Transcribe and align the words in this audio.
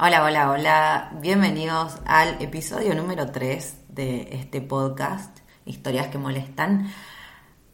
Hola, 0.00 0.22
hola, 0.22 0.52
hola. 0.52 1.10
Bienvenidos 1.20 1.96
al 2.06 2.40
episodio 2.40 2.94
número 2.94 3.32
3 3.32 3.78
de 3.88 4.28
este 4.30 4.60
podcast, 4.60 5.40
Historias 5.66 6.06
que 6.06 6.18
Molestan. 6.18 6.88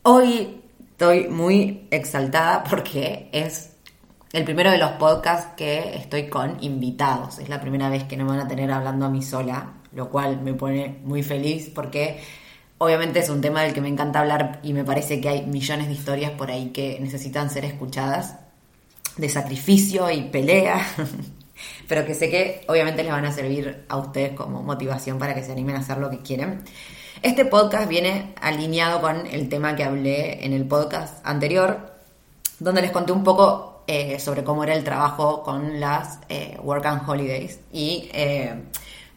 Hoy 0.04 0.62
estoy 0.92 1.28
muy 1.28 1.86
exaltada 1.90 2.64
porque 2.64 3.28
es 3.30 3.76
el 4.32 4.44
primero 4.44 4.70
de 4.70 4.78
los 4.78 4.92
podcasts 4.92 5.52
que 5.54 5.96
estoy 5.96 6.30
con 6.30 6.56
invitados. 6.64 7.40
Es 7.40 7.50
la 7.50 7.60
primera 7.60 7.90
vez 7.90 8.04
que 8.04 8.16
no 8.16 8.24
me 8.24 8.30
van 8.30 8.40
a 8.40 8.48
tener 8.48 8.72
hablando 8.72 9.04
a 9.04 9.10
mí 9.10 9.20
sola, 9.20 9.74
lo 9.92 10.08
cual 10.08 10.40
me 10.40 10.54
pone 10.54 11.00
muy 11.04 11.22
feliz 11.22 11.70
porque 11.74 12.22
obviamente 12.78 13.18
es 13.18 13.28
un 13.28 13.42
tema 13.42 13.60
del 13.64 13.74
que 13.74 13.82
me 13.82 13.88
encanta 13.88 14.20
hablar 14.20 14.60
y 14.62 14.72
me 14.72 14.82
parece 14.82 15.20
que 15.20 15.28
hay 15.28 15.44
millones 15.44 15.88
de 15.88 15.92
historias 15.92 16.30
por 16.30 16.50
ahí 16.50 16.70
que 16.70 16.98
necesitan 17.00 17.50
ser 17.50 17.66
escuchadas, 17.66 18.38
de 19.18 19.28
sacrificio 19.28 20.10
y 20.10 20.22
pelea, 20.22 20.86
pero 21.88 22.04
que 22.04 22.14
sé 22.14 22.30
que 22.30 22.64
obviamente 22.68 23.02
les 23.02 23.12
van 23.12 23.24
a 23.24 23.32
servir 23.32 23.84
a 23.88 23.96
ustedes 23.96 24.32
como 24.32 24.62
motivación 24.62 25.18
para 25.18 25.34
que 25.34 25.42
se 25.42 25.52
animen 25.52 25.76
a 25.76 25.80
hacer 25.80 25.98
lo 25.98 26.10
que 26.10 26.18
quieren. 26.18 26.62
Este 27.22 27.44
podcast 27.44 27.88
viene 27.88 28.34
alineado 28.40 29.00
con 29.00 29.26
el 29.26 29.48
tema 29.48 29.76
que 29.76 29.84
hablé 29.84 30.44
en 30.44 30.52
el 30.52 30.66
podcast 30.66 31.24
anterior, 31.26 31.94
donde 32.58 32.82
les 32.82 32.90
conté 32.90 33.12
un 33.12 33.24
poco 33.24 33.82
eh, 33.86 34.18
sobre 34.18 34.44
cómo 34.44 34.64
era 34.64 34.74
el 34.74 34.84
trabajo 34.84 35.42
con 35.42 35.78
las 35.80 36.18
eh, 36.28 36.58
Work 36.62 36.86
and 36.86 37.08
Holidays 37.08 37.60
y 37.72 38.08
eh, 38.12 38.54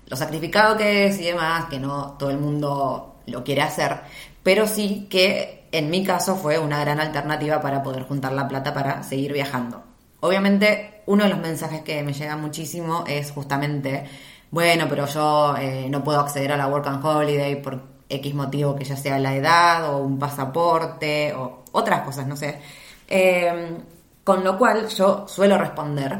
lo 0.08 0.18
sacrificado 0.18 0.78
que 0.78 1.08
es 1.08 1.20
y 1.20 1.26
demás, 1.26 1.66
que 1.66 1.80
no 1.80 2.16
todo 2.20 2.30
el 2.30 2.38
mundo 2.38 3.16
lo 3.26 3.44
quiere 3.44 3.62
hacer, 3.62 3.98
pero 4.44 4.68
sí 4.68 5.08
que 5.10 5.68
en 5.72 5.90
mi 5.90 6.04
caso 6.04 6.36
fue 6.36 6.60
una 6.60 6.80
gran 6.80 7.00
alternativa 7.00 7.62
para 7.62 7.84
poder 7.84 8.04
juntar 8.04 8.34
la 8.34 8.48
plata 8.48 8.74
para 8.74 9.04
seguir 9.04 9.34
viajando. 9.34 9.84
Obviamente, 10.22 10.97
uno 11.08 11.24
de 11.24 11.30
los 11.30 11.40
mensajes 11.40 11.82
que 11.82 12.04
me 12.04 12.14
llega 12.14 12.38
muchísimo 12.38 13.04
es 13.08 13.32
justamente, 13.32 14.06
bueno, 14.52 14.86
pero 14.90 15.06
yo 15.08 15.56
eh, 15.58 15.88
no 15.90 16.04
puedo 16.04 16.20
acceder 16.20 16.52
a 16.52 16.58
la 16.58 16.68
Work 16.68 16.88
and 16.88 17.06
Holiday 17.06 17.62
por 17.62 17.82
X 18.10 18.34
motivo 18.36 18.76
que 18.76 18.86
ya 18.86 18.96
sea 18.98 19.20
la 19.20 19.36
edad 19.36 19.94
o 19.94 20.00
un 20.00 20.20
pasaporte 20.20 21.34
o 21.34 21.64
otras 21.74 22.02
cosas, 22.02 22.28
no 22.28 22.36
sé. 22.38 22.60
Eh, 23.08 23.78
con 24.24 24.44
lo 24.44 24.58
cual 24.58 24.88
yo 24.90 25.26
suelo 25.28 25.58
responder 25.58 26.20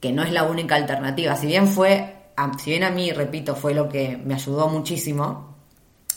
que 0.00 0.12
no 0.12 0.22
es 0.22 0.32
la 0.32 0.44
única 0.44 0.74
alternativa. 0.76 1.36
Si 1.36 1.46
bien 1.46 1.68
fue, 1.68 2.14
a- 2.36 2.58
si 2.58 2.70
bien 2.70 2.84
a 2.84 2.90
mí, 2.90 3.12
repito, 3.12 3.54
fue 3.56 3.74
lo 3.74 3.88
que 3.88 4.16
me 4.24 4.34
ayudó 4.34 4.68
muchísimo, 4.68 5.54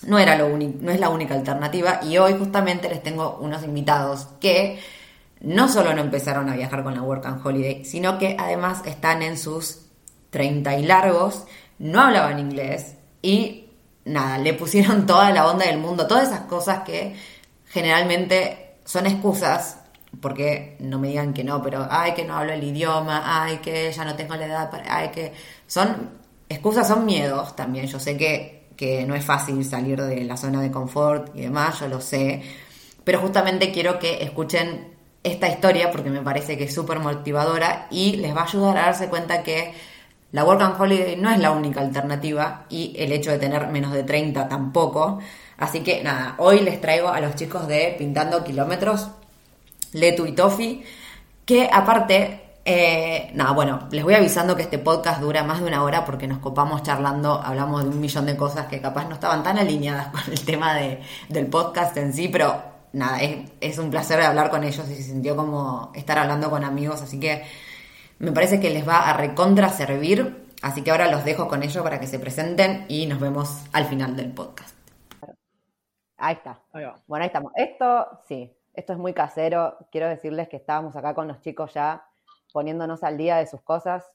no, 0.08 0.20
era 0.20 0.36
lo 0.38 0.50
no 0.58 0.92
es 0.92 1.00
la 1.00 1.10
única 1.10 1.34
alternativa 1.36 2.00
y 2.04 2.18
hoy 2.18 2.34
justamente 2.38 2.90
les 2.90 3.02
tengo 3.04 3.38
unos 3.42 3.64
invitados 3.64 4.28
que 4.40 4.80
no 5.42 5.68
solo 5.68 5.94
no 5.94 6.02
empezaron 6.02 6.50
a 6.50 6.56
viajar 6.56 6.84
con 6.84 6.96
la 6.96 7.02
Work 7.02 7.26
and 7.26 7.46
Holiday, 7.46 7.86
sino 7.86 8.18
que 8.18 8.36
además 8.40 8.82
están 8.86 9.22
en 9.22 9.38
sus 9.38 9.86
30 10.32 10.80
y 10.80 10.86
largos, 10.86 11.46
no 11.80 12.02
hablaban 12.02 12.40
inglés 12.40 12.96
y 13.22 13.70
nada, 14.06 14.38
le 14.38 14.54
pusieron 14.54 15.06
toda 15.08 15.32
la 15.32 15.48
onda 15.48 15.66
del 15.66 15.78
mundo, 15.78 16.08
todas 16.08 16.28
esas 16.30 16.42
cosas 16.42 16.80
que 16.80 17.16
generalmente 17.66 18.78
son 18.86 19.06
excusas, 19.08 19.80
porque 20.22 20.78
no 20.80 21.00
me 21.00 21.10
digan 21.10 21.34
que 21.34 21.44
no, 21.44 21.62
pero 21.62 21.88
ay 21.90 22.14
que 22.14 22.24
no 22.24 22.38
hablo 22.38 22.54
el 22.54 22.64
idioma, 22.64 23.24
ay 23.26 23.58
que 23.58 23.92
ya 23.92 24.06
no 24.06 24.16
tengo 24.16 24.36
la 24.36 24.46
edad 24.46 24.72
para, 24.72 24.96
ay 24.96 25.10
que 25.10 25.34
son 25.68 26.12
excusas, 26.48 26.88
son 26.88 27.06
miedos 27.06 27.56
también, 27.56 27.88
yo 27.88 28.00
sé 28.00 28.16
que, 28.16 28.70
que 28.78 29.06
no 29.06 29.16
es 29.16 29.26
fácil 29.26 29.64
salir 29.66 30.02
de 30.02 30.24
la 30.24 30.38
zona 30.38 30.62
de 30.62 30.72
confort 30.72 31.36
y 31.36 31.42
demás, 31.42 31.80
yo 31.80 31.88
lo 31.88 32.00
sé, 32.00 32.44
pero 33.04 33.20
justamente 33.20 33.72
quiero 33.72 34.00
que 34.00 34.24
escuchen 34.24 34.95
esta 35.26 35.50
historia 35.50 35.92
porque 35.92 36.10
me 36.12 36.22
parece 36.22 36.56
que 36.58 36.66
es 36.66 36.74
súper 36.74 37.00
motivadora 37.00 37.88
y 37.90 38.18
les 38.18 38.36
va 38.36 38.42
a 38.42 38.46
ayudar 38.46 38.78
a 38.78 38.82
darse 38.84 39.10
cuenta 39.10 39.42
que 39.42 39.74
la 40.32 40.44
Work 40.44 40.62
and 40.62 40.80
Holiday 40.80 41.16
no 41.16 41.32
es 41.32 41.40
la 41.40 41.52
única 41.52 41.82
alternativa 41.82 42.66
y 42.70 42.94
el 42.98 43.12
hecho 43.12 43.32
de 43.32 43.40
tener 43.40 43.68
menos 43.68 43.92
de 43.92 44.04
30 44.04 44.48
tampoco. 44.48 45.20
Así 45.58 45.80
que 45.80 46.04
nada, 46.04 46.36
hoy 46.38 46.60
les 46.60 46.80
traigo 46.80 47.10
a 47.10 47.20
los 47.22 47.36
chicos 47.36 47.68
de 47.68 47.96
Pintando 47.98 48.44
Kilómetros, 48.44 49.10
Letu 49.94 50.28
y 50.28 50.34
Tofi, 50.34 50.84
que 51.44 51.70
aparte, 51.72 52.58
eh, 52.66 53.32
nada, 53.34 53.52
bueno, 53.54 53.88
les 53.92 54.04
voy 54.04 54.14
avisando 54.14 54.56
que 54.56 54.62
este 54.62 54.78
podcast 54.78 55.22
dura 55.22 55.44
más 55.44 55.60
de 55.60 55.66
una 55.66 55.84
hora 55.84 56.06
porque 56.06 56.28
nos 56.28 56.38
copamos 56.38 56.84
charlando, 56.84 57.42
hablamos 57.42 57.84
de 57.84 57.90
un 57.90 58.00
millón 58.00 58.28
de 58.28 58.38
cosas 58.38 58.68
que 58.68 58.80
capaz 58.80 59.06
no 59.08 59.16
estaban 59.16 59.42
tan 59.42 59.58
alineadas 59.58 60.08
con 60.12 60.22
el 60.32 60.46
tema 60.46 60.76
de, 60.76 61.02
del 61.30 61.48
podcast 61.48 61.98
en 61.98 62.14
sí, 62.14 62.28
pero 62.28 62.75
nada, 62.96 63.22
es, 63.22 63.52
es 63.62 63.78
un 63.78 63.92
placer 63.92 64.22
hablar 64.22 64.50
con 64.50 64.64
ellos 64.64 64.90
y 64.90 64.96
se 64.96 65.04
sintió 65.04 65.36
como 65.36 65.92
estar 65.94 66.18
hablando 66.18 66.50
con 66.50 66.64
amigos, 66.64 67.02
así 67.02 67.20
que 67.20 67.44
me 68.18 68.32
parece 68.32 68.60
que 68.60 68.70
les 68.70 68.88
va 68.88 69.10
a 69.10 69.14
recontra 69.14 69.70
servir, 69.70 70.48
así 70.62 70.82
que 70.82 70.92
ahora 70.92 71.12
los 71.12 71.26
dejo 71.26 71.48
con 71.48 71.62
ellos 71.62 71.84
para 71.84 72.00
que 72.00 72.08
se 72.08 72.20
presenten 72.20 72.86
y 72.88 73.06
nos 73.06 73.20
vemos 73.20 73.66
al 73.74 73.86
final 73.86 74.16
del 74.16 74.34
podcast. 74.34 74.76
Ahí 76.18 76.36
está. 76.36 76.62
Ahí 76.72 76.86
va. 76.86 76.96
Bueno, 77.08 77.24
ahí 77.24 77.28
estamos. 77.28 77.52
Esto, 77.56 78.22
sí, 78.28 78.58
esto 78.74 78.94
es 78.94 79.00
muy 79.00 79.14
casero. 79.14 79.78
Quiero 79.92 80.08
decirles 80.08 80.48
que 80.48 80.56
estábamos 80.56 80.96
acá 80.96 81.14
con 81.14 81.28
los 81.28 81.42
chicos 81.42 81.74
ya 81.74 82.06
poniéndonos 82.54 83.04
al 83.04 83.18
día 83.18 83.36
de 83.36 83.48
sus 83.48 83.62
cosas. 83.62 84.06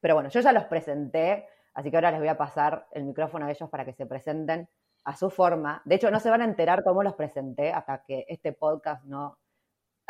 Pero 0.00 0.14
bueno, 0.14 0.30
yo 0.30 0.40
ya 0.40 0.52
los 0.52 0.64
presenté, 0.64 1.46
así 1.74 1.90
que 1.90 1.96
ahora 1.98 2.10
les 2.10 2.20
voy 2.20 2.28
a 2.28 2.38
pasar 2.38 2.88
el 2.92 3.04
micrófono 3.04 3.44
a 3.44 3.50
ellos 3.50 3.68
para 3.68 3.84
que 3.84 3.92
se 3.92 4.06
presenten 4.06 4.68
a 5.04 5.16
su 5.16 5.30
forma. 5.30 5.82
De 5.84 5.96
hecho, 5.96 6.10
no 6.10 6.20
se 6.20 6.30
van 6.30 6.42
a 6.42 6.44
enterar 6.44 6.82
cómo 6.84 7.02
los 7.02 7.14
presenté 7.14 7.72
hasta 7.72 8.04
que 8.04 8.24
este 8.28 8.52
podcast 8.52 9.04
no 9.04 9.38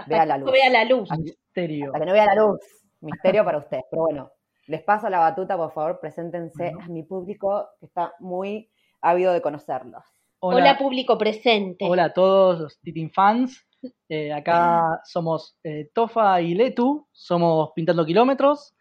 vea 0.06 0.26
la 0.26 0.34
que 0.34 0.40
luz. 0.40 0.46
no 0.46 0.52
vea 0.52 0.70
la 0.70 0.84
luz. 0.84 1.10
Misterio. 1.18 1.86
Hasta 1.86 2.00
que 2.00 2.06
no 2.06 2.12
vea 2.12 2.26
la 2.26 2.34
luz. 2.34 2.60
Misterio 3.00 3.44
para 3.44 3.58
ustedes. 3.58 3.84
Pero 3.90 4.02
bueno, 4.02 4.30
les 4.66 4.82
paso 4.82 5.08
la 5.08 5.18
batuta, 5.18 5.56
por 5.56 5.72
favor, 5.72 6.00
preséntense 6.00 6.72
a 6.80 6.88
mi 6.88 7.02
público 7.02 7.68
que 7.80 7.86
está 7.86 8.14
muy 8.20 8.70
ávido 9.00 9.32
de 9.32 9.42
conocerlos. 9.42 10.04
Hola, 10.40 10.76
público 10.76 11.16
presente. 11.18 11.84
Hola 11.88 12.04
a 12.04 12.12
todos 12.12 12.60
los 12.60 12.80
Titin 12.80 13.10
fans. 13.10 13.64
Eh, 14.08 14.32
acá 14.32 15.00
somos 15.04 15.56
eh, 15.64 15.90
Tofa 15.92 16.40
y 16.40 16.54
Letu, 16.54 17.06
somos 17.12 17.70
Pintando 17.74 18.04
Kilómetros. 18.04 18.74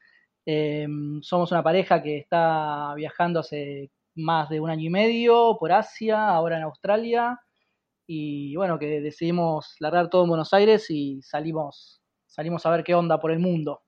Eh, 0.45 0.87
somos 1.21 1.51
una 1.51 1.63
pareja 1.63 2.01
que 2.01 2.17
está 2.17 2.93
viajando 2.95 3.39
hace 3.39 3.91
más 4.15 4.49
de 4.49 4.59
un 4.59 4.69
año 4.69 4.87
y 4.87 4.89
medio 4.89 5.57
por 5.59 5.71
Asia, 5.71 6.29
ahora 6.29 6.57
en 6.57 6.63
Australia. 6.63 7.39
Y 8.07 8.55
bueno, 8.55 8.77
que 8.77 9.01
decidimos 9.01 9.75
largar 9.79 10.09
todo 10.09 10.23
en 10.23 10.29
Buenos 10.29 10.53
Aires 10.53 10.89
y 10.89 11.21
salimos, 11.21 12.01
salimos 12.25 12.65
a 12.65 12.71
ver 12.71 12.83
qué 12.83 12.93
onda 12.95 13.19
por 13.19 13.31
el 13.31 13.39
mundo. 13.39 13.83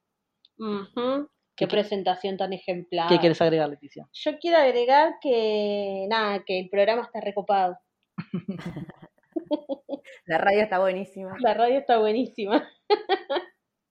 Qué 1.56 1.68
presentación 1.68 2.38
tan 2.38 2.54
ejemplar. 2.54 3.10
¿Qué 3.10 3.20
quieres 3.20 3.42
agregar, 3.42 3.70
Leticia? 3.70 4.08
Yo 4.14 4.40
quiero 4.40 4.58
agregar 4.58 5.16
que 5.22 6.08
nada, 6.10 6.44
que 6.46 6.60
el 6.60 6.70
programa 6.70 7.04
está 7.04 7.22
recopado. 7.22 7.78
La 10.26 10.38
radio 10.38 10.62
está 10.62 10.80
buenísima. 10.80 11.36
La 11.40 11.54
radio 11.54 11.80
está 11.80 12.00
buenísima. 12.00 12.68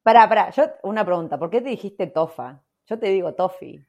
Pará, 0.03 0.29
pará, 0.29 0.51
yo 0.51 0.65
una 0.83 1.05
pregunta, 1.05 1.39
¿por 1.39 1.51
qué 1.51 1.61
te 1.61 1.69
dijiste 1.69 2.09
Tofa? 2.09 2.61
Yo 2.89 2.99
te 2.99 3.09
digo 3.09 3.35
Tofi. 3.35 3.85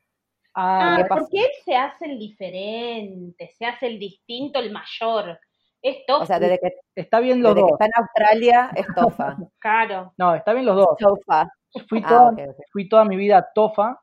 Ah, 0.56 0.96
¿qué 0.98 1.06
pasa? 1.06 1.22
porque 1.22 1.40
él 1.40 1.50
se 1.66 1.76
hace 1.76 2.06
el 2.06 2.20
diferente, 2.20 3.50
se 3.58 3.66
hace 3.66 3.88
el 3.88 4.00
distinto, 4.00 4.60
el 4.60 4.72
mayor. 4.72 5.40
Es 5.82 6.06
tofu. 6.06 6.24
O 6.24 6.26
sea, 6.26 6.40
desde 6.40 6.60
que, 6.60 6.72
Está 6.96 7.20
bien 7.20 7.42
los 7.42 7.56
desde 7.56 7.68
que 7.68 7.74
está 7.74 7.86
en 7.86 7.92
Australia 7.98 8.72
es 8.76 8.86
tofa. 8.96 9.36
Claro. 9.60 10.14
No, 10.18 10.34
está 10.36 10.54
bien 10.54 10.66
los 10.66 10.76
dos. 10.78 10.98
Tofa. 10.98 11.50
Fui 11.90 12.02
Ah, 12.06 12.08
toda, 12.08 12.34
fui 12.72 12.88
toda 12.88 13.04
mi 13.06 13.18
vida 13.18 13.50
tofa 13.56 14.00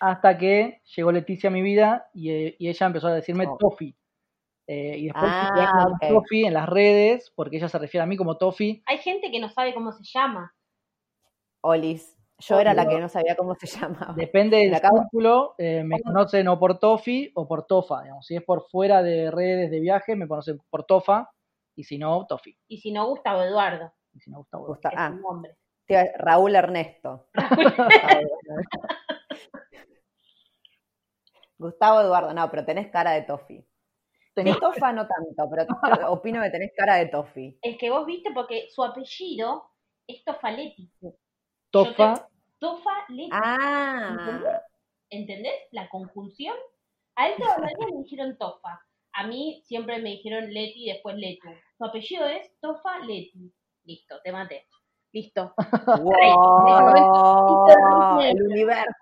hasta 0.00 0.38
que 0.38 0.80
llegó 0.96 1.12
Leticia 1.12 1.48
a 1.48 1.52
mi 1.52 1.62
vida 1.62 2.08
y, 2.14 2.30
eh, 2.30 2.56
y 2.58 2.68
ella 2.68 2.86
empezó 2.86 3.08
a 3.08 3.14
decirme 3.14 3.46
Oh. 3.48 3.56
Tofi. 3.58 3.94
Eh, 4.66 4.96
y 4.98 5.04
después 5.06 5.24
Ah, 5.26 5.50
fui 5.54 5.66
como 5.66 5.94
ok. 5.96 6.08
Tofi 6.24 6.44
en 6.46 6.54
las 6.54 6.68
redes, 6.68 7.32
porque 7.36 7.56
ella 7.58 7.68
se 7.68 7.78
refiere 7.78 8.02
a 8.04 8.06
mí 8.06 8.16
como 8.16 8.38
Tofi. 8.38 8.82
Hay 8.86 8.98
gente 8.98 9.30
que 9.30 9.40
no 9.40 9.48
sabe 9.50 9.74
cómo 9.74 9.92
se 9.92 10.04
llama. 10.04 10.54
Olis. 11.62 12.16
Yo 12.38 12.58
era 12.58 12.74
la 12.74 12.86
que 12.88 12.98
no 12.98 13.08
sabía 13.08 13.36
cómo 13.36 13.54
se 13.54 13.66
llamaba. 13.80 14.12
Depende 14.14 14.56
del 14.58 14.70
Me 14.70 14.76
acabo- 14.76 14.98
círculo, 15.02 15.54
eh, 15.58 15.82
me 15.84 16.00
conocen 16.02 16.48
o 16.48 16.58
por 16.58 16.78
Tofi 16.78 17.30
o 17.34 17.46
por 17.46 17.66
Tofa. 17.66 18.02
Digamos. 18.02 18.26
Si 18.26 18.34
es 18.36 18.42
por 18.42 18.66
fuera 18.68 19.02
de 19.02 19.30
redes 19.30 19.70
de 19.70 19.80
viaje, 19.80 20.16
me 20.16 20.26
conocen 20.28 20.58
por 20.70 20.84
Tofa, 20.84 21.30
y 21.76 21.84
si 21.84 21.96
no, 21.98 22.26
Tofi. 22.26 22.56
Y 22.68 22.78
si 22.78 22.92
no, 22.92 23.06
Gustavo 23.08 23.42
Eduardo. 23.42 23.92
Y 24.12 24.20
si 24.20 24.30
no, 24.30 24.38
Gustavo. 24.38 24.66
Gusta- 24.66 24.88
Es 24.90 24.94
ah, 24.98 25.14
te 25.86 25.94
iba- 25.94 26.04
Raúl 26.18 26.54
Ernesto. 26.54 27.28
Gustavo 31.58 32.00
Eduardo, 32.00 32.34
no, 32.34 32.50
pero 32.50 32.64
tenés 32.64 32.90
cara 32.90 33.12
de 33.12 33.22
Tofi. 33.22 33.64
De 34.36 34.54
Tofa 34.60 34.92
no 34.92 35.06
tanto, 35.06 35.48
pero 35.48 35.66
opino 36.12 36.42
que 36.42 36.50
tenés 36.50 36.72
cara 36.76 36.96
de 36.96 37.06
Tofi. 37.06 37.56
Es 37.62 37.78
que 37.78 37.90
vos 37.90 38.04
viste 38.04 38.30
porque 38.34 38.66
su 38.70 38.82
apellido 38.82 39.70
es 40.08 40.24
Tofaletti. 40.24 40.90
Tofa, 41.74 42.28
Tofaletti. 42.60 43.30
Ah, 43.32 44.38
¿Entendés? 45.10 45.54
La 45.72 45.88
conjunción. 45.88 46.54
A 47.16 47.28
él 47.28 47.34
toda 47.36 47.58
la 47.58 47.66
vida 47.66 47.86
me 47.90 48.02
dijeron 48.02 48.38
Tofa. 48.38 48.80
A 49.12 49.26
mí 49.26 49.60
siempre 49.64 50.00
me 50.00 50.10
dijeron 50.10 50.52
Leti 50.52 50.84
y 50.88 50.92
después 50.92 51.16
Letu. 51.16 51.48
Su 51.76 51.84
apellido 51.84 52.26
es 52.26 52.48
Tofa 52.60 53.00
Leti. 53.00 53.52
Listo, 53.82 54.20
te 54.22 54.30
maté. 54.30 54.68
Listo. 55.12 55.52
wow, 55.98 57.66
el 58.20 58.40
universo. 58.40 58.92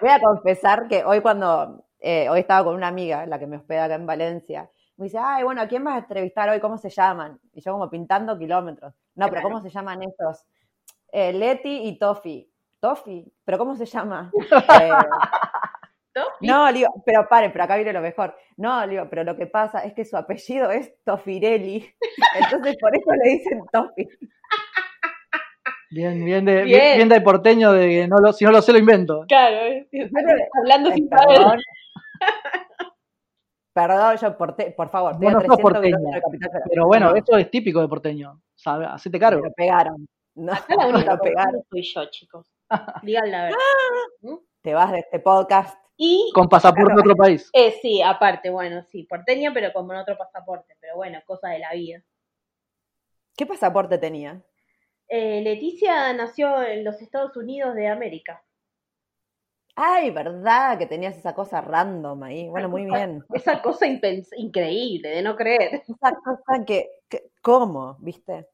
Voy 0.00 0.10
a 0.10 0.20
confesar 0.20 0.88
que 0.88 1.04
hoy 1.04 1.20
cuando, 1.20 1.84
eh, 2.00 2.28
hoy 2.28 2.40
estaba 2.40 2.64
con 2.64 2.74
una 2.74 2.88
amiga, 2.88 3.24
la 3.26 3.38
que 3.38 3.46
me 3.46 3.58
hospeda 3.58 3.84
acá 3.84 3.94
en 3.94 4.06
Valencia, 4.06 4.68
me 4.98 5.04
dice, 5.04 5.18
ay, 5.18 5.44
bueno, 5.44 5.62
¿a 5.62 5.68
quién 5.68 5.84
vas 5.84 5.94
a 5.94 5.98
entrevistar 5.98 6.50
hoy? 6.50 6.58
¿Cómo 6.58 6.76
se 6.76 6.90
llaman? 6.90 7.38
Y 7.52 7.60
yo 7.60 7.72
como 7.72 7.88
pintando 7.88 8.36
kilómetros. 8.36 8.94
No, 9.14 9.28
pero 9.28 9.42
¿cómo 9.42 9.62
se 9.62 9.70
llaman 9.70 10.02
estos? 10.02 10.44
Eh, 11.12 11.32
Leti 11.32 11.88
y 11.88 11.98
Tofi. 11.98 12.50
Tofi, 12.80 13.32
¿pero 13.44 13.58
cómo 13.58 13.76
se 13.76 13.86
llama? 13.86 14.30
Eh, 16.20 16.24
no, 16.48 16.72
digo, 16.72 16.88
pero 17.06 17.28
pare, 17.28 17.48
pero 17.50 17.62
acá 17.62 17.76
viene 17.76 17.92
lo 17.92 18.00
mejor. 18.00 18.36
No, 18.56 18.84
digo, 18.88 19.06
pero 19.08 19.22
lo 19.22 19.36
que 19.36 19.46
pasa 19.46 19.84
es 19.84 19.94
que 19.94 20.04
su 20.04 20.16
apellido 20.16 20.68
es 20.72 20.92
Tofirelli. 21.04 21.88
Entonces 22.40 22.76
por 22.80 22.96
eso 22.96 23.10
le 23.22 23.30
dicen 23.30 23.62
Tofi. 23.72 24.08
bien, 25.90 26.24
bien, 26.24 26.44
de, 26.44 26.64
Bien. 26.64 26.66
bien, 26.66 26.96
bien 26.96 27.08
de 27.08 27.20
porteño, 27.20 27.70
de 27.70 27.88
que 27.88 28.08
no 28.08 28.16
lo, 28.18 28.32
si 28.32 28.44
no 28.44 28.50
lo 28.50 28.60
sé 28.62 28.72
lo 28.72 28.78
invento. 28.78 29.26
Claro, 29.28 29.58
hablando 30.60 30.90
sin 30.90 31.08
saber. 31.08 31.38
Perdón. 33.86 34.16
Yo 34.16 34.36
por, 34.38 34.56
te- 34.56 34.70
por 34.72 34.88
favor, 34.88 35.14
a 35.14 35.18
no 35.18 35.30
sos 35.30 35.38
300 35.40 35.60
porteña, 35.60 35.98
de 36.14 36.20
Capital 36.20 36.50
Federal. 36.50 36.68
Pero 36.70 36.86
bueno, 36.86 37.10
No, 37.10 37.16
eso 37.16 37.36
es 37.36 37.50
típico 37.50 37.80
de 37.80 37.88
porteño. 37.88 38.40
¿sabe? 38.54 38.86
Hacete 38.86 39.18
cargo. 39.18 39.40
me 39.42 39.48
lo 39.48 39.54
pegaron. 39.54 40.08
No, 40.34 40.52
Acá 40.52 40.74
la 40.76 40.86
me 40.88 40.94
única 40.94 41.14
lo 41.14 41.20
pegaron. 41.20 41.62
soy 41.70 41.82
yo, 41.82 42.04
chicos. 42.10 42.46
Digan 43.02 43.30
la 43.30 43.42
verdad. 43.44 43.58
Te 44.62 44.74
vas 44.74 44.90
de 44.92 44.98
este 44.98 45.20
podcast. 45.20 45.78
Y, 45.96 46.30
Con 46.34 46.48
pasaporte 46.48 46.94
de 46.94 47.00
otro 47.00 47.16
país. 47.16 47.50
eh, 47.52 47.74
sí, 47.82 48.00
aparte, 48.02 48.50
bueno, 48.50 48.82
sí, 48.84 49.02
porteña, 49.04 49.52
pero 49.52 49.72
con 49.72 49.90
otro 49.90 50.16
pasaporte. 50.16 50.74
Pero 50.80 50.94
bueno, 50.96 51.18
cosa 51.26 51.48
de 51.48 51.58
la 51.58 51.72
vida. 51.72 52.02
¿Qué 53.36 53.46
pasaporte 53.46 53.98
tenía? 53.98 54.40
Eh, 55.08 55.40
Leticia 55.42 56.12
nació 56.12 56.62
en 56.62 56.84
los 56.84 57.00
Estados 57.00 57.36
Unidos 57.36 57.74
de 57.74 57.88
América. 57.88 58.42
Ay, 59.80 60.10
verdad 60.10 60.76
que 60.76 60.86
tenías 60.86 61.16
esa 61.16 61.34
cosa 61.34 61.60
random 61.60 62.22
ahí. 62.24 62.48
Bueno, 62.48 62.68
muy 62.68 62.84
bien. 62.84 63.22
Esa 63.32 63.62
cosa 63.62 63.86
impens- 63.86 64.30
increíble 64.36 65.08
de 65.10 65.22
no 65.22 65.36
creer. 65.36 65.82
Esa 65.86 66.12
cosa 66.16 66.64
que, 66.66 66.90
que- 67.08 67.30
¿cómo? 67.42 67.96
¿Viste? 68.00 68.48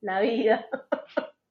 La 0.00 0.20
vida. 0.20 0.66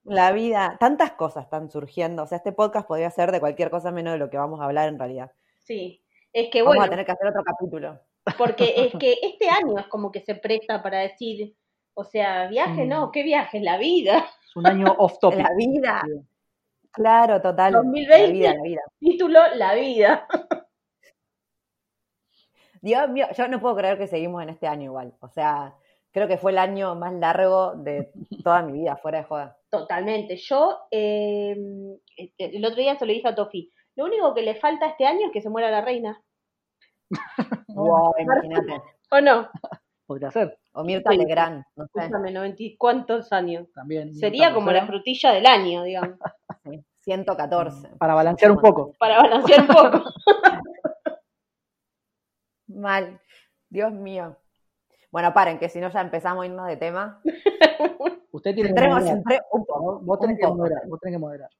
La 0.02 0.32
vida, 0.32 0.76
tantas 0.80 1.12
cosas 1.12 1.44
están 1.44 1.70
surgiendo. 1.70 2.24
O 2.24 2.26
sea, 2.26 2.38
este 2.38 2.50
podcast 2.52 2.88
podría 2.88 3.10
ser 3.10 3.30
de 3.30 3.38
cualquier 3.38 3.70
cosa 3.70 3.92
menos 3.92 4.14
de 4.14 4.18
lo 4.18 4.30
que 4.30 4.38
vamos 4.38 4.60
a 4.60 4.64
hablar 4.64 4.88
en 4.88 4.98
realidad. 4.98 5.30
Sí. 5.58 6.02
Es 6.32 6.48
que 6.50 6.62
Vamos 6.62 6.76
bueno, 6.76 6.86
a 6.86 6.90
tener 6.90 7.06
que 7.06 7.12
hacer 7.12 7.28
otro 7.28 7.42
capítulo. 7.44 8.00
porque 8.36 8.74
es 8.76 8.92
que 8.98 9.16
este 9.22 9.48
año 9.48 9.78
es 9.78 9.86
como 9.86 10.10
que 10.10 10.20
se 10.22 10.34
presta 10.34 10.82
para 10.82 10.98
decir, 10.98 11.54
o 11.94 12.02
sea, 12.04 12.48
viaje 12.48 12.84
Mm. 12.84 12.88
no, 12.88 13.10
¿qué 13.12 13.22
viaje? 13.22 13.60
La 13.60 13.78
vida. 13.78 14.26
Es 14.44 14.56
un 14.56 14.66
año 14.66 14.86
off 14.98 15.18
topic. 15.20 15.38
La 15.40 15.54
vida. 15.56 16.02
Claro, 16.92 17.40
total. 17.40 17.72
2020. 17.74 18.26
La 18.26 18.32
vida, 18.32 18.54
la 18.54 18.62
vida. 18.62 18.80
Título, 18.98 19.40
la 19.54 19.74
vida. 19.74 20.26
Dios 22.82 23.08
mío, 23.10 23.26
yo 23.36 23.48
no 23.48 23.60
puedo 23.60 23.76
creer 23.76 23.98
que 23.98 24.06
seguimos 24.06 24.42
en 24.42 24.48
este 24.50 24.66
año 24.66 24.84
igual. 24.84 25.14
O 25.20 25.28
sea, 25.28 25.74
creo 26.12 26.26
que 26.28 26.38
fue 26.38 26.52
el 26.52 26.58
año 26.58 26.94
más 26.94 27.12
largo 27.12 27.74
de 27.74 28.10
toda 28.42 28.62
mi 28.62 28.72
vida, 28.72 28.96
fuera 28.96 29.18
de 29.18 29.24
joda. 29.24 29.56
Totalmente. 29.70 30.36
Yo 30.36 30.78
eh, 30.90 31.56
el 32.38 32.64
otro 32.64 32.80
día 32.80 32.98
se 32.98 33.06
lo 33.06 33.12
dije 33.12 33.28
a 33.28 33.34
Tofi. 33.34 33.70
Lo 33.96 34.06
único 34.06 34.34
que 34.34 34.42
le 34.42 34.54
falta 34.54 34.86
este 34.86 35.04
año 35.04 35.26
es 35.26 35.32
que 35.32 35.42
se 35.42 35.50
muera 35.50 35.70
la 35.70 35.82
reina. 35.82 36.22
Wow, 37.68 38.12
imagínate. 38.18 38.82
¿O 39.10 39.20
no? 39.20 39.48
Podría 40.06 40.30
ser 40.32 40.58
O 40.72 40.82
Mirta 40.84 41.10
Sí. 41.12 41.16
Legrand, 41.18 41.62
no 41.76 41.84
sé. 41.86 42.00
Escúchame, 42.00 42.32
90 42.32 42.62
y 42.62 42.76
cuántos 42.76 43.32
años. 43.32 43.68
también. 43.72 44.12
Sería 44.14 44.52
como 44.52 44.72
la 44.72 44.86
frutilla 44.86 45.32
del 45.32 45.46
año, 45.46 45.84
digamos, 45.84 46.18
114. 47.10 47.96
Para 47.98 48.14
balancear 48.14 48.52
un 48.52 48.58
poco. 48.58 48.92
para 48.98 49.16
balancear 49.16 49.62
un 49.62 49.66
poco. 49.66 50.04
Mal. 52.68 53.20
Dios 53.68 53.92
mío. 53.92 54.36
Bueno, 55.10 55.34
paren, 55.34 55.58
que 55.58 55.68
si 55.68 55.80
no 55.80 55.90
ya 55.90 56.00
empezamos 56.00 56.44
a 56.44 56.46
irnos 56.46 56.68
de 56.68 56.76
tema. 56.76 57.20
Usted 58.30 58.54
tiene 58.54 58.72
que 58.72 58.88
moderar. 58.88 59.16
un 59.50 59.66
poco. 59.66 60.00
Vos, 60.02 60.20
tenés 60.20 60.38
que 60.38 60.46
moderar. 60.46 60.82
Vos 60.86 61.00
tenés 61.00 61.14
que 61.16 61.18
moderar. 61.18 61.50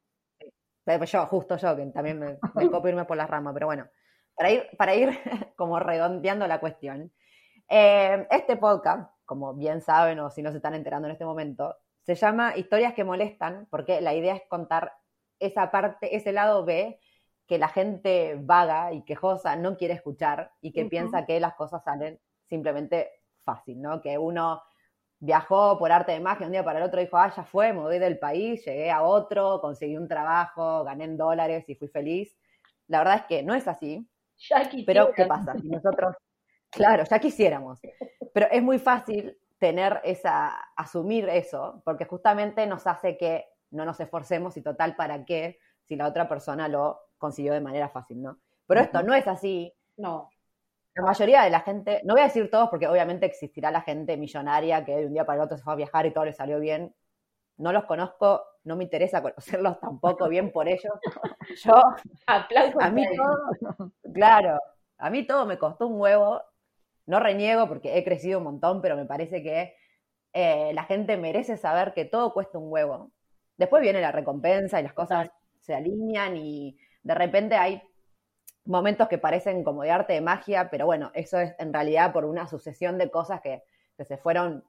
Pero 0.84 1.04
yo, 1.04 1.26
justo 1.26 1.56
yo, 1.56 1.76
que 1.76 1.86
también 1.86 2.18
me, 2.18 2.38
me 2.54 2.70
copio 2.70 2.90
irme 2.90 3.04
por 3.04 3.16
las 3.16 3.28
ramas, 3.28 3.52
pero 3.52 3.66
bueno, 3.66 3.86
para 4.34 4.50
ir, 4.50 4.66
para 4.78 4.94
ir 4.94 5.10
como 5.56 5.80
redondeando 5.80 6.46
la 6.46 6.60
cuestión, 6.60 7.12
eh, 7.68 8.26
este 8.30 8.56
podcast, 8.56 9.10
como 9.24 9.54
bien 9.54 9.80
saben 9.80 10.18
o 10.20 10.30
si 10.30 10.42
no 10.42 10.50
se 10.50 10.58
están 10.58 10.74
enterando 10.74 11.08
en 11.08 11.12
este 11.12 11.24
momento, 11.24 11.76
se 12.02 12.14
llama 12.14 12.56
Historias 12.56 12.94
que 12.94 13.04
molestan, 13.04 13.66
porque 13.70 14.00
la 14.00 14.14
idea 14.14 14.34
es 14.34 14.42
contar 14.48 14.92
esa 15.40 15.70
parte, 15.70 16.14
ese 16.14 16.32
lado 16.32 16.64
B 16.64 17.00
que 17.46 17.58
la 17.58 17.68
gente 17.68 18.36
vaga 18.38 18.92
y 18.92 19.02
quejosa 19.02 19.56
no 19.56 19.76
quiere 19.76 19.94
escuchar 19.94 20.52
y 20.60 20.70
que 20.72 20.84
piensa 20.84 21.26
que 21.26 21.40
las 21.40 21.54
cosas 21.54 21.82
salen 21.82 22.20
simplemente 22.48 23.10
fácil, 23.42 23.82
¿no? 23.82 24.00
Que 24.00 24.16
uno 24.18 24.62
viajó 25.18 25.76
por 25.76 25.90
arte 25.90 26.12
de 26.12 26.20
magia 26.20 26.46
un 26.46 26.52
día 26.52 26.64
para 26.64 26.78
el 26.78 26.84
otro, 26.84 27.00
dijo, 27.00 27.16
ah, 27.16 27.32
ya 27.34 27.42
fue, 27.42 27.72
me 27.72 27.80
voy 27.80 27.98
del 27.98 28.18
país, 28.18 28.64
llegué 28.64 28.90
a 28.90 29.02
otro, 29.02 29.60
conseguí 29.60 29.96
un 29.96 30.06
trabajo, 30.06 30.84
gané 30.84 31.04
en 31.04 31.16
dólares 31.16 31.68
y 31.68 31.74
fui 31.74 31.88
feliz. 31.88 32.36
La 32.86 32.98
verdad 32.98 33.16
es 33.16 33.24
que 33.24 33.42
no 33.42 33.54
es 33.54 33.66
así, 33.66 34.08
Ya 34.38 34.62
quisiera. 34.68 34.86
pero 34.86 35.12
¿qué 35.14 35.26
pasa? 35.26 35.54
Si 35.60 35.68
nosotros, 35.68 36.16
claro, 36.70 37.04
ya 37.04 37.18
quisiéramos, 37.18 37.80
pero 38.32 38.46
es 38.50 38.62
muy 38.62 38.78
fácil 38.78 39.36
tener 39.58 40.00
esa, 40.04 40.56
asumir 40.76 41.28
eso, 41.28 41.82
porque 41.84 42.06
justamente 42.06 42.66
nos 42.66 42.86
hace 42.86 43.16
que 43.18 43.46
no 43.70 43.84
nos 43.84 44.00
esforcemos 44.00 44.56
y 44.56 44.62
total, 44.62 44.96
¿para 44.96 45.24
qué? 45.24 45.58
Si 45.84 45.96
la 45.96 46.06
otra 46.06 46.28
persona 46.28 46.68
lo 46.68 47.00
consiguió 47.18 47.52
de 47.52 47.60
manera 47.60 47.88
fácil, 47.88 48.22
¿no? 48.22 48.38
Pero 48.66 48.80
esto 48.80 49.02
no 49.02 49.14
es 49.14 49.26
así, 49.26 49.72
No. 49.96 50.30
la 50.94 51.02
mayoría 51.02 51.42
de 51.42 51.50
la 51.50 51.60
gente, 51.60 52.00
no 52.04 52.14
voy 52.14 52.22
a 52.22 52.26
decir 52.26 52.50
todos 52.50 52.68
porque 52.70 52.88
obviamente 52.88 53.26
existirá 53.26 53.70
la 53.70 53.80
gente 53.82 54.16
millonaria 54.16 54.84
que 54.84 54.96
de 54.96 55.06
un 55.06 55.12
día 55.14 55.24
para 55.26 55.38
el 55.40 55.44
otro 55.44 55.56
se 55.56 55.64
fue 55.64 55.72
a 55.72 55.76
viajar 55.76 56.06
y 56.06 56.12
todo 56.12 56.24
le 56.24 56.32
salió 56.32 56.58
bien. 56.60 56.94
No 57.58 57.72
los 57.72 57.84
conozco, 57.84 58.42
no 58.64 58.76
me 58.76 58.84
interesa 58.84 59.20
conocerlos 59.22 59.78
tampoco, 59.80 60.28
bien 60.28 60.50
por 60.52 60.68
ellos. 60.68 60.92
Yo, 61.64 61.74
Aplausos. 62.26 62.82
a 62.82 62.90
mí 62.90 63.04
todo, 63.16 63.92
claro, 64.14 64.58
a 64.98 65.10
mí 65.10 65.26
todo 65.26 65.46
me 65.46 65.58
costó 65.58 65.86
un 65.88 66.00
huevo. 66.00 66.42
No 67.06 67.18
reniego 67.20 67.66
porque 67.68 67.98
he 67.98 68.04
crecido 68.04 68.38
un 68.38 68.44
montón, 68.44 68.80
pero 68.80 68.96
me 68.96 69.04
parece 69.04 69.42
que 69.42 69.74
eh, 70.32 70.72
la 70.74 70.84
gente 70.84 71.16
merece 71.16 71.56
saber 71.56 71.92
que 71.92 72.04
todo 72.04 72.32
cuesta 72.32 72.58
un 72.58 72.70
huevo. 72.72 73.10
Después 73.60 73.82
viene 73.82 74.00
la 74.00 74.10
recompensa 74.10 74.80
y 74.80 74.82
las 74.82 74.94
cosas 74.94 75.30
se 75.58 75.74
alinean 75.74 76.34
y 76.34 76.78
de 77.02 77.14
repente 77.14 77.56
hay 77.56 77.82
momentos 78.64 79.06
que 79.06 79.18
parecen 79.18 79.64
como 79.64 79.82
de 79.82 79.90
arte 79.90 80.14
de 80.14 80.22
magia, 80.22 80.70
pero 80.70 80.86
bueno, 80.86 81.10
eso 81.12 81.38
es 81.38 81.54
en 81.58 81.70
realidad 81.70 82.10
por 82.10 82.24
una 82.24 82.48
sucesión 82.48 82.96
de 82.96 83.10
cosas 83.10 83.42
que, 83.42 83.62
que 83.98 84.06
se 84.06 84.16
fueron 84.16 84.64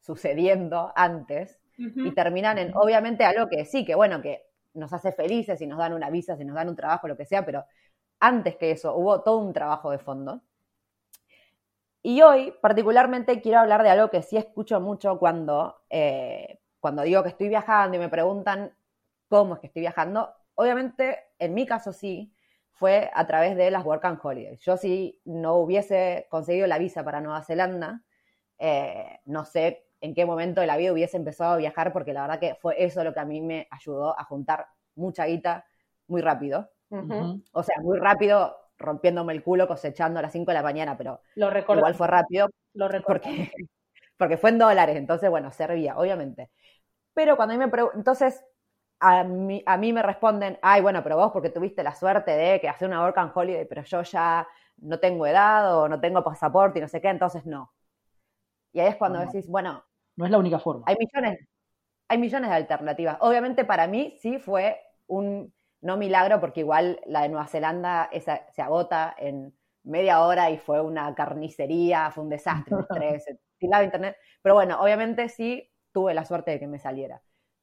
sucediendo 0.00 0.92
antes 0.96 1.60
y 1.78 2.10
terminan 2.10 2.58
en, 2.58 2.76
obviamente, 2.76 3.24
algo 3.24 3.48
que 3.48 3.64
sí, 3.64 3.84
que 3.84 3.94
bueno, 3.94 4.20
que 4.20 4.42
nos 4.72 4.92
hace 4.92 5.12
felices 5.12 5.60
y 5.60 5.68
nos 5.68 5.78
dan 5.78 5.92
una 5.92 6.10
visa, 6.10 6.36
si 6.36 6.44
nos 6.44 6.56
dan 6.56 6.68
un 6.68 6.76
trabajo, 6.76 7.06
lo 7.06 7.16
que 7.16 7.26
sea, 7.26 7.46
pero 7.46 7.64
antes 8.18 8.56
que 8.56 8.72
eso 8.72 8.96
hubo 8.96 9.22
todo 9.22 9.38
un 9.38 9.52
trabajo 9.52 9.92
de 9.92 10.00
fondo. 10.00 10.42
Y 12.02 12.20
hoy, 12.22 12.52
particularmente, 12.60 13.40
quiero 13.40 13.60
hablar 13.60 13.84
de 13.84 13.90
algo 13.90 14.10
que 14.10 14.22
sí 14.22 14.36
escucho 14.36 14.80
mucho 14.80 15.20
cuando, 15.20 15.76
eh, 15.88 16.58
cuando 16.84 17.00
digo 17.00 17.22
que 17.22 17.30
estoy 17.30 17.48
viajando 17.48 17.96
y 17.96 17.98
me 17.98 18.10
preguntan 18.10 18.70
cómo 19.30 19.54
es 19.54 19.60
que 19.60 19.68
estoy 19.68 19.80
viajando. 19.80 20.34
Obviamente, 20.54 21.18
en 21.38 21.54
mi 21.54 21.64
caso 21.64 21.94
sí, 21.94 22.30
fue 22.72 23.10
a 23.14 23.26
través 23.26 23.56
de 23.56 23.70
las 23.70 23.86
Work 23.86 24.04
and 24.04 24.20
Holidays. 24.22 24.60
Yo 24.60 24.76
si 24.76 25.18
no 25.24 25.54
hubiese 25.54 26.26
conseguido 26.28 26.66
la 26.66 26.76
visa 26.76 27.02
para 27.02 27.22
Nueva 27.22 27.42
Zelanda, 27.42 28.02
eh, 28.58 29.18
no 29.24 29.46
sé 29.46 29.86
en 30.02 30.14
qué 30.14 30.26
momento 30.26 30.60
de 30.60 30.66
la 30.66 30.76
vida 30.76 30.92
hubiese 30.92 31.16
empezado 31.16 31.54
a 31.54 31.56
viajar, 31.56 31.90
porque 31.90 32.12
la 32.12 32.20
verdad 32.20 32.38
que 32.38 32.54
fue 32.56 32.74
eso 32.76 33.02
lo 33.02 33.14
que 33.14 33.20
a 33.20 33.24
mí 33.24 33.40
me 33.40 33.66
ayudó 33.70 34.20
a 34.20 34.24
juntar 34.24 34.66
mucha 34.94 35.24
guita 35.24 35.64
muy 36.06 36.20
rápido. 36.20 36.70
O 37.52 37.62
sea, 37.62 37.76
muy 37.80 37.98
rápido, 37.98 38.58
rompiéndome 38.76 39.32
el 39.32 39.42
culo, 39.42 39.66
cosechando 39.66 40.18
a 40.18 40.22
las 40.22 40.32
5 40.32 40.50
de 40.50 40.54
la 40.54 40.62
mañana, 40.62 40.98
pero 40.98 41.22
Lo 41.34 41.48
igual 41.48 41.94
fue 41.94 42.08
rápido 42.08 42.50
Lo 42.74 42.88
recuerdo. 42.88 43.22
porque, 43.22 43.52
porque 44.18 44.36
fue 44.36 44.50
en 44.50 44.58
dólares, 44.58 44.96
entonces, 44.98 45.30
bueno, 45.30 45.50
servía, 45.50 45.96
obviamente. 45.96 46.50
Pero 47.14 47.36
cuando 47.36 47.54
a 47.54 47.58
mí 47.58 47.64
me 47.64 47.70
preguntan, 47.70 48.00
entonces, 48.00 48.44
a 49.00 49.24
mí, 49.24 49.62
a 49.66 49.76
mí 49.76 49.92
me 49.92 50.02
responden, 50.02 50.58
ay, 50.62 50.82
bueno, 50.82 51.02
pero 51.02 51.16
vos 51.16 51.32
porque 51.32 51.50
tuviste 51.50 51.82
la 51.82 51.94
suerte 51.94 52.30
de 52.32 52.60
que 52.60 52.68
hacer 52.68 52.88
una 52.88 53.02
work 53.02 53.18
and 53.18 53.32
holiday, 53.34 53.66
pero 53.66 53.82
yo 53.84 54.02
ya 54.02 54.46
no 54.78 54.98
tengo 55.00 55.26
edad 55.26 55.76
o 55.78 55.88
no 55.88 56.00
tengo 56.00 56.24
pasaporte 56.24 56.78
y 56.78 56.82
no 56.82 56.88
sé 56.88 57.00
qué, 57.00 57.08
entonces 57.08 57.46
no. 57.46 57.72
Y 58.72 58.80
ahí 58.80 58.88
es 58.88 58.96
cuando 58.96 59.20
No. 59.20 59.20
decís, 59.20 59.48
bueno, 59.48 59.84
No 60.16 60.24
es 60.26 60.30
la 60.32 60.38
única 60.38 60.58
forma. 60.58 60.86
hay 60.86 60.96
millones, 60.98 61.38
hay 62.08 62.18
millones 62.18 62.50
de 62.50 62.56
alternativas. 62.56 63.18
Obviamente 63.20 63.64
para 63.66 63.86
mí 63.88 64.16
sí 64.20 64.38
fue 64.38 64.80
un 65.08 65.54
no 65.82 65.96
milagro, 65.98 66.40
porque 66.40 66.60
igual 66.60 67.00
la 67.06 67.22
de 67.22 67.30
Nueva 67.30 67.48
Zelanda 67.48 68.08
esa, 68.12 68.46
se 68.52 68.62
agota 68.62 69.14
en 69.18 69.54
media 69.84 70.22
hora 70.22 70.50
y 70.50 70.58
fue 70.58 70.80
una 70.82 71.14
carnicería, 71.14 72.10
fue 72.12 72.24
un 72.24 72.30
desastre, 72.30 72.74
un 72.76 72.80
estrés, 72.82 73.26
internet. 73.60 74.16
Pero 74.42 74.56
bueno, 74.56 74.80
obviamente 74.82 75.28
sí 75.28 75.70
tuve 75.94 76.12
la 76.12 76.26
suerte 76.26 76.50
de 76.50 76.58
que 76.58 76.66
me 76.66 76.78
saliera. 76.78 77.22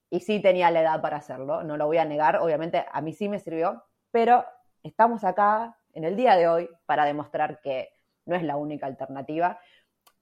Y 0.09 0.21
sí 0.21 0.41
tenía 0.41 0.71
la 0.71 0.81
edad 0.81 1.01
para 1.01 1.17
hacerlo, 1.17 1.63
no 1.63 1.77
lo 1.77 1.85
voy 1.85 1.97
a 1.97 2.05
negar, 2.05 2.37
obviamente 2.37 2.85
a 2.91 3.01
mí 3.01 3.13
sí 3.13 3.29
me 3.29 3.39
sirvió, 3.39 3.83
pero 4.09 4.45
estamos 4.81 5.23
acá 5.23 5.77
en 5.93 6.05
el 6.05 6.15
día 6.15 6.35
de 6.35 6.47
hoy 6.47 6.69
para 6.85 7.05
demostrar 7.05 7.61
que 7.61 7.93
no 8.25 8.35
es 8.35 8.43
la 8.43 8.55
única 8.55 8.87
alternativa, 8.87 9.59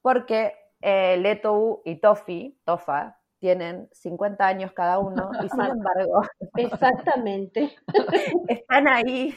porque 0.02 0.54
eh, 0.80 1.16
Leto 1.16 1.82
y 1.84 1.96
Tofi, 1.96 2.60
Tofa, 2.64 3.16
tienen 3.38 3.88
50 3.92 4.46
años 4.46 4.72
cada 4.72 4.98
uno 4.98 5.30
y 5.42 5.48
sin 5.48 5.60
embargo 5.78 6.22
Exactamente. 6.56 7.74
están 8.48 8.86
ahí. 8.86 9.34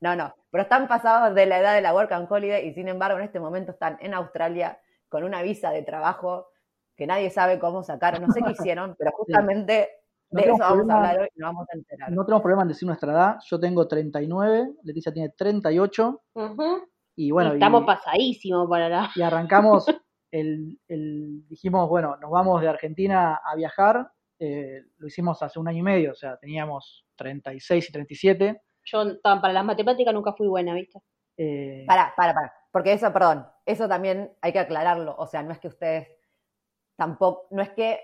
No, 0.00 0.16
no, 0.16 0.34
pero 0.50 0.64
están 0.64 0.88
pasados 0.88 1.34
de 1.34 1.46
la 1.46 1.58
edad 1.58 1.74
de 1.74 1.80
la 1.80 1.94
Work 1.94 2.12
and 2.12 2.30
Holiday 2.30 2.66
y 2.66 2.74
sin 2.74 2.88
embargo 2.88 3.18
en 3.18 3.24
este 3.24 3.40
momento 3.40 3.72
están 3.72 3.98
en 4.00 4.14
Australia 4.14 4.80
con 5.08 5.22
una 5.22 5.42
visa 5.42 5.70
de 5.70 5.82
trabajo 5.82 6.48
que 7.02 7.06
nadie 7.06 7.30
sabe 7.30 7.58
cómo 7.58 7.82
sacaron, 7.82 8.22
no 8.22 8.32
sé 8.32 8.40
qué 8.42 8.52
hicieron, 8.52 8.94
pero 8.98 9.10
justamente 9.16 9.88
No 10.30 10.40
de 10.40 10.48
eso 10.48 10.58
vamos 10.58 10.62
a 10.62 10.74
problema- 10.74 10.96
hablar 10.98 11.18
hoy 11.22 11.28
y 11.34 11.40
nos 11.40 11.48
vamos 11.48 11.66
a 11.72 11.76
enterar. 11.76 12.10
No 12.12 12.24
tenemos 12.24 12.42
problema 12.42 12.62
en 12.62 12.68
decir 12.68 12.86
nuestra 12.86 13.12
edad. 13.12 13.36
Yo 13.50 13.58
tengo 13.58 13.88
39, 13.88 14.70
Leticia 14.84 15.12
tiene 15.12 15.30
38 15.30 16.22
Ujú. 16.34 16.88
y 17.16 17.30
bueno, 17.32 17.50
Y 17.50 17.54
estamos 17.54 17.82
y- 17.82 17.86
pasadísimos 17.86 18.68
para 18.68 18.88
la. 18.88 19.10
y 19.16 19.22
arrancamos, 19.22 19.84
el, 20.30 20.78
el- 20.88 21.46
dijimos, 21.48 21.88
bueno, 21.88 22.16
nos 22.18 22.30
vamos 22.30 22.60
de 22.60 22.68
Argentina 22.68 23.40
a 23.44 23.54
viajar, 23.56 24.10
eh, 24.38 24.82
lo 24.98 25.06
hicimos 25.08 25.42
hace 25.42 25.58
un 25.58 25.68
año 25.68 25.78
y 25.80 25.82
medio, 25.82 26.12
o 26.12 26.14
sea, 26.14 26.36
teníamos 26.38 27.04
36 27.16 27.88
y 27.88 27.92
37. 27.92 28.62
Yo 28.84 29.04
para 29.22 29.52
las 29.52 29.64
matemáticas 29.64 30.14
nunca 30.14 30.32
fui 30.32 30.46
buena, 30.48 30.74
¿viste? 30.74 31.00
eh, 31.36 31.84
Para, 31.86 32.12
para, 32.16 32.32
para, 32.34 32.52
porque 32.72 32.92
eso, 32.92 33.12
perdón, 33.12 33.46
eso 33.66 33.86
también 33.88 34.32
hay 34.40 34.52
que 34.52 34.58
aclararlo, 34.58 35.14
o 35.18 35.26
sea, 35.26 35.42
no 35.42 35.52
es 35.52 35.58
que 35.60 35.68
ustedes 35.68 36.08
tampoco, 36.96 37.46
no 37.50 37.62
es 37.62 37.70
que, 37.70 38.00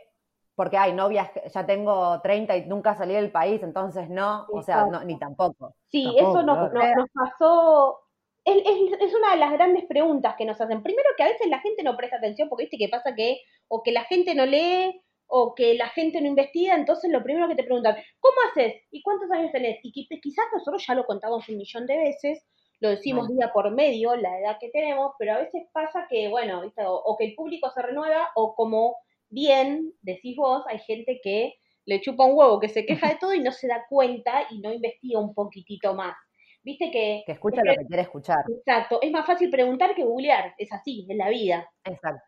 porque, 0.55 0.77
ay, 0.77 0.93
no 0.93 1.09
viajé, 1.09 1.43
ya 1.55 1.65
tengo 1.67 2.21
30 2.21 2.57
y 2.57 2.67
nunca 2.67 2.95
salí 2.95 3.15
del 3.15 3.31
país, 3.31 3.63
entonces 3.63 4.09
no, 4.11 4.47
o 4.53 4.63
sea, 4.63 4.87
no, 4.87 5.05
ni 5.05 5.19
tampoco. 5.19 5.75
Sí, 5.89 6.05
Tampoco, 6.05 6.31
eso 6.31 6.43
nos, 6.43 6.71
pasó. 7.13 8.01
Es, 8.45 8.57
es- 8.65 9.01
es 9.01 9.15
una 9.15 9.33
de 9.33 9.37
las 9.37 9.53
grandes 9.53 9.85
preguntas 9.87 10.35
que 10.37 10.45
nos 10.47 10.61
hacen. 10.61 10.83
Primero 10.83 11.09
que 11.17 11.23
a 11.23 11.29
veces 11.29 11.49
la 11.49 11.61
gente 11.61 11.83
no 11.83 11.97
presta 11.97 12.17
atención 12.17 12.49
porque 12.49 12.65
viste 12.65 12.79
que 12.79 12.89
pasa 12.89 13.15
que 13.15 13.41
o 13.69 13.83
que 13.83 13.93
la 13.93 14.05
gente 14.05 14.35
no 14.35 14.47
lee 14.47 15.03
o 15.27 15.55
que 15.55 15.75
la 15.75 15.89
gente 15.91 16.21
no 16.23 16.27
investiga, 16.29 16.75
entonces 16.75 17.11
lo 17.13 17.23
primero 17.23 17.47
que 17.49 17.55
te 17.55 17.63
preguntan, 17.65 17.97
¿cómo 18.19 18.37
haces? 18.51 18.75
¿Y 18.91 19.03
cuántos 19.03 19.31
años 19.31 19.53
tenés? 19.53 19.79
Y 19.83 19.93
qui- 19.93 20.21
quizás 20.23 20.47
nosotros 20.53 20.85
ya 20.87 20.95
lo 20.95 21.05
contamos 21.05 21.47
un 21.51 21.59
millón 21.59 21.87
de 21.87 21.99
veces, 21.99 22.47
lo 22.81 22.91
decimos 22.91 23.29
día 23.29 23.51
por 23.53 23.71
medio, 23.73 24.15
la 24.17 24.39
edad 24.39 24.57
que 24.61 24.71
tenemos, 24.71 25.13
pero 25.19 25.35
a 25.35 25.39
veces 25.39 25.67
pasa 25.73 26.07
que, 26.09 26.29
bueno, 26.29 26.63
¿viste? 26.63 26.85
O, 26.85 26.95
o 26.95 27.17
que 27.17 27.27
el 27.27 27.35
público 27.35 27.71
se 27.71 27.83
renueva 27.83 28.31
o 28.35 28.55
como 28.55 28.97
bien 29.31 29.93
decís 30.03 30.37
vos, 30.37 30.65
hay 30.69 30.79
gente 30.81 31.21
que 31.23 31.55
le 31.85 32.01
chupa 32.01 32.25
un 32.25 32.37
huevo, 32.37 32.61
que 32.61 32.69
se 32.69 32.85
queja 32.85 33.09
de 33.09 33.17
todo 33.21 33.35
y 33.35 33.41
no 33.41 33.53
se 33.53 33.67
da 33.67 33.85
cuenta 33.89 34.47
y 34.51 34.61
no 34.61 34.73
investiga 34.73 35.19
un 35.21 35.35
poquitito 35.35 35.95
más. 35.95 36.17
Viste 36.63 36.91
que... 36.91 37.23
Que 37.25 37.33
escucha 37.33 37.63
lo 37.65 37.73
que 37.73 37.87
quiere 37.87 38.03
escuchar. 38.03 38.45
Exacto, 38.49 38.99
es 39.01 39.11
más 39.11 39.27
fácil 39.27 39.49
preguntar 39.49 39.95
que 39.95 40.05
googlear, 40.05 40.55
es 40.59 40.73
así, 40.73 41.07
en 41.09 41.19
la 41.19 41.31
vida. 41.31 41.69
Exacto. 41.85 42.23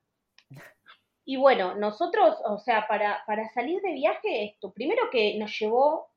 Y 1.26 1.36
bueno, 1.36 1.74
nosotros, 1.76 2.38
o 2.44 2.58
sea, 2.58 2.86
para, 2.88 3.22
para 3.26 3.48
salir 3.50 3.80
de 3.82 3.92
viaje, 3.92 4.46
esto, 4.46 4.72
primero 4.72 5.10
que 5.12 5.38
nos 5.38 5.56
llevó 5.58 6.09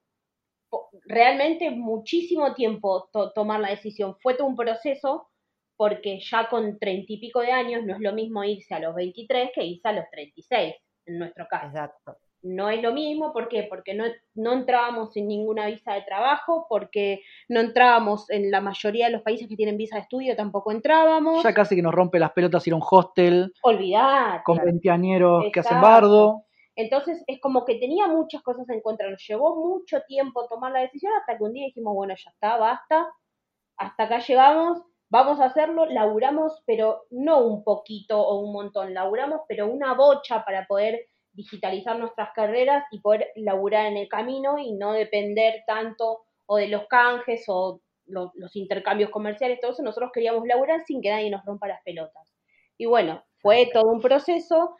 realmente 1.05 1.71
muchísimo 1.71 2.53
tiempo 2.53 3.09
to- 3.11 3.31
tomar 3.33 3.59
la 3.59 3.69
decisión. 3.69 4.15
Fue 4.21 4.35
todo 4.35 4.47
un 4.47 4.55
proceso, 4.55 5.29
porque 5.75 6.19
ya 6.19 6.49
con 6.49 6.77
treinta 6.79 7.11
y 7.13 7.17
pico 7.19 7.41
de 7.41 7.51
años 7.51 7.83
no 7.85 7.93
es 7.95 7.99
lo 7.99 8.13
mismo 8.13 8.43
irse 8.43 8.73
a 8.75 8.79
los 8.79 8.93
23 8.95 9.49
que 9.53 9.63
irse 9.65 9.87
a 9.87 9.93
los 9.93 10.05
36, 10.11 10.75
en 11.07 11.19
nuestro 11.19 11.47
caso. 11.49 11.67
Exacto. 11.67 12.17
No 12.45 12.69
es 12.69 12.81
lo 12.83 12.91
mismo, 12.91 13.31
¿por 13.31 13.47
qué? 13.47 13.63
Porque 13.69 13.93
no, 13.93 14.03
no 14.35 14.51
entrábamos 14.51 15.15
en 15.15 15.29
ninguna 15.29 15.67
visa 15.67 15.93
de 15.93 16.01
trabajo, 16.01 16.65
porque 16.67 17.21
no 17.47 17.61
entrábamos 17.61 18.29
en 18.29 18.51
la 18.51 18.59
mayoría 18.59 19.05
de 19.05 19.13
los 19.13 19.21
países 19.21 19.47
que 19.47 19.55
tienen 19.55 19.77
visa 19.77 19.95
de 19.95 20.01
estudio, 20.01 20.35
tampoco 20.35 20.73
entrábamos. 20.73 21.41
ya 21.41 21.53
casi 21.53 21.75
que 21.77 21.81
nos 21.81 21.93
rompe 21.93 22.19
las 22.19 22.33
pelotas 22.33 22.67
ir 22.67 22.73
a 22.73 22.75
un 22.75 22.83
hostel 22.89 23.53
Olvidar. 23.61 24.43
con 24.43 24.57
veinteañeros 24.57 25.45
que 25.53 25.59
hacen 25.61 25.79
bardo. 25.79 26.43
Entonces 26.75 27.23
es 27.27 27.39
como 27.41 27.65
que 27.65 27.75
tenía 27.75 28.07
muchas 28.07 28.41
cosas 28.43 28.67
en 28.69 28.81
contra. 28.81 29.09
Nos 29.09 29.25
llevó 29.27 29.55
mucho 29.55 30.01
tiempo 30.07 30.47
tomar 30.47 30.71
la 30.71 30.81
decisión 30.81 31.13
hasta 31.19 31.37
que 31.37 31.43
un 31.43 31.53
día 31.53 31.65
dijimos, 31.65 31.93
bueno, 31.95 32.13
ya 32.15 32.31
está, 32.31 32.57
basta. 32.57 33.07
Hasta 33.77 34.03
acá 34.03 34.19
llegamos, 34.19 34.81
vamos 35.09 35.39
a 35.39 35.45
hacerlo. 35.45 35.85
Laburamos, 35.85 36.61
pero 36.65 37.03
no 37.11 37.39
un 37.45 37.63
poquito 37.63 38.19
o 38.21 38.39
un 38.39 38.53
montón. 38.53 38.93
Laburamos, 38.93 39.41
pero 39.47 39.67
una 39.71 39.93
bocha 39.93 40.43
para 40.45 40.65
poder 40.67 41.07
digitalizar 41.33 41.97
nuestras 41.97 42.29
carreras 42.35 42.85
y 42.91 43.01
poder 43.01 43.29
laburar 43.35 43.87
en 43.87 43.97
el 43.97 44.07
camino 44.07 44.59
y 44.59 44.73
no 44.73 44.93
depender 44.93 45.63
tanto 45.65 46.21
o 46.45 46.57
de 46.57 46.67
los 46.67 46.87
canjes 46.87 47.45
o 47.47 47.81
lo- 48.05 48.31
los 48.35 48.55
intercambios 48.55 49.09
comerciales, 49.09 49.59
todo 49.59 49.71
eso. 49.71 49.83
Nosotros 49.83 50.11
queríamos 50.13 50.45
laburar 50.47 50.83
sin 50.85 51.01
que 51.01 51.09
nadie 51.09 51.29
nos 51.31 51.43
rompa 51.45 51.67
las 51.67 51.81
pelotas. 51.83 52.27
Y 52.77 52.85
bueno, 52.85 53.23
fue 53.39 53.69
todo 53.73 53.91
un 53.91 54.01
proceso 54.01 54.75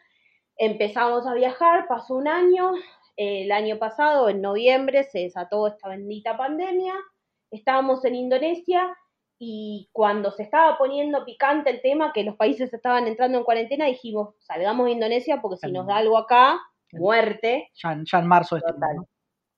empezamos 0.56 1.26
a 1.26 1.34
viajar, 1.34 1.86
pasó 1.88 2.14
un 2.14 2.28
año, 2.28 2.72
el 3.16 3.50
año 3.52 3.78
pasado, 3.78 4.28
en 4.28 4.40
noviembre, 4.40 5.04
se 5.04 5.20
desató 5.20 5.66
esta 5.68 5.88
bendita 5.88 6.36
pandemia, 6.36 6.94
estábamos 7.50 8.04
en 8.04 8.14
Indonesia 8.16 8.96
y 9.38 9.88
cuando 9.92 10.30
se 10.30 10.42
estaba 10.44 10.78
poniendo 10.78 11.24
picante 11.24 11.70
el 11.70 11.80
tema, 11.82 12.12
que 12.12 12.24
los 12.24 12.36
países 12.36 12.72
estaban 12.72 13.06
entrando 13.06 13.38
en 13.38 13.44
cuarentena, 13.44 13.86
dijimos, 13.86 14.34
salgamos 14.38 14.86
de 14.86 14.92
Indonesia 14.92 15.40
porque 15.42 15.58
si 15.58 15.70
nos 15.72 15.86
da 15.86 15.96
algo 15.96 16.18
acá, 16.18 16.58
muerte. 16.92 17.70
Ya, 17.82 17.92
en- 17.92 18.04
ya 18.04 18.18
en 18.20 18.26
marzo 18.26 18.56
este 18.56 18.72
Total. 18.72 18.90
año, 18.90 19.00
¿no? 19.00 19.08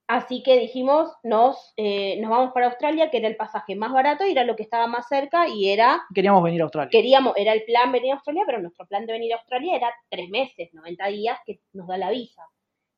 Así 0.09 0.43
que 0.45 0.59
dijimos, 0.59 1.11
nos, 1.25 1.73
eh, 1.77 2.21
nos 2.21 2.31
vamos 2.31 2.53
para 2.53 2.67
Australia, 2.67 3.11
que 3.11 3.17
era 3.17 3.27
el 3.27 3.37
pasaje 3.37 3.75
más 3.75 3.93
barato 3.93 4.25
y 4.25 4.31
era 4.31 4.45
lo 4.45 4.55
que 4.55 4.63
estaba 4.63 4.87
más 4.87 5.09
cerca 5.09 5.49
y 5.49 5.69
era 5.69 6.03
Queríamos 6.15 6.45
venir 6.45 6.61
a 6.61 6.65
Australia. 6.65 6.91
queríamos, 6.93 7.35
era 7.37 7.53
el 7.53 7.65
plan 7.65 7.91
venir 7.91 8.13
a 8.13 8.15
Australia, 8.15 8.45
pero 8.47 8.61
nuestro 8.61 8.87
plan 8.87 9.05
de 9.05 9.13
venir 9.13 9.33
a 9.33 9.39
Australia 9.39 9.77
era 9.77 9.93
tres 10.09 10.29
meses, 10.31 10.73
90 10.73 11.07
días 11.09 11.39
que 11.45 11.61
nos 11.73 11.89
da 11.89 11.99
la 11.99 12.11
visa. 12.11 12.43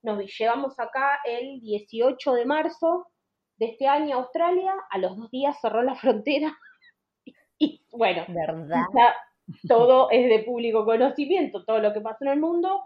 Nos 0.02 0.22
llevamos 0.38 0.78
acá 0.78 1.20
el 1.24 1.60
18 1.60 2.34
de 2.34 2.44
marzo 2.44 3.06
de 3.56 3.66
este 3.66 3.88
año 3.88 4.16
a 4.16 4.20
Australia, 4.20 4.74
a 4.90 4.98
los 4.98 5.16
dos 5.16 5.30
días 5.30 5.58
cerró 5.60 5.82
la 5.82 5.94
frontera 5.94 6.56
y 7.58 7.84
bueno, 7.90 8.24
¿Verdad? 8.28 9.14
todo 9.66 10.10
es 10.10 10.28
de 10.28 10.44
público 10.44 10.84
conocimiento, 10.84 11.64
todo 11.64 11.80
lo 11.80 11.92
que 11.92 12.00
pasó 12.00 12.24
en 12.24 12.32
el 12.32 12.40
mundo. 12.40 12.84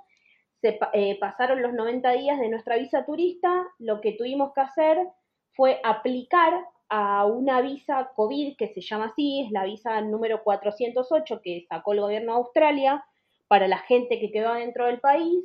Se 0.63 0.79
eh, 0.95 1.19
pasaron 1.19 1.61
los 1.61 1.75
90 1.75 2.11
días 2.13 2.41
de 2.41 2.49
nuestra 2.49 2.77
visa 2.77 3.05
turista, 3.05 3.67
lo 3.79 4.01
que 4.01 4.13
tuvimos 4.13 4.55
que 4.55 4.63
hacer 4.63 4.99
fue 5.53 5.81
aplicar 5.85 6.53
a 6.89 7.27
una 7.27 7.61
visa 7.61 8.13
COVID 8.15 8.57
que 8.57 8.69
se 8.69 8.81
llama 8.81 9.07
así, 9.07 9.43
es 9.45 9.51
la 9.51 9.65
visa 9.65 10.01
número 10.03 10.43
408 10.43 11.41
que 11.43 11.67
sacó 11.69 11.93
el 11.93 12.01
gobierno 12.01 12.33
de 12.33 12.39
Australia 12.39 13.05
para 13.49 13.67
la 13.67 13.79
gente 13.79 14.21
que 14.21 14.31
quedó 14.31 14.55
dentro 14.55 14.87
del 14.87 15.01
país. 15.01 15.45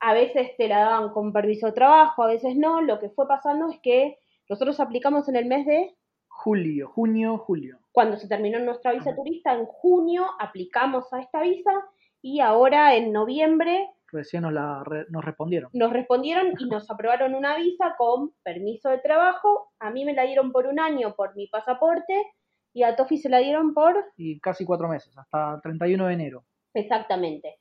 A 0.00 0.12
veces 0.12 0.56
te 0.56 0.68
la 0.68 0.80
daban 0.80 1.12
con 1.12 1.32
permiso 1.32 1.66
de 1.66 1.72
trabajo, 1.72 2.22
a 2.22 2.26
veces 2.26 2.56
no. 2.56 2.82
Lo 2.82 2.98
que 2.98 3.10
fue 3.10 3.28
pasando 3.28 3.70
es 3.70 3.78
que 3.80 4.18
nosotros 4.48 4.80
aplicamos 4.80 5.28
en 5.28 5.36
el 5.36 5.46
mes 5.46 5.64
de 5.64 5.94
Julio, 6.26 6.88
junio, 6.88 7.38
julio. 7.38 7.78
cuando 7.92 8.16
se 8.16 8.28
terminó 8.28 8.58
nuestra 8.58 8.92
visa 8.92 9.14
turista, 9.14 9.54
en 9.54 9.66
junio 9.66 10.26
aplicamos 10.40 11.10
a 11.12 11.20
esta 11.20 11.40
visa 11.40 11.72
y 12.20 12.40
ahora 12.40 12.96
en 12.96 13.12
noviembre 13.12 13.88
Recién 14.14 14.42
nos, 14.42 14.52
la 14.52 14.82
nos 15.10 15.24
respondieron. 15.24 15.70
nos 15.74 15.92
respondieron 15.92 16.54
y 16.58 16.66
nos 16.66 16.88
aprobaron 16.90 17.34
una 17.34 17.56
visa 17.56 17.94
con 17.98 18.32
permiso 18.44 18.88
de 18.88 18.98
trabajo. 18.98 19.72
A 19.80 19.90
mí 19.90 20.04
me 20.04 20.14
la 20.14 20.22
dieron 20.22 20.52
por 20.52 20.66
un 20.66 20.78
año 20.78 21.14
por 21.16 21.34
mi 21.34 21.48
pasaporte 21.48 22.14
y 22.72 22.84
a 22.84 22.94
Tofi 22.96 23.18
se 23.18 23.28
la 23.28 23.38
dieron 23.38 23.74
por 23.74 23.94
Y 24.16 24.38
casi 24.40 24.64
cuatro 24.64 24.88
meses, 24.88 25.16
hasta 25.18 25.54
el 25.56 25.60
31 25.62 26.06
de 26.06 26.14
enero. 26.14 26.44
exactamente. 26.74 27.58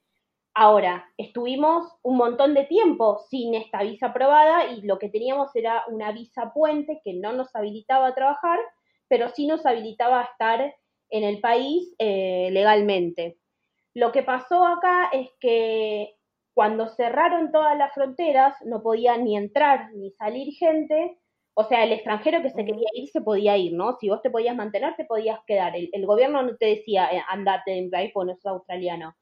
Ahora, 0.56 1.06
estuvimos 1.18 1.98
un 2.04 2.16
montón 2.18 2.54
de 2.54 2.66
tiempo 2.66 3.18
sin 3.28 3.56
esta 3.56 3.82
visa 3.82 4.08
aprobada 4.08 4.66
y 4.72 4.84
lo 4.84 5.00
que 5.00 5.10
teníamos 5.10 5.56
era 5.56 5.84
una 5.88 6.12
visa 6.12 6.52
puente 6.54 7.02
que 7.04 7.16
no 7.16 7.34
nos 7.34 7.56
habilitaba 7.56 8.06
a 8.10 8.14
trabajar, 8.14 8.60
pero 9.08 9.30
sí 9.30 9.48
nos 9.48 9.66
habilitaba 9.66 10.22
a 10.22 10.26
estar 10.26 10.76
en 11.10 11.24
el 11.24 11.40
país 11.40 11.96
eh, 11.98 12.50
legalmente. 12.52 13.40
Lo 13.96 14.12
que 14.12 14.22
pasó 14.22 14.66
acá 14.66 15.10
es 15.12 15.30
que 15.40 16.16
cuando 16.54 16.88
cerraron 16.88 17.52
todas 17.52 17.78
las 17.78 17.94
fronteras 17.94 18.56
no 18.66 18.82
podía 18.84 19.18
ni 19.18 19.38
entrar 19.38 19.92
ni 19.94 20.12
salir 20.12 20.54
gente, 20.56 21.18
o 21.56 21.64
sea, 21.66 21.84
el 21.84 21.92
extranjero 21.94 22.42
que 22.42 22.50
se 22.50 22.66
quería 22.66 22.88
ir 22.94 23.10
se 23.10 23.22
podía 23.22 23.58
ir, 23.58 23.74
¿no? 23.74 23.94
Si 24.00 24.10
vos 24.10 24.22
te 24.22 24.30
podías 24.32 24.56
mantener, 24.56 24.96
te 24.96 25.06
podías 25.06 25.40
quedar. 25.48 25.76
El, 25.76 25.90
el 25.94 26.06
gobierno 26.06 26.42
no 26.44 26.56
te 26.58 26.68
decía, 26.68 27.10
eh, 27.12 27.24
andate 27.30 27.72
de 27.72 27.82
mi 27.84 27.90
país 27.90 28.12
porque 28.14 28.32
no 28.34 28.36
sos 28.38 28.46
australiano. 28.54 29.16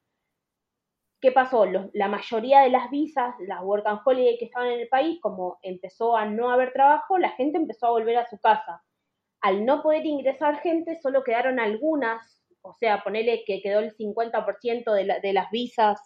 ¿Qué 1.22 1.32
pasó? 1.32 1.66
Los- 1.66 1.90
la 1.94 2.08
mayoría 2.08 2.62
de 2.62 2.70
las 2.70 2.90
visas, 2.90 3.34
las 3.48 3.62
work 3.64 3.86
and 3.88 4.00
holiday 4.04 4.38
que 4.38 4.46
estaban 4.46 4.70
en 4.70 4.80
el 4.82 4.88
país, 4.90 5.20
como 5.22 5.58
empezó 5.62 6.18
a 6.18 6.26
no 6.26 6.50
haber 6.50 6.74
trabajo, 6.74 7.18
la 7.18 7.30
gente 7.32 7.58
empezó 7.58 7.88
a 7.88 7.92
volver 7.92 8.18
a 8.18 8.28
su 8.30 8.38
casa. 8.40 8.84
Al 9.42 9.66
no 9.66 9.84
poder 9.84 10.06
ingresar 10.06 10.62
gente, 10.62 11.00
solo 11.02 11.24
quedaron 11.24 11.60
algunas, 11.60 12.44
o 12.62 12.74
sea, 12.80 13.04
ponele 13.04 13.44
que 13.46 13.62
quedó 13.62 13.80
el 13.82 13.92
50% 13.94 14.94
de, 14.94 15.06
la- 15.06 15.20
de 15.20 15.34
las 15.34 15.52
visas 15.52 16.00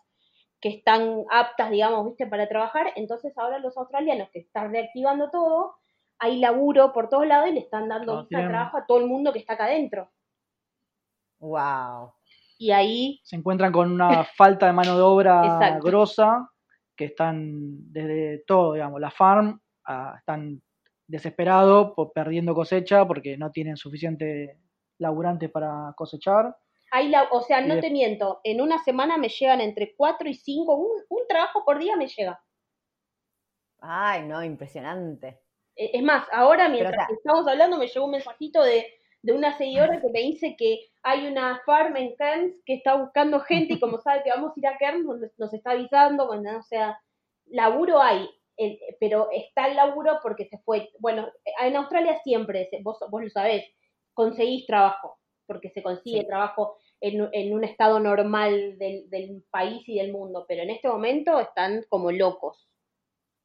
que 0.66 0.72
están 0.78 1.26
aptas, 1.30 1.70
digamos, 1.70 2.04
viste, 2.08 2.26
para 2.26 2.48
trabajar. 2.50 2.88
Entonces 2.96 3.38
ahora 3.38 3.60
los 3.60 3.78
australianos 3.78 4.30
que 4.34 4.40
están 4.40 4.72
reactivando 4.72 5.30
todo, 5.30 5.76
hay 6.18 6.40
laburo 6.40 6.92
por 6.92 7.08
todos 7.08 7.28
lados 7.28 7.50
y 7.50 7.52
le 7.52 7.60
están 7.60 7.88
dando 7.88 8.14
No, 8.16 8.20
visa 8.24 8.24
de 8.24 8.28
tienen- 8.30 8.50
trabajo 8.50 8.78
a 8.78 8.86
todo 8.88 8.98
el 8.98 9.06
mundo 9.06 9.32
que 9.32 9.38
está 9.38 9.54
acá 9.54 9.66
adentro. 9.66 10.10
Wow. 11.40 12.14
Y 12.58 12.72
ahí 12.72 13.20
Se 13.24 13.36
encuentran 13.36 13.72
con 13.72 13.92
una 13.92 14.08
falta 14.38 14.66
de 14.66 14.74
mano 14.74 14.96
de 14.96 15.04
obra 15.04 15.78
grosa, 15.84 16.50
que 16.96 17.06
están 17.06 17.92
desde 17.92 18.44
todo, 18.48 18.74
digamos, 18.74 19.00
la 19.00 19.12
farm, 19.12 19.60
a- 19.86 20.16
están 20.18 20.64
desesperados, 21.08 21.94
por, 21.96 22.12
perdiendo 22.12 22.56
cosecha 22.56 23.06
porque 23.06 23.38
no 23.38 23.52
tienen 23.52 23.78
suficiente 23.78 24.60
laburantes 24.98 25.52
para 25.52 25.94
cosechar. 25.96 26.56
Hay 26.96 27.10
la, 27.10 27.24
o 27.32 27.42
sea, 27.42 27.62
no 27.62 27.80
te 27.80 27.90
miento, 27.92 28.40
en 28.44 28.62
una 28.62 28.84
semana 28.84 29.18
me 29.18 29.30
llegan 29.30 29.62
entre 29.62 29.96
4 29.96 30.30
y 30.30 30.34
5, 30.36 30.76
un, 30.76 31.04
un 31.10 31.28
trabajo 31.28 31.64
por 31.66 31.80
día 31.80 31.96
me 31.98 32.08
llega. 32.08 32.42
Ay, 33.80 34.24
no, 34.28 34.44
impresionante. 34.44 35.40
Eh, 35.76 35.92
Es 35.94 36.04
más, 36.04 36.28
ahora 36.32 36.70
mientras 36.70 37.08
que 37.08 37.14
estamos 37.16 37.48
hablando 37.48 37.78
me 37.78 37.88
llegó 37.88 38.06
un 38.06 38.12
mensajito 38.12 38.64
de, 38.64 38.88
de 39.22 39.34
una 39.34 39.58
seguidora 39.58 40.00
que 40.02 40.10
me 40.10 40.22
dice 40.22 40.56
que 40.58 40.80
hay 41.04 41.28
una 41.28 41.62
farm 41.66 41.96
en 41.98 42.16
Cairns 42.16 42.62
que 42.66 42.76
está 42.76 42.96
buscando 42.96 43.40
gente 43.42 43.74
y 43.76 43.80
como 43.80 44.00
sabe 44.02 44.24
que 44.24 44.30
vamos 44.32 44.52
a 44.56 44.60
ir 44.60 44.68
a 44.68 44.78
Cairns 44.78 45.06
nos, 45.06 45.20
nos 45.38 45.54
está 45.54 45.72
avisando, 45.72 46.28
bueno, 46.28 46.60
o 46.60 46.64
sea, 46.64 47.00
laburo 47.48 48.02
hay, 48.02 48.30
el- 48.58 48.80
pero 49.00 49.30
está 49.32 49.68
el 49.68 49.76
laburo 49.76 50.20
porque 50.24 50.46
se 50.48 50.58
fue, 50.60 50.90
bueno, 51.00 51.30
en 51.62 51.76
Australia 51.76 52.20
siempre, 52.24 52.70
vos, 52.84 52.98
vos 53.10 53.24
lo 53.24 53.30
sabés, 53.30 53.66
conseguís 54.14 54.66
trabajo, 54.66 55.20
porque 55.48 55.70
se 55.72 55.84
consigue 55.84 56.24
Sí. 56.24 56.28
trabajo 56.28 56.78
en, 57.08 57.30
en 57.32 57.54
un 57.54 57.64
estado 57.64 58.00
normal 58.00 58.78
del, 58.78 59.10
del 59.10 59.44
país 59.50 59.84
y 59.88 59.98
del 59.98 60.12
mundo, 60.12 60.46
pero 60.48 60.64
en 60.64 60.70
este 60.70 60.88
momento 60.88 61.40
están 61.40 61.84
como 61.90 62.12
locos. 62.12 62.70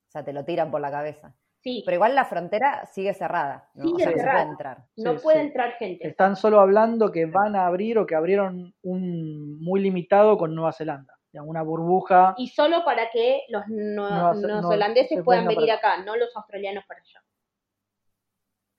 O 0.08 0.10
sea, 0.12 0.24
te 0.24 0.32
lo 0.32 0.44
tiran 0.44 0.70
por 0.70 0.80
la 0.80 0.90
cabeza. 0.90 1.34
Sí, 1.62 1.82
Pero 1.84 1.96
igual 1.96 2.14
la 2.14 2.24
frontera 2.24 2.86
sigue 2.86 3.12
cerrada. 3.12 3.68
¿no? 3.74 3.84
Sigue 3.84 4.08
o 4.08 4.12
sea, 4.12 4.16
no 4.16 4.32
puede 4.32 4.42
entrar. 4.50 4.78
no 4.96 5.12
Sí, 5.12 5.22
puede 5.22 5.40
sí. 5.40 5.46
entrar 5.46 5.72
gente. 5.74 6.08
Están 6.08 6.34
solo 6.36 6.58
hablando 6.58 7.12
que 7.12 7.26
van 7.26 7.54
a 7.54 7.66
abrir 7.66 7.98
o 7.98 8.06
que 8.06 8.14
abrieron 8.14 8.74
un 8.82 9.60
muy 9.62 9.80
limitado 9.80 10.38
con 10.38 10.54
Nueva 10.54 10.72
Zelanda. 10.72 11.14
Una 11.32 11.62
burbuja. 11.62 12.34
y 12.38 12.48
solo 12.48 12.82
para 12.84 13.08
que 13.10 13.42
los 13.50 13.62
no- 13.68 14.34
neozelandeses 14.34 15.18
se 15.18 15.22
puedan 15.22 15.46
venir 15.46 15.68
para 15.68 15.78
acá, 15.78 16.02
no 16.02 16.16
los 16.16 16.34
australianos 16.34 16.84
para 16.88 17.00
allá. 17.00 17.20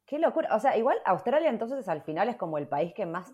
Qué 0.06 0.20
locura. 0.20 0.54
O 0.54 0.60
sea, 0.60 0.76
igual 0.76 0.98
Australia 1.06 1.50
entonces 1.50 1.88
al 1.88 2.02
final 2.02 2.28
es 2.28 2.36
como 2.36 2.58
el 2.58 2.68
país 2.68 2.94
que 2.94 3.06
más 3.06 3.32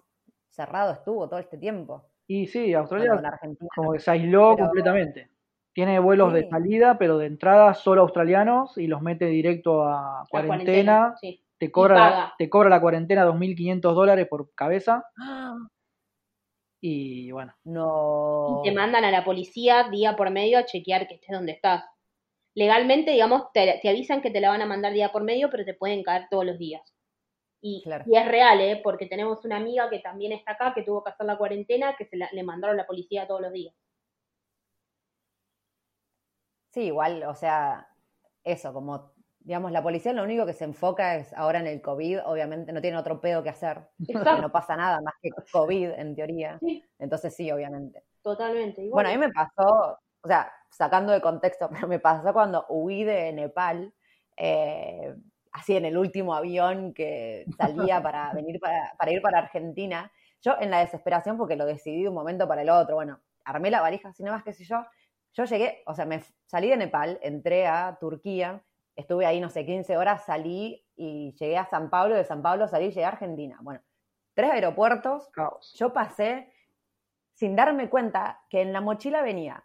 cerrado 0.50 0.94
estuvo 0.94 1.28
todo 1.30 1.40
este 1.40 1.58
tiempo. 1.58 2.04
Y 2.28 2.48
sí, 2.48 2.74
Australia 2.74 3.14
Bueno, 3.14 3.22
con 3.22 3.34
Argentina. 3.34 3.70
como 3.76 3.94
que 3.94 4.00
se 4.00 4.12
aisló 4.12 4.54
Pero- 4.56 4.68
completamente. 4.68 5.30
Tiene 5.74 6.00
vuelos 6.00 6.34
de 6.34 6.50
salida, 6.50 6.98
pero 6.98 7.20
de 7.20 7.28
entrada 7.28 7.74
solo 7.76 8.02
australianos 8.02 8.78
y 8.80 8.88
los 8.88 9.02
mete 9.04 9.26
directo 9.28 9.84
a 9.84 10.24
La 10.24 10.28
cuarentena. 10.30 11.14
sí. 11.22 11.44
Te, 11.60 11.72
cobra 11.72 11.96
la, 12.10 12.34
te 12.38 12.50
cobra 12.50 12.70
la 12.70 12.82
cuarentena 12.82 13.26
2.500 13.26 13.94
dólares 13.94 14.28
por 14.30 14.54
cabeza. 14.56 15.04
¡Ah! 15.20 15.56
Y 16.82 17.32
bueno, 17.32 17.54
No. 17.64 18.62
Y 18.64 18.70
te 18.70 18.76
mandan 18.76 19.04
a 19.04 19.10
la 19.12 19.24
policía 19.26 19.90
día 19.90 20.16
por 20.16 20.30
medio 20.30 20.60
a 20.60 20.66
chequear 20.66 21.08
que 21.08 21.16
estés 21.16 21.32
donde 21.32 21.54
estás. 21.54 21.84
Legalmente, 22.56 23.12
digamos, 23.12 23.52
te, 23.54 23.80
te 23.82 23.90
avisan 23.90 24.22
que 24.22 24.30
te 24.32 24.40
la 24.42 24.50
van 24.50 24.62
a 24.62 24.68
mandar 24.68 24.94
día 24.94 25.10
por 25.12 25.24
medio, 25.24 25.50
pero 25.50 25.66
te 25.66 25.74
pueden 25.74 26.04
caer 26.04 26.28
todos 26.30 26.46
los 26.46 26.58
días. 26.60 26.82
Y, 27.62 27.82
Claro. 27.84 28.04
y 28.08 28.16
es 28.16 28.28
real, 28.28 28.62
¿eh? 28.62 28.80
Porque 28.84 29.08
tenemos 29.08 29.44
una 29.46 29.58
amiga 29.58 29.90
que 29.90 30.00
también 30.00 30.32
está 30.32 30.52
acá, 30.54 30.74
que 30.74 30.84
tuvo 30.84 31.04
que 31.04 31.10
hacer 31.10 31.26
la 31.26 31.38
cuarentena, 31.38 31.96
que 31.98 32.06
se 32.06 32.18
la- 32.18 32.30
le 32.32 32.44
mandaron 32.44 32.78
la 32.78 32.86
policía 32.86 33.28
todos 33.28 33.42
los 33.42 33.52
días. 33.52 33.74
Sí, 36.72 36.82
igual, 36.84 37.24
o 37.24 37.34
sea, 37.34 37.88
eso, 38.44 38.74
como, 38.74 39.14
digamos, 39.40 39.72
la 39.72 39.82
policía 39.82 40.14
lo 40.14 40.24
único 40.24 40.46
que 40.46 40.54
se 40.54 40.66
enfoca 40.66 41.16
es 41.16 41.34
ahora 41.34 41.60
en 41.60 41.68
el 41.68 41.82
COVID, 41.82 42.20
obviamente 42.26 42.72
no 42.72 42.82
tiene 42.82 42.98
otro 42.98 43.20
pedo 43.20 43.42
que 43.42 43.50
hacer, 43.50 43.82
Exacto. 44.08 44.42
no 44.42 44.52
pasa 44.52 44.76
nada 44.76 45.02
más 45.02 45.14
que 45.22 45.30
COVID 45.52 45.92
en 45.92 46.16
teoría. 46.16 46.60
Sí, 46.60 46.84
Entonces 47.00 47.36
sí, 47.36 47.52
obviamente. 47.52 48.04
totalmente. 48.22 48.84
Y 48.84 48.90
Bueno, 48.90 49.10
a 49.10 49.14
mí 49.14 49.18
me 49.18 49.32
pasó, 49.32 49.98
o 50.22 50.28
sea, 50.28 50.52
sacando 50.70 51.14
de 51.14 51.22
contexto, 51.22 51.70
pero 51.86 51.88
me 51.88 52.00
pasó 52.00 52.34
cuando 52.34 52.66
huí 52.70 53.04
de 53.04 53.34
Nepal, 53.34 53.94
eh, 54.36 55.16
así 55.52 55.76
en 55.76 55.86
el 55.86 55.98
último 55.98 56.34
avión 56.34 56.94
que 56.94 57.46
salía 57.58 58.02
para 58.02 58.32
venir 58.34 58.60
para, 58.60 58.94
para 58.98 59.12
ir 59.12 59.22
para 59.22 59.40
Argentina. 59.40 60.12
Yo 60.42 60.56
en 60.60 60.72
la 60.72 60.80
desesperación, 60.80 61.38
porque 61.38 61.56
lo 61.56 61.66
decidí 61.66 62.04
de 62.04 62.10
un 62.10 62.16
momento 62.16 62.48
para 62.48 62.62
el 62.62 62.70
otro, 62.70 62.96
bueno, 62.96 63.20
armé 63.44 63.72
la 63.72 63.82
valija, 63.82 64.10
así 64.10 64.24
nomás, 64.24 64.44
qué 64.44 64.54
sé 64.54 64.66
yo. 64.66 64.86
Yo 65.34 65.46
llegué, 65.46 65.84
o 65.86 65.94
sea, 65.94 66.06
me 66.06 66.22
salí 66.46 66.70
de 66.70 66.78
Nepal, 66.78 67.20
entré 67.22 67.68
a 67.68 67.98
Turquía, 68.00 68.64
estuve 68.96 69.26
ahí, 69.26 69.40
no 69.40 69.50
sé, 69.50 69.66
15 69.66 69.98
horas, 69.98 70.26
salí 70.26 70.86
y 70.96 71.34
llegué 71.36 71.58
a 71.58 71.66
San 71.66 71.90
Pablo, 71.90 72.16
de 72.16 72.24
San 72.24 72.42
Pablo 72.42 72.68
salí 72.68 72.88
y 72.88 72.90
llegué 72.90 73.06
a 73.06 73.10
Argentina. 73.10 73.58
Bueno, 73.62 73.82
tres 74.34 74.52
aeropuertos, 74.52 75.30
caos. 75.30 75.74
yo 75.78 75.94
pasé 75.94 76.52
sin 77.34 77.56
darme 77.56 77.90
cuenta 77.90 78.42
que 78.50 78.62
en 78.62 78.74
la 78.74 78.82
mochila 78.82 79.22
venía 79.22 79.64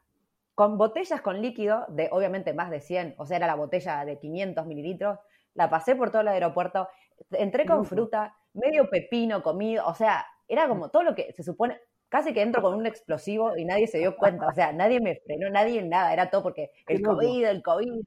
con 0.54 0.76
botellas 0.76 1.22
con 1.22 1.40
líquido 1.40 1.86
de 1.88 2.10
obviamente 2.12 2.52
más 2.52 2.70
de 2.70 2.80
100, 2.80 3.14
o 3.16 3.26
sea, 3.26 3.38
era 3.38 3.46
la 3.46 3.54
botella 3.54 4.04
de 4.04 4.18
500 4.18 4.66
mililitros, 4.66 5.18
la 5.54 5.68
pasé 5.70 5.96
por 5.96 6.10
todo 6.10 6.22
el 6.22 6.28
aeropuerto, 6.28 6.88
entré 7.32 7.66
con 7.66 7.84
fruta, 7.84 8.34
medio 8.54 8.88
pepino 8.90 9.42
comido, 9.42 9.86
o 9.86 9.94
sea, 9.94 10.26
era 10.48 10.68
como 10.68 10.90
todo 10.90 11.02
lo 11.02 11.14
que 11.14 11.32
se 11.32 11.42
supone, 11.42 11.80
casi 12.08 12.34
que 12.34 12.42
entro 12.42 12.60
con 12.62 12.74
un 12.74 12.86
explosivo 12.86 13.56
y 13.56 13.64
nadie 13.64 13.86
se 13.86 13.98
dio 13.98 14.16
cuenta, 14.16 14.46
o 14.48 14.52
sea, 14.52 14.72
nadie 14.72 15.00
me 15.00 15.16
frenó, 15.24 15.48
nadie 15.50 15.82
nada, 15.82 16.12
era 16.12 16.28
todo 16.30 16.42
porque 16.42 16.70
Qué 16.86 16.94
el 16.94 17.02
loco. 17.02 17.16
COVID, 17.16 17.44
el 17.46 17.62
COVID, 17.62 18.02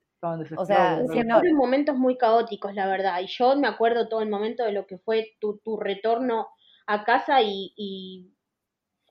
O 0.58 0.65
sea. 0.65 1.01
Fueron 1.08 1.55
momentos 1.55 1.95
muy 1.95 2.17
caóticos, 2.17 2.73
la 2.73 2.88
verdad. 2.88 3.19
Y 3.21 3.27
yo 3.27 3.55
me 3.55 3.67
acuerdo 3.67 4.08
todo 4.10 4.21
el 4.21 4.29
momento 4.29 4.63
de 4.63 4.71
lo 4.71 4.86
que 4.86 4.97
fue 4.97 5.36
tu, 5.39 5.58
tu 5.60 5.77
retorno 5.77 6.47
a 6.88 7.03
casa 7.03 7.41
y, 7.41 7.73
y 7.75 8.31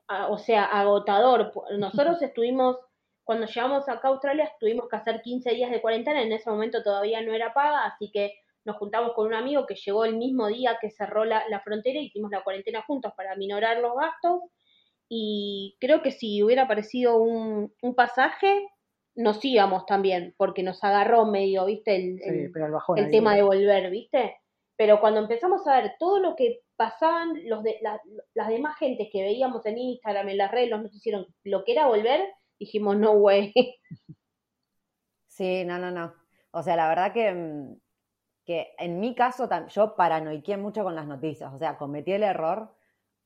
a- 0.07 0.27
o 0.27 0.37
sea, 0.37 0.63
agotador. 0.65 1.51
Nosotros 1.77 2.21
estuvimos, 2.21 2.77
cuando 3.25 3.47
llegamos 3.47 3.89
acá 3.89 4.07
a 4.07 4.11
Australia, 4.11 4.51
tuvimos 4.59 4.87
que 4.87 4.95
hacer 4.95 5.21
15 5.21 5.51
días 5.51 5.71
de 5.71 5.81
cuarentena. 5.81 6.21
En 6.21 6.31
ese 6.31 6.49
momento 6.49 6.81
todavía 6.83 7.21
no 7.21 7.33
era 7.33 7.53
paga, 7.53 7.85
así 7.85 8.09
que 8.11 8.35
nos 8.63 8.77
juntamos 8.77 9.13
con 9.13 9.27
un 9.27 9.33
amigo 9.33 9.65
que 9.65 9.75
llegó 9.75 10.05
el 10.05 10.15
mismo 10.15 10.47
día 10.47 10.77
que 10.79 10.89
cerró 10.91 11.25
la, 11.25 11.43
la 11.49 11.59
frontera 11.59 11.99
y 11.99 12.05
hicimos 12.05 12.31
la 12.31 12.43
cuarentena 12.43 12.81
juntos 12.83 13.11
para 13.17 13.35
minorar 13.35 13.79
los 13.79 13.95
gastos. 13.95 14.41
Y 15.07 15.77
creo 15.79 16.01
que 16.01 16.11
si 16.11 16.41
hubiera 16.41 16.63
aparecido 16.63 17.17
un, 17.17 17.73
un 17.81 17.95
pasaje, 17.95 18.67
nos 19.15 19.43
íbamos 19.45 19.85
también, 19.85 20.33
porque 20.37 20.63
nos 20.63 20.83
agarró 20.83 21.25
medio, 21.25 21.65
¿viste? 21.65 21.95
El, 21.95 22.19
Sí, 22.19 22.29
el- 22.29 22.51
pega 22.51 22.65
el 22.65 22.71
bajón 22.71 22.97
el 22.97 23.11
tema 23.11 23.35
de 23.35 23.43
volver, 23.43 23.89
¿viste? 23.91 24.37
Pero 24.77 24.99
cuando 24.99 25.21
empezamos 25.21 25.65
a 25.67 25.81
ver 25.81 25.93
todo 25.99 26.19
lo 26.19 26.35
que 26.35 26.61
pasaban 26.75 27.47
los 27.47 27.63
de, 27.63 27.77
la- 27.81 28.01
las 28.33 28.47
demás 28.49 28.77
gentes 28.77 29.07
que 29.11 29.21
veíamos 29.23 29.65
en 29.65 29.77
Instagram, 29.77 30.29
en 30.29 30.37
las 30.37 30.51
redes, 30.51 30.69
los 30.69 30.81
noticieros, 30.81 31.27
lo 31.43 31.63
que 31.63 31.71
era 31.73 31.87
volver, 31.87 32.27
dijimos, 32.59 32.97
no, 32.97 33.13
güey. 33.17 33.53
Sí, 35.27 35.65
no, 35.65 35.77
no, 35.77 35.91
no. 35.91 36.13
O 36.51 36.63
sea, 36.63 36.77
la 36.77 36.87
verdad 36.87 37.11
que 37.11 37.33
mm, 37.33 37.75
que 38.45 38.73
en 38.77 38.99
mi 38.99 39.15
caso 39.15 39.49
yo 39.67 39.95
paranoiqué 39.95 40.55
mucho 40.57 40.83
con 40.83 40.95
las 40.95 41.07
noticias, 41.07 41.51
o 41.53 41.57
sea, 41.57 41.77
cometí 41.77 42.13
el 42.13 42.23
error 42.23 42.75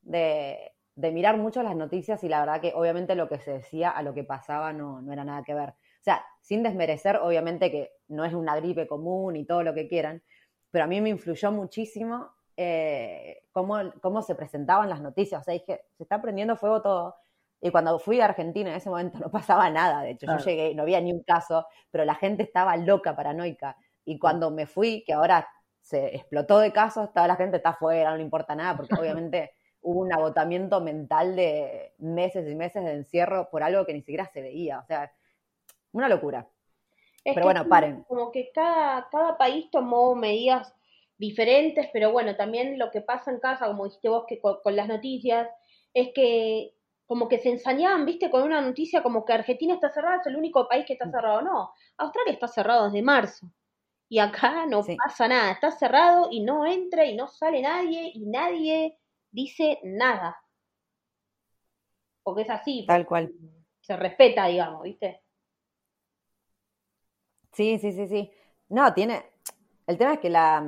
de, 0.02 0.72
de, 0.96 1.12
mirar 1.12 1.38
mucho 1.38 1.62
las 1.62 1.76
noticias 1.76 2.24
y 2.24 2.30
la 2.30 2.40
verdad 2.40 2.62
que 2.62 2.72
obviamente 2.74 3.16
lo 3.16 3.28
que 3.28 3.38
se 3.40 3.52
decía 3.52 3.90
a 3.90 4.02
lo 4.02 4.14
que 4.14 4.24
pasaba 4.24 4.72
no, 4.72 5.02
no 5.02 5.12
era 5.12 5.26
nada 5.26 5.44
que 5.44 5.54
ver. 5.54 5.70
O 5.70 6.04
sea, 6.04 6.26
sin 6.42 6.64
desmerecer, 6.64 7.18
obviamente 7.18 7.70
que 7.70 7.92
no 8.08 8.24
es 8.24 8.34
una 8.34 8.56
gripe 8.56 8.88
común 8.88 9.36
y 9.36 9.46
todo 9.46 9.62
lo 9.64 9.74
que 9.74 9.90
quieran, 9.90 10.24
pero 10.72 10.86
a 10.86 10.88
mí 10.88 11.02
me 11.02 11.10
influyó 11.10 11.52
muchísimo 11.52 12.30
eh, 12.56 13.44
cómo, 13.52 13.78
cómo 14.02 14.22
se 14.22 14.36
presentaban 14.36 14.90
las 14.90 15.02
noticias. 15.02 15.42
O 15.42 15.44
sea, 15.44 15.54
dije, 15.54 15.82
se 15.98 16.04
está 16.04 16.22
prendiendo 16.22 16.56
fuego 16.56 16.82
todo. 16.82 17.16
Y 17.62 17.72
cuando 17.72 18.00
fui 18.00 18.22
a 18.22 18.26
Argentina 18.26 18.70
en 18.70 18.78
ese 18.78 18.90
momento 18.90 19.20
no 19.20 19.32
pasaba 19.32 19.70
nada, 19.70 20.02
de 20.04 20.12
hecho, 20.12 20.26
yo 20.28 20.38
llegué, 20.38 20.74
no 20.76 20.84
había 20.84 21.02
ni 21.02 21.12
un 21.12 21.24
caso, 21.24 21.66
pero 21.92 22.06
la 22.06 22.16
gente 22.16 22.44
estaba 22.44 22.78
loca, 22.78 23.16
paranoica. 23.16 23.78
Y 24.06 24.18
cuando 24.18 24.50
me 24.52 24.66
fui, 24.66 25.04
que 25.06 25.14
ahora 25.14 25.48
se 25.82 26.16
explotó 26.16 26.60
de 26.60 26.72
casos, 26.72 27.12
toda 27.14 27.28
la 27.28 27.36
gente 27.36 27.58
está 27.58 27.70
afuera, 27.70 28.12
no 28.12 28.18
le 28.18 28.24
importa 28.24 28.56
nada, 28.56 28.78
porque 28.78 28.96
obviamente 29.00 29.52
hubo 29.82 30.02
un 30.02 30.14
agotamiento 30.14 30.82
mental 30.82 31.36
de 31.36 31.94
meses 31.98 32.50
y 32.50 32.56
meses 32.56 32.84
de 32.84 32.94
encierro 32.94 33.50
por 33.50 33.64
algo 33.64 33.86
que 33.86 33.94
ni 33.94 34.02
siquiera 34.02 34.30
se 34.32 34.42
veía. 34.42 34.80
O 34.80 34.86
sea, 34.86 35.12
una 35.92 36.10
locura. 36.10 36.48
pero 37.24 37.44
bueno, 37.44 37.68
paren. 37.68 38.04
Como 38.04 38.32
que 38.32 38.52
cada, 38.54 39.08
cada 39.10 39.38
país 39.38 39.70
tomó 39.72 40.16
medidas 40.16 40.74
diferentes, 41.18 41.90
pero 41.92 42.12
bueno, 42.12 42.36
también 42.36 42.80
lo 42.80 42.92
que 42.92 43.02
pasa 43.02 43.32
en 43.32 43.40
casa, 43.40 43.68
como 43.68 43.86
dijiste 43.86 44.10
vos, 44.10 44.26
que 44.28 44.40
con 44.40 44.76
las 44.76 44.88
noticias, 44.88 45.50
es 45.94 46.10
que 46.14 46.74
como 47.10 47.28
que 47.28 47.40
se 47.40 47.50
ensañaban, 47.50 48.06
viste, 48.06 48.30
con 48.30 48.44
una 48.44 48.62
noticia 48.62 49.02
como 49.02 49.26
que 49.26 49.34
Argentina 49.34 49.74
está 49.74 49.90
cerrada, 49.90 50.18
es 50.18 50.28
el 50.28 50.36
único 50.36 50.68
país 50.68 50.86
que 50.86 50.94
está 50.94 51.08
mm. 51.08 51.12
cerrado. 51.12 51.42
No, 51.42 51.74
Australia 51.98 52.34
está 52.34 52.48
cerrado 52.48 52.86
desde 52.86 53.02
marzo. 53.02 53.52
Y 54.08 54.20
acá 54.20 54.68
no 54.68 54.84
pasa 55.04 55.28
nada, 55.28 55.52
está 55.54 55.72
cerrado 55.72 56.28
y 56.30 56.42
no 56.42 56.68
entra 56.68 57.06
y 57.06 57.16
no 57.16 57.28
sale 57.28 57.64
nadie 57.64 58.12
y 58.14 58.28
nadie 58.28 59.00
dice 59.32 59.80
nada. 59.82 60.40
Porque 62.22 62.44
es 62.44 62.50
así. 62.52 62.86
Tal 62.86 63.08
cual. 63.08 63.34
Se 63.82 63.98
respeta, 63.98 64.46
digamos, 64.46 64.84
¿viste? 64.84 65.24
Sí, 67.54 67.80
sí, 67.80 67.92
sí, 67.92 68.08
sí. 68.08 68.32
No, 68.68 68.94
tiene. 68.94 69.26
El 69.88 69.98
tema 69.98 70.14
es 70.14 70.20
que 70.20 70.30
la. 70.30 70.64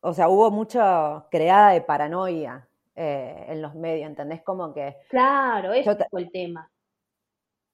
O 0.00 0.12
sea, 0.12 0.28
hubo 0.28 0.50
mucha 0.50 1.24
creada 1.30 1.70
de 1.70 1.82
paranoia 1.82 2.67
eh, 3.00 3.46
en 3.48 3.62
los 3.62 3.76
medios, 3.76 4.08
¿entendés? 4.08 4.42
Como 4.42 4.74
que... 4.74 4.96
Claro, 5.08 5.72
eso 5.72 5.96
fue 6.10 6.22
el 6.22 6.32
tema. 6.32 6.68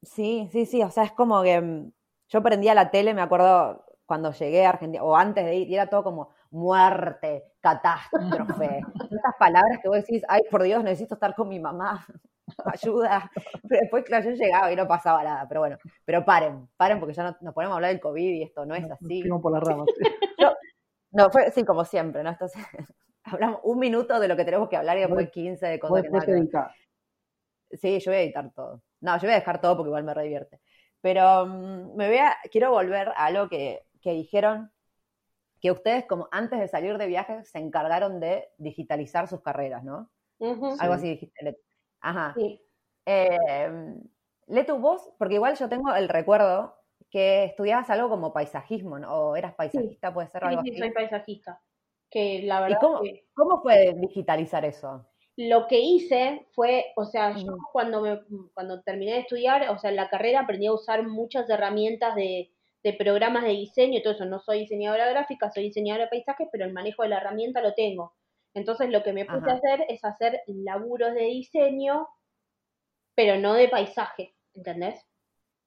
Sí, 0.02 0.48
sí, 0.52 0.66
sí, 0.66 0.82
o 0.82 0.90
sea, 0.90 1.04
es 1.04 1.12
como 1.12 1.42
que 1.42 1.58
mm, 1.60 1.92
yo 2.28 2.42
prendía 2.42 2.74
la 2.74 2.90
tele, 2.90 3.14
me 3.14 3.22
acuerdo 3.22 3.84
cuando 4.04 4.32
llegué 4.32 4.66
a 4.66 4.70
Argentina, 4.70 5.02
o 5.02 5.16
antes 5.16 5.46
de 5.46 5.54
ir, 5.54 5.68
y 5.70 5.74
era 5.74 5.88
todo 5.88 6.04
como 6.04 6.28
muerte, 6.50 7.44
catástrofe, 7.60 8.80
esas 9.10 9.34
palabras 9.38 9.78
que 9.82 9.88
vos 9.88 9.96
decís, 9.96 10.22
ay, 10.28 10.42
por 10.50 10.62
Dios, 10.62 10.84
necesito 10.84 11.14
estar 11.14 11.34
con 11.34 11.48
mi 11.48 11.58
mamá, 11.58 12.06
ayuda. 12.66 13.30
Pero 13.66 13.80
después, 13.80 14.04
claro, 14.04 14.30
yo 14.30 14.36
llegaba 14.36 14.70
y 14.70 14.76
no 14.76 14.86
pasaba 14.86 15.24
nada, 15.24 15.46
pero 15.48 15.60
bueno, 15.60 15.78
pero 16.04 16.22
paren, 16.24 16.68
paren 16.76 17.00
porque 17.00 17.14
ya 17.14 17.24
no, 17.24 17.36
nos 17.40 17.54
ponemos 17.54 17.72
a 17.72 17.76
hablar 17.76 17.92
del 17.92 18.00
COVID 18.00 18.34
y 18.34 18.42
esto 18.42 18.66
no 18.66 18.74
es 18.74 18.84
así. 18.90 19.24
por 19.40 19.52
las 19.52 19.62
ramas. 19.62 19.86
no, 21.12 21.30
fue 21.30 21.46
así 21.46 21.64
como 21.64 21.84
siempre, 21.86 22.22
¿no? 22.22 22.30
Esto 22.30 22.46
hablamos 23.24 23.60
un 23.64 23.78
minuto 23.78 24.20
de 24.20 24.28
lo 24.28 24.36
que 24.36 24.44
tenemos 24.44 24.68
que 24.68 24.76
hablar 24.76 24.96
y 24.98 25.00
después 25.00 25.30
15 25.30 25.66
de 25.66 25.80
cosas 25.80 26.02
que 26.02 26.10
nada 26.10 26.24
editar. 26.26 26.74
Sí, 27.70 27.98
yo 27.98 28.12
voy 28.12 28.18
a 28.18 28.22
editar 28.22 28.52
todo. 28.52 28.82
No, 29.00 29.16
yo 29.16 29.22
voy 29.22 29.32
a 29.32 29.40
dejar 29.40 29.60
todo 29.60 29.76
porque 29.76 29.88
igual 29.88 30.04
me 30.04 30.14
redivierte. 30.14 30.60
Pero 31.00 31.46
mm, 31.46 31.96
me 31.96 32.08
voy 32.08 32.18
a, 32.18 32.36
quiero 32.50 32.70
volver 32.70 33.08
a 33.08 33.26
algo 33.26 33.48
que, 33.48 33.86
que 34.00 34.12
dijeron 34.12 34.70
que 35.60 35.72
ustedes, 35.72 36.04
como 36.04 36.28
antes 36.30 36.60
de 36.60 36.68
salir 36.68 36.98
de 36.98 37.06
viaje, 37.06 37.42
se 37.44 37.58
encargaron 37.58 38.20
de 38.20 38.50
digitalizar 38.58 39.26
sus 39.28 39.40
carreras, 39.40 39.82
¿no? 39.82 40.10
Algo 40.38 40.94
así 40.94 41.08
dijiste. 41.08 41.58
Ajá. 42.00 42.34
Sí. 42.36 42.60
Eh, 43.06 43.94
Letu, 44.46 44.78
vos, 44.78 45.10
porque 45.18 45.34
igual 45.34 45.56
yo 45.56 45.68
tengo 45.68 45.94
el 45.94 46.08
recuerdo 46.08 46.76
que 47.10 47.44
estudiabas 47.44 47.88
algo 47.88 48.10
como 48.10 48.32
paisajismo, 48.32 48.98
¿no? 48.98 49.14
O 49.14 49.36
eras 49.36 49.54
paisajista, 49.54 50.12
puede 50.12 50.28
ser 50.28 50.44
algo 50.44 50.62
sí, 50.62 50.72
sí, 50.72 50.78
soy 50.78 50.90
paisajista 50.90 51.60
que 52.14 52.42
la 52.44 52.60
verdad... 52.60 52.78
cómo, 52.80 53.00
cómo 53.34 53.60
fue 53.60 53.92
digitalizar 53.96 54.64
eso? 54.64 55.04
Lo 55.36 55.66
que 55.66 55.80
hice 55.80 56.46
fue, 56.54 56.92
o 56.94 57.04
sea, 57.04 57.36
yo 57.36 57.56
cuando, 57.72 58.00
me, 58.00 58.20
cuando 58.54 58.82
terminé 58.82 59.14
de 59.14 59.18
estudiar, 59.20 59.68
o 59.68 59.78
sea, 59.78 59.90
en 59.90 59.96
la 59.96 60.08
carrera 60.08 60.40
aprendí 60.40 60.66
a 60.66 60.72
usar 60.72 61.06
muchas 61.08 61.50
herramientas 61.50 62.14
de, 62.14 62.52
de 62.84 62.92
programas 62.92 63.42
de 63.42 63.50
diseño 63.50 63.98
y 63.98 64.02
todo 64.02 64.12
eso. 64.14 64.26
No 64.26 64.38
soy 64.38 64.60
diseñadora 64.60 65.08
gráfica, 65.08 65.50
soy 65.50 65.64
diseñadora 65.64 66.04
de 66.04 66.10
paisajes, 66.10 66.48
pero 66.52 66.64
el 66.64 66.72
manejo 66.72 67.02
de 67.02 67.08
la 67.08 67.16
herramienta 67.16 67.60
lo 67.60 67.74
tengo. 67.74 68.14
Entonces 68.54 68.90
lo 68.90 69.02
que 69.02 69.12
me 69.12 69.24
puse 69.24 69.50
a 69.50 69.54
hacer 69.54 69.84
es 69.88 70.04
hacer 70.04 70.42
laburos 70.46 71.14
de 71.14 71.24
diseño, 71.24 72.06
pero 73.16 73.36
no 73.40 73.54
de 73.54 73.68
paisaje, 73.68 74.36
¿entendés? 74.54 75.04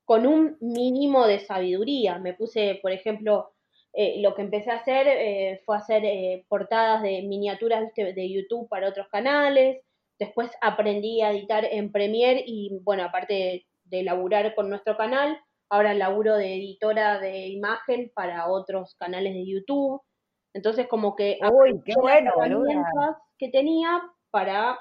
Con 0.06 0.26
un 0.26 0.58
mínimo 0.62 1.28
de 1.28 1.40
sabiduría. 1.40 2.20
Me 2.20 2.34
puse, 2.34 2.80
por 2.82 2.94
ejemplo, 2.94 3.52
eh, 4.00 4.22
lo 4.22 4.36
que 4.36 4.44
empecé 4.44 4.70
a 4.70 4.76
hacer 4.76 5.08
eh, 5.08 5.64
fue 5.66 5.76
hacer 5.76 6.06
eh, 6.06 6.46
portadas 6.48 7.02
de 7.02 7.24
miniaturas 7.24 7.92
de 7.96 8.32
YouTube 8.32 8.70
para 8.70 8.90
otros 8.90 9.08
canales. 9.08 9.82
Después 10.20 10.52
aprendí 10.62 11.24
a 11.24 11.32
editar 11.32 11.66
en 11.66 11.92
Premiere 11.92 12.44
y, 12.46 12.80
bueno, 12.84 13.04
aparte 13.04 13.34
de, 13.34 13.66
de 13.86 14.04
laburar 14.04 14.54
con 14.54 14.70
nuestro 14.70 14.96
canal, 14.98 15.40
ahora 15.72 15.96
laburo 15.96 16.38
de 16.38 16.54
editora 16.54 17.20
de 17.20 17.48
imagen 17.48 18.12
para 18.14 18.48
otros 18.48 18.94
canales 19.00 19.34
de 19.34 19.48
YouTube. 19.48 20.00
Entonces, 20.54 20.86
como 20.88 21.16
que 21.16 21.40
Uy, 21.52 21.82
qué 21.84 21.94
bueno, 22.00 22.34
herramientas 22.40 23.18
que 23.40 23.50
tenía 23.50 24.00
para 24.30 24.80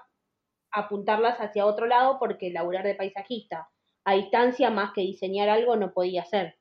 apuntarlas 0.71 1.39
hacia 1.39 1.65
otro 1.65 1.87
lado, 1.87 2.19
porque 2.19 2.51
laburar 2.51 2.85
de 2.85 2.95
paisajista 2.95 3.67
a 4.05 4.13
distancia 4.13 4.69
más 4.69 4.93
que 4.93 5.01
diseñar 5.01 5.49
algo 5.49 5.75
no 5.75 5.95
podía 5.95 6.21
hacer. 6.21 6.59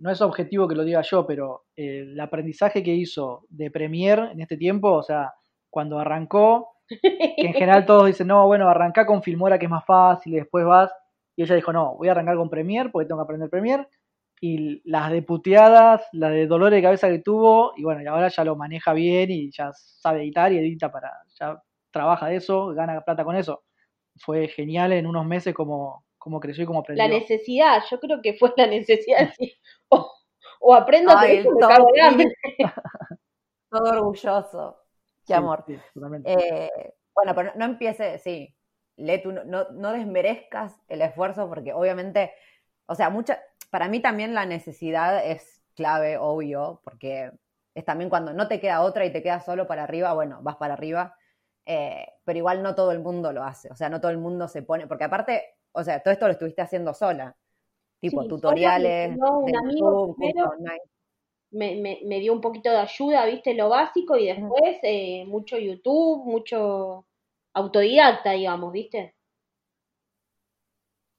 No 0.00 0.10
es 0.10 0.20
objetivo 0.22 0.66
que 0.66 0.74
lo 0.74 0.84
diga 0.84 1.02
yo, 1.02 1.26
pero 1.26 1.66
eh, 1.76 2.00
el 2.00 2.20
aprendizaje 2.20 2.82
que 2.82 2.94
hizo 2.94 3.44
de 3.50 3.70
Premiere 3.70 4.32
en 4.32 4.40
este 4.40 4.56
tiempo, 4.56 4.92
o 4.92 5.02
sea, 5.02 5.34
cuando 5.68 5.98
arrancó, 5.98 6.70
que 6.88 7.34
en 7.36 7.52
general 7.52 7.84
todos 7.84 8.06
dicen, 8.06 8.28
no, 8.28 8.46
bueno, 8.46 8.68
arranca 8.68 9.04
con 9.04 9.22
Filmora 9.22 9.58
que 9.58 9.66
es 9.66 9.70
más 9.70 9.84
fácil 9.84 10.32
y 10.32 10.36
después 10.36 10.64
vas, 10.64 10.90
y 11.36 11.42
ella 11.42 11.54
dijo, 11.54 11.72
no, 11.72 11.94
voy 11.96 12.08
a 12.08 12.12
arrancar 12.12 12.36
con 12.36 12.48
Premiere 12.48 12.88
porque 12.88 13.06
tengo 13.06 13.20
que 13.20 13.24
aprender 13.24 13.50
Premiere, 13.50 13.86
y 14.40 14.80
las 14.90 15.10
deputeadas, 15.10 16.06
las 16.12 16.30
de 16.30 16.46
dolor 16.46 16.70
de 16.70 16.82
cabeza 16.82 17.08
que 17.08 17.18
tuvo, 17.18 17.72
y 17.76 17.82
bueno, 17.84 18.02
y 18.02 18.06
ahora 18.06 18.28
ya 18.28 18.44
lo 18.44 18.56
maneja 18.56 18.94
bien 18.94 19.30
y 19.30 19.50
ya 19.50 19.72
sabe 19.74 20.22
editar 20.22 20.52
y 20.52 20.58
edita 20.58 20.90
para, 20.90 21.12
ya 21.38 21.62
trabaja 21.90 22.28
de 22.28 22.36
eso, 22.36 22.68
gana 22.68 23.00
plata 23.02 23.24
con 23.24 23.36
eso. 23.36 23.64
Fue 24.18 24.48
genial 24.48 24.92
en 24.92 25.06
unos 25.06 25.26
meses 25.26 25.54
como, 25.54 26.05
como 26.26 26.40
creció 26.40 26.64
y 26.64 26.66
como 26.66 26.80
aprendió. 26.80 27.06
La 27.06 27.08
necesidad, 27.08 27.84
yo 27.88 28.00
creo 28.00 28.20
que 28.20 28.34
fue 28.34 28.52
la 28.56 28.66
necesidad. 28.66 29.30
o, 30.58 30.74
aprendo 30.74 31.12
a 31.12 31.24
todo, 31.24 31.86
todo 33.70 33.90
orgulloso. 33.92 34.76
Qué 35.24 35.34
amor. 35.34 35.64
Eh, 35.68 36.68
bueno, 37.14 37.32
pero 37.36 37.52
no, 37.54 37.64
empiece, 37.64 38.18
sí, 38.18 38.52
Letu, 38.96 39.30
no, 39.30 39.68
no 39.70 39.92
desmerezcas 39.92 40.74
el 40.88 41.00
esfuerzo 41.02 41.48
porque 41.48 41.72
obviamente, 41.72 42.32
o 42.86 42.96
sea, 42.96 43.08
mucha, 43.08 43.40
para 43.70 43.86
mí 43.86 44.00
también 44.00 44.34
la 44.34 44.46
necesidad 44.46 45.24
es 45.24 45.62
clave, 45.76 46.18
obvio, 46.18 46.80
porque 46.82 47.30
es 47.72 47.84
también 47.84 48.10
cuando 48.10 48.32
no 48.32 48.48
te 48.48 48.58
queda 48.58 48.82
otra 48.82 49.04
y 49.04 49.12
te 49.12 49.22
quedas 49.22 49.44
solo 49.44 49.68
para 49.68 49.84
arriba, 49.84 50.12
bueno, 50.12 50.40
vas 50.42 50.56
para 50.56 50.74
arriba, 50.74 51.16
eh, 51.66 52.04
pero 52.24 52.36
igual 52.36 52.64
no 52.64 52.74
todo 52.74 52.90
el 52.90 52.98
mundo 52.98 53.32
lo 53.32 53.44
hace, 53.44 53.70
o 53.70 53.76
sea, 53.76 53.88
no 53.88 54.00
todo 54.00 54.10
el 54.10 54.18
mundo 54.18 54.48
se 54.48 54.62
pone, 54.62 54.88
porque 54.88 55.04
aparte, 55.04 55.55
o 55.76 55.84
sea, 55.84 56.00
todo 56.02 56.12
esto 56.12 56.26
lo 56.26 56.32
estuviste 56.32 56.62
haciendo 56.62 56.94
sola, 56.94 57.36
tipo 58.00 58.26
tutoriales, 58.26 59.16
un 59.16 59.56
amigo 59.56 60.16
me, 61.50 61.76
me, 61.76 62.00
me, 62.04 62.20
dio 62.20 62.32
un 62.32 62.40
poquito 62.40 62.70
de 62.70 62.78
ayuda, 62.78 63.24
viste, 63.26 63.54
lo 63.54 63.68
básico, 63.68 64.16
y 64.16 64.26
después 64.26 64.78
eh, 64.82 65.24
mucho 65.26 65.58
YouTube, 65.58 66.24
mucho 66.24 67.06
autodidacta, 67.54 68.32
digamos, 68.32 68.72
viste. 68.72 69.14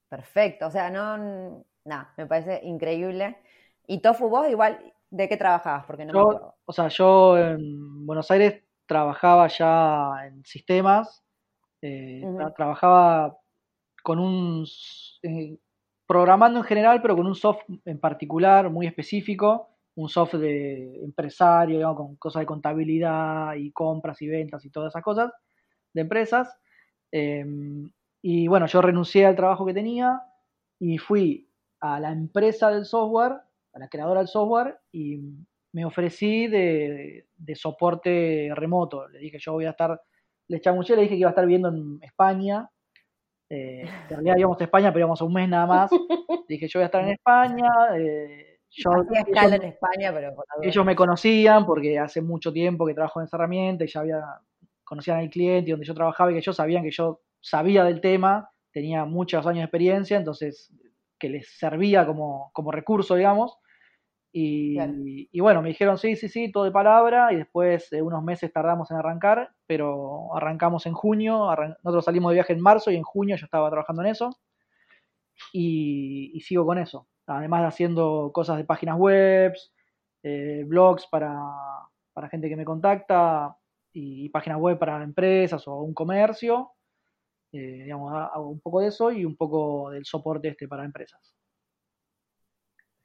Perfecto, 0.10 0.68
o 0.68 0.72
sea, 0.72 0.90
no, 0.90 1.64
nada, 1.86 2.14
me 2.18 2.26
parece 2.26 2.60
increíble. 2.64 3.38
¿Y 3.88 4.00
Tofu, 4.00 4.30
vos 4.30 4.50
igual, 4.50 4.94
de 5.10 5.30
qué 5.30 5.38
trabajabas? 5.38 5.86
Porque 5.86 6.06
no 6.06 6.14
yo, 6.14 6.56
O 6.66 6.74
sea, 6.74 6.88
yo 6.90 7.38
en 7.38 8.06
Buenos 8.06 8.30
Aires 8.32 8.64
trabajaba 8.86 9.48
ya 9.48 10.28
en 10.28 10.44
sistemas, 10.46 11.24
eh, 11.82 12.24
trabajaba 12.56 13.40
con 14.08 14.20
un 14.20 14.66
eh, 15.22 15.58
programando 16.08 16.60
en 16.60 16.64
general, 16.64 17.02
pero 17.02 17.18
con 17.18 17.28
un 17.28 17.36
soft 17.36 17.64
en 17.84 18.00
particular 18.00 18.70
muy 18.70 18.88
específico, 18.88 19.68
un 19.96 20.08
soft 20.08 20.36
de 20.36 21.04
empresario, 21.04 21.94
con 21.94 22.16
cosas 22.16 22.40
de 22.40 22.46
contabilidad 22.46 23.56
y 23.56 23.70
compras 23.74 24.22
y 24.22 24.30
ventas 24.30 24.64
y 24.64 24.70
todas 24.70 24.94
esas 24.94 25.04
cosas 25.04 25.34
de 25.94 26.00
empresas. 26.00 26.58
Em, 27.12 27.92
y 28.22 28.48
bueno, 28.48 28.68
yo 28.68 28.82
renuncié 28.82 29.26
al 29.26 29.36
trabajo 29.36 29.66
que 29.66 29.74
tenía 29.74 30.22
y 30.80 30.98
fui 31.00 31.50
a 31.82 32.00
la 32.00 32.14
empresa 32.14 32.72
del 32.72 32.86
software, 32.86 33.34
a 33.74 33.80
la 33.80 33.90
creadora 33.90 34.22
del 34.22 34.30
software, 34.30 34.80
y 34.94 35.20
me 35.74 35.84
ofrecí 35.84 36.48
de, 36.48 37.26
soporte 37.56 38.52
remoto. 38.56 39.06
Le 39.10 39.20
dije, 39.20 39.38
yo 39.38 39.52
voy 39.52 39.66
a 39.66 39.72
estar, 39.72 40.02
le 40.48 40.62
chamuché, 40.62 40.96
le 40.96 41.02
dije 41.02 41.16
que 41.16 41.20
iba 41.20 41.30
a 41.30 41.32
estar 41.32 41.46
viviendo 41.46 41.68
en 41.68 42.00
España. 42.02 42.70
Eh, 43.50 43.82
en 44.10 44.10
realidad 44.10 44.38
íbamos 44.38 44.60
a 44.62 44.64
España, 44.64 44.92
pero 44.92 45.00
íbamos 45.00 45.22
a 45.22 45.26
un 45.26 45.34
mes 45.34 45.50
nada 45.50 45.66
más. 45.66 45.92
dije, 46.48 46.68
yo 46.68 46.80
voy 46.80 46.84
a 46.84 46.86
estar 46.88 47.04
en 47.04 47.12
España. 47.12 47.70
Eh, 47.98 48.60
yo, 48.70 48.92
Hacía 48.92 49.22
escala 49.22 49.56
ellos, 49.56 49.64
en 49.64 49.70
España, 49.70 50.14
pero 50.14 50.36
ellos 50.62 50.86
me 50.86 50.96
conocían 50.96 51.66
porque 51.66 51.98
hace 51.98 52.22
mucho 52.22 52.52
tiempo 52.52 52.86
que 52.86 52.94
trabajo 52.94 53.20
en 53.20 53.26
esa 53.26 53.38
herramienta 53.38 53.86
y 53.86 53.88
ya 53.88 54.02
había, 54.02 54.22
conocían 54.84 55.20
al 55.20 55.30
cliente 55.30 55.72
donde 55.72 55.86
yo 55.86 55.94
trabajaba 55.94 56.32
y 56.32 56.34
que 56.34 56.40
ellos 56.40 56.56
sabían 56.56 56.84
que 56.84 56.92
yo 56.92 57.22
sabía 57.40 57.84
del 57.86 58.02
tema, 58.02 58.52
tenía 58.72 59.06
muchos 59.06 59.46
años 59.48 59.60
de 59.60 59.64
experiencia, 59.64 60.18
entonces 60.18 60.74
que 61.18 61.30
les 61.30 61.48
servía 61.58 62.06
como, 62.06 62.52
como 62.54 62.72
recurso, 62.72 63.16
digamos. 63.16 63.58
Y, 64.40 65.40
bueno, 65.40 65.64
me 65.64 65.70
dijeron 65.70 65.98
sí, 65.98 66.16
sí, 66.16 66.30
sí, 66.30 66.52
todo 66.52 66.64
de 66.66 66.72
palabra, 66.72 67.34
y 67.34 67.38
después 67.38 67.90
de 67.90 68.04
unos 68.04 68.24
meses 68.24 68.54
tardamos 68.54 68.92
en 68.92 68.98
arrancar, 68.98 69.50
pero 69.66 70.36
arrancamos 70.36 70.86
en 70.86 70.94
junio, 70.94 71.48
nosotros 71.84 72.06
salimos 72.06 72.30
de 72.30 72.36
viaje 72.36 72.54
en 72.54 72.62
marzo 72.62 72.92
y 72.92 72.98
en 72.98 73.04
junio 73.04 73.36
yo 73.36 73.46
estaba 73.46 73.70
trabajando 73.72 74.04
en 74.04 74.10
eso, 74.10 74.30
y, 75.54 76.40
sigo 76.42 76.66
con 76.66 76.78
eso, 76.78 77.08
además 77.26 77.62
de 77.62 77.68
haciendo 77.68 78.32
cosas 78.34 78.58
de 78.58 78.64
páginas 78.66 78.98
web, 78.98 79.54
eh, 80.24 80.64
blogs 80.68 81.08
para, 81.08 81.36
para 82.14 82.30
gente 82.30 82.50
que 82.50 82.56
me 82.56 82.66
contacta, 82.66 83.58
y, 83.92 84.30
páginas 84.30 84.60
web 84.60 84.78
para 84.78 85.04
empresas 85.04 85.68
o 85.68 85.78
un 85.82 85.94
comercio, 85.96 86.74
eh, 87.54 87.84
digamos, 87.86 88.14
ha- 88.14 88.28
hago 88.28 88.50
un 88.50 88.60
poco 88.62 88.82
de 88.82 88.88
eso 88.90 89.12
y 89.12 89.26
un 89.26 89.36
poco 89.38 89.90
del 89.92 90.06
soporte 90.06 90.50
este 90.50 90.68
para 90.68 90.86
empresas. 90.86 91.36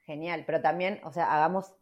Genial, 0.05 0.43
pero 0.45 0.61
también, 0.61 0.99
o 1.05 1.11
sea, 1.13 1.33
hagamos, 1.33 1.73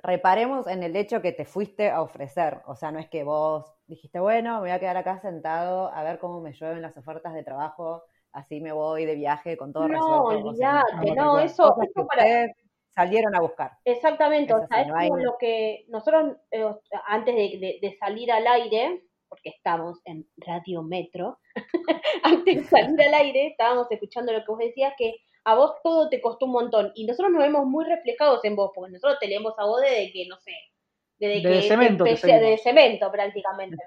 reparemos 0.00 0.66
en 0.68 0.82
el 0.82 0.96
hecho 0.96 1.22
que 1.22 1.32
te 1.32 1.44
fuiste 1.46 1.90
a 1.90 2.02
ofrecer, 2.02 2.62
o 2.66 2.76
sea, 2.76 2.92
no 2.92 2.98
es 3.00 3.08
que 3.08 3.24
vos 3.24 3.66
dijiste, 3.86 4.20
bueno, 4.20 4.54
me 4.56 4.60
voy 4.60 4.70
a 4.70 4.80
quedar 4.80 4.96
acá 4.98 5.20
sentado 5.20 5.92
a 5.92 6.02
ver 6.04 6.18
cómo 6.20 6.40
me 6.40 6.52
llueven 6.52 6.82
las 6.82 6.96
ofertas 6.96 7.34
de 7.34 7.44
trabajo, 7.44 8.04
así 8.32 8.60
me 8.60 8.72
voy 8.72 9.06
de 9.06 9.14
viaje 9.16 9.56
con 9.56 9.72
todo 9.72 9.88
No, 9.88 9.88
resuelto. 9.88 10.44
o 10.46 10.54
sea, 10.54 10.82
olvídate, 11.00 11.12
no, 11.16 11.38
eso, 11.40 11.76
eso 11.82 12.06
para, 12.06 12.48
salieron 12.94 13.34
a 13.36 13.40
buscar. 13.40 13.72
Exactamente, 13.84 14.52
Es 14.52 14.54
o 14.54 14.66
sea, 14.68 14.82
es 14.82 14.88
no 14.88 14.94
como 14.94 15.16
lo 15.16 15.36
que 15.38 15.86
nosotros 15.88 16.36
eh, 16.50 16.64
antes 17.06 17.34
de, 17.34 17.42
de- 17.58 17.78
de 17.80 17.96
salir 17.98 18.30
al 18.30 18.46
aire, 18.46 19.02
porque 19.28 19.50
estamos 19.50 20.00
en 20.04 20.26
Radio 20.36 20.82
Metro, 20.82 21.38
antes 22.24 22.56
de 22.56 22.64
salir 22.64 23.00
al 23.02 23.14
aire 23.14 23.46
estábamos 23.48 23.86
escuchando 23.90 24.32
lo 24.32 24.40
que 24.40 24.50
vos 24.52 24.58
decías, 24.58 24.94
que 24.98 25.16
a 25.48 25.54
vos 25.54 25.76
todo 25.82 26.10
te 26.10 26.20
costó 26.20 26.44
un 26.44 26.52
montón 26.52 26.92
y 26.94 27.06
nosotros 27.06 27.32
nos 27.32 27.42
vemos 27.42 27.64
muy 27.64 27.86
reflejados 27.86 28.44
en 28.44 28.54
vos, 28.54 28.70
porque 28.74 28.92
nosotros 28.92 29.18
te 29.18 29.28
leemos 29.28 29.54
a 29.56 29.64
vos 29.64 29.80
desde 29.80 30.12
que, 30.12 30.26
no 30.28 30.36
sé, 30.36 30.52
desde 31.18 31.48
De 31.48 31.60
que 31.60 31.68
cemento 31.68 32.04
te 32.04 32.10
empecé, 32.10 32.38
de 32.38 32.58
cemento 32.58 33.10
prácticamente. 33.10 33.78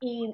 Y 0.00 0.32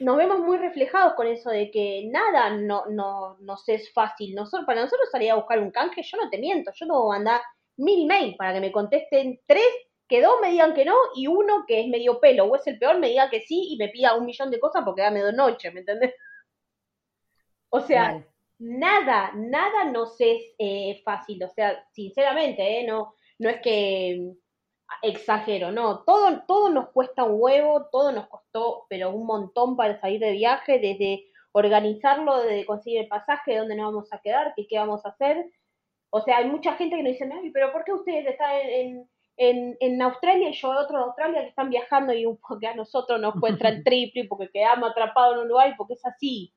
nos 0.00 0.18
vemos 0.18 0.40
muy 0.40 0.58
reflejados 0.58 1.14
con 1.14 1.26
eso 1.28 1.48
de 1.48 1.70
que 1.70 2.06
nada 2.12 2.50
no, 2.50 2.84
no, 2.90 3.38
nos 3.40 3.66
es 3.70 3.90
fácil. 3.94 4.34
Nosotros, 4.34 4.66
para 4.66 4.82
nosotros 4.82 5.08
salir 5.10 5.30
a 5.30 5.36
buscar 5.36 5.58
un 5.60 5.70
canje, 5.70 6.02
yo 6.02 6.18
no 6.18 6.28
te 6.28 6.36
miento, 6.36 6.70
yo 6.74 6.84
no 6.84 7.02
voy 7.02 7.16
a 7.16 7.18
mandar 7.18 7.40
mil 7.78 8.06
mails 8.06 8.36
para 8.36 8.52
que 8.52 8.60
me 8.60 8.70
contesten 8.70 9.40
tres, 9.46 9.64
que 10.06 10.20
dos 10.20 10.34
me 10.42 10.50
digan 10.50 10.74
que 10.74 10.84
no, 10.84 10.94
y 11.16 11.26
uno 11.26 11.64
que 11.66 11.80
es 11.80 11.88
medio 11.88 12.20
pelo, 12.20 12.44
o 12.44 12.56
es 12.56 12.66
el 12.66 12.78
peor, 12.78 12.98
me 12.98 13.08
diga 13.08 13.30
que 13.30 13.40
sí 13.40 13.68
y 13.70 13.78
me 13.78 13.88
pida 13.88 14.14
un 14.14 14.26
millón 14.26 14.50
de 14.50 14.60
cosas 14.60 14.82
porque 14.84 15.00
dame 15.00 15.22
dos 15.22 15.32
noches, 15.32 15.72
¿me 15.72 15.80
entendés? 15.80 16.14
O 17.70 17.80
sea, 17.80 18.12
Mal. 18.12 18.33
Nada, 18.64 19.32
nada 19.34 19.84
nos 19.84 20.18
es 20.20 20.42
eh, 20.58 21.02
fácil, 21.04 21.42
o 21.44 21.50
sea, 21.50 21.84
sinceramente, 21.92 22.80
¿eh? 22.80 22.86
no, 22.86 23.14
no 23.38 23.50
es 23.50 23.60
que 23.60 24.32
exagero, 25.02 25.70
no, 25.70 26.02
todo, 26.04 26.44
todo 26.46 26.70
nos 26.70 26.88
cuesta 26.90 27.24
un 27.24 27.40
huevo, 27.40 27.88
todo 27.92 28.12
nos 28.12 28.26
costó, 28.28 28.86
pero 28.88 29.10
un 29.10 29.26
montón 29.26 29.76
para 29.76 30.00
salir 30.00 30.20
de 30.20 30.32
viaje, 30.32 30.78
desde 30.78 31.26
organizarlo, 31.52 32.40
desde 32.40 32.64
conseguir 32.64 33.02
el 33.02 33.08
pasaje, 33.08 33.52
de 33.52 33.58
dónde 33.58 33.76
nos 33.76 33.92
vamos 33.92 34.12
a 34.12 34.20
quedar, 34.20 34.54
qué, 34.56 34.66
qué 34.66 34.78
vamos 34.78 35.04
a 35.04 35.10
hacer. 35.10 35.44
O 36.10 36.22
sea, 36.22 36.38
hay 36.38 36.46
mucha 36.46 36.74
gente 36.74 36.96
que 36.96 37.02
nos 37.02 37.12
dice, 37.12 37.30
ay, 37.30 37.50
pero 37.50 37.70
¿por 37.70 37.84
qué 37.84 37.92
ustedes 37.92 38.26
están 38.26 38.50
en, 38.62 39.10
en, 39.36 39.76
en 39.80 40.02
Australia 40.02 40.48
y 40.48 40.54
yo 40.54 40.70
otro 40.70 40.98
de 40.98 41.04
Australia 41.04 41.42
que 41.42 41.48
están 41.48 41.68
viajando 41.68 42.14
y 42.14 42.24
un 42.24 42.38
porque 42.38 42.66
a 42.68 42.74
nosotros 42.74 43.20
nos 43.20 43.34
cuesta 43.38 43.68
el 43.68 43.84
triple 43.84 44.24
porque 44.24 44.48
quedamos 44.50 44.90
atrapados 44.90 45.34
en 45.34 45.42
un 45.42 45.48
lugar 45.48 45.70
y 45.70 45.76
porque 45.76 45.94
es 45.94 46.06
así? 46.06 46.54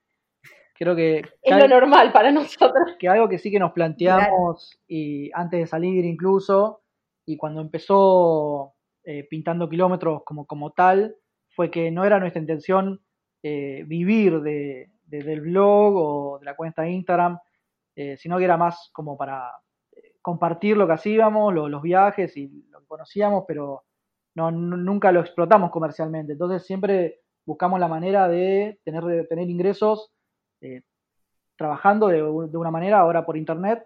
Creo 0.77 0.95
que, 0.95 1.23
Es 1.41 1.57
lo 1.57 1.67
normal 1.67 2.11
para 2.11 2.31
nosotros. 2.31 2.95
que 2.99 3.07
algo 3.09 3.27
que 3.27 3.39
sí 3.39 3.49
que 3.51 3.59
nos 3.59 3.71
planteamos 3.71 4.79
y 4.87 5.31
antes 5.33 5.59
de 5.61 5.67
salir 5.67 6.05
incluso 6.05 6.81
y 7.25 7.35
cuando 7.37 7.61
empezó 7.61 8.73
eh, 9.03 9.25
pintando 9.29 9.67
kilómetros 9.69 10.23
como, 10.23 10.45
como 10.45 10.71
tal 10.71 11.15
fue 11.49 11.71
que 11.71 11.89
no 11.91 12.05
era 12.05 12.19
nuestra 12.19 12.39
intención 12.41 13.01
eh, 13.43 13.83
vivir 13.87 14.41
de, 14.41 14.89
de- 15.05 15.23
del 15.23 15.41
blog 15.41 15.95
o 15.95 16.39
de 16.39 16.45
la 16.45 16.55
cuenta 16.55 16.83
de 16.83 16.91
Instagram 16.91 17.39
eh, 17.95 18.15
sino 18.17 18.37
que 18.37 18.43
era 18.45 18.57
más 18.57 18.89
como 18.93 19.17
para 19.17 19.49
eh, 19.95 20.13
compartir 20.21 20.77
lo 20.77 20.85
que 20.85 20.93
hacíamos 20.93 21.53
lo- 21.53 21.69
los 21.69 21.81
viajes 21.81 22.35
y 22.37 22.67
lo 22.69 22.81
que 22.81 22.85
conocíamos 22.87 23.45
pero 23.47 23.83
no, 24.35 24.51
nu- 24.51 24.77
nunca 24.77 25.11
lo 25.11 25.21
explotamos 25.21 25.71
comercialmente 25.71 26.33
entonces 26.33 26.65
siempre 26.65 27.21
buscamos 27.45 27.79
la 27.79 27.87
manera 27.87 28.27
de 28.27 28.79
tener, 28.83 29.03
de 29.03 29.23
tener 29.25 29.49
ingresos 29.49 30.11
eh, 30.61 30.81
trabajando 31.55 32.07
de, 32.07 32.23
una 32.23 32.71
manera, 32.71 32.99
ahora 32.99 33.25
por 33.25 33.37
internet, 33.37 33.85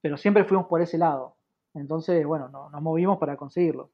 pero 0.00 0.16
siempre 0.16 0.44
fuimos 0.44 0.66
por 0.66 0.82
ese 0.82 0.98
lado. 0.98 1.36
Entonces, 1.74 2.24
bueno, 2.26 2.48
no- 2.48 2.70
nos 2.70 2.82
movimos 2.82 3.18
para 3.18 3.36
conseguirlo. 3.36 3.90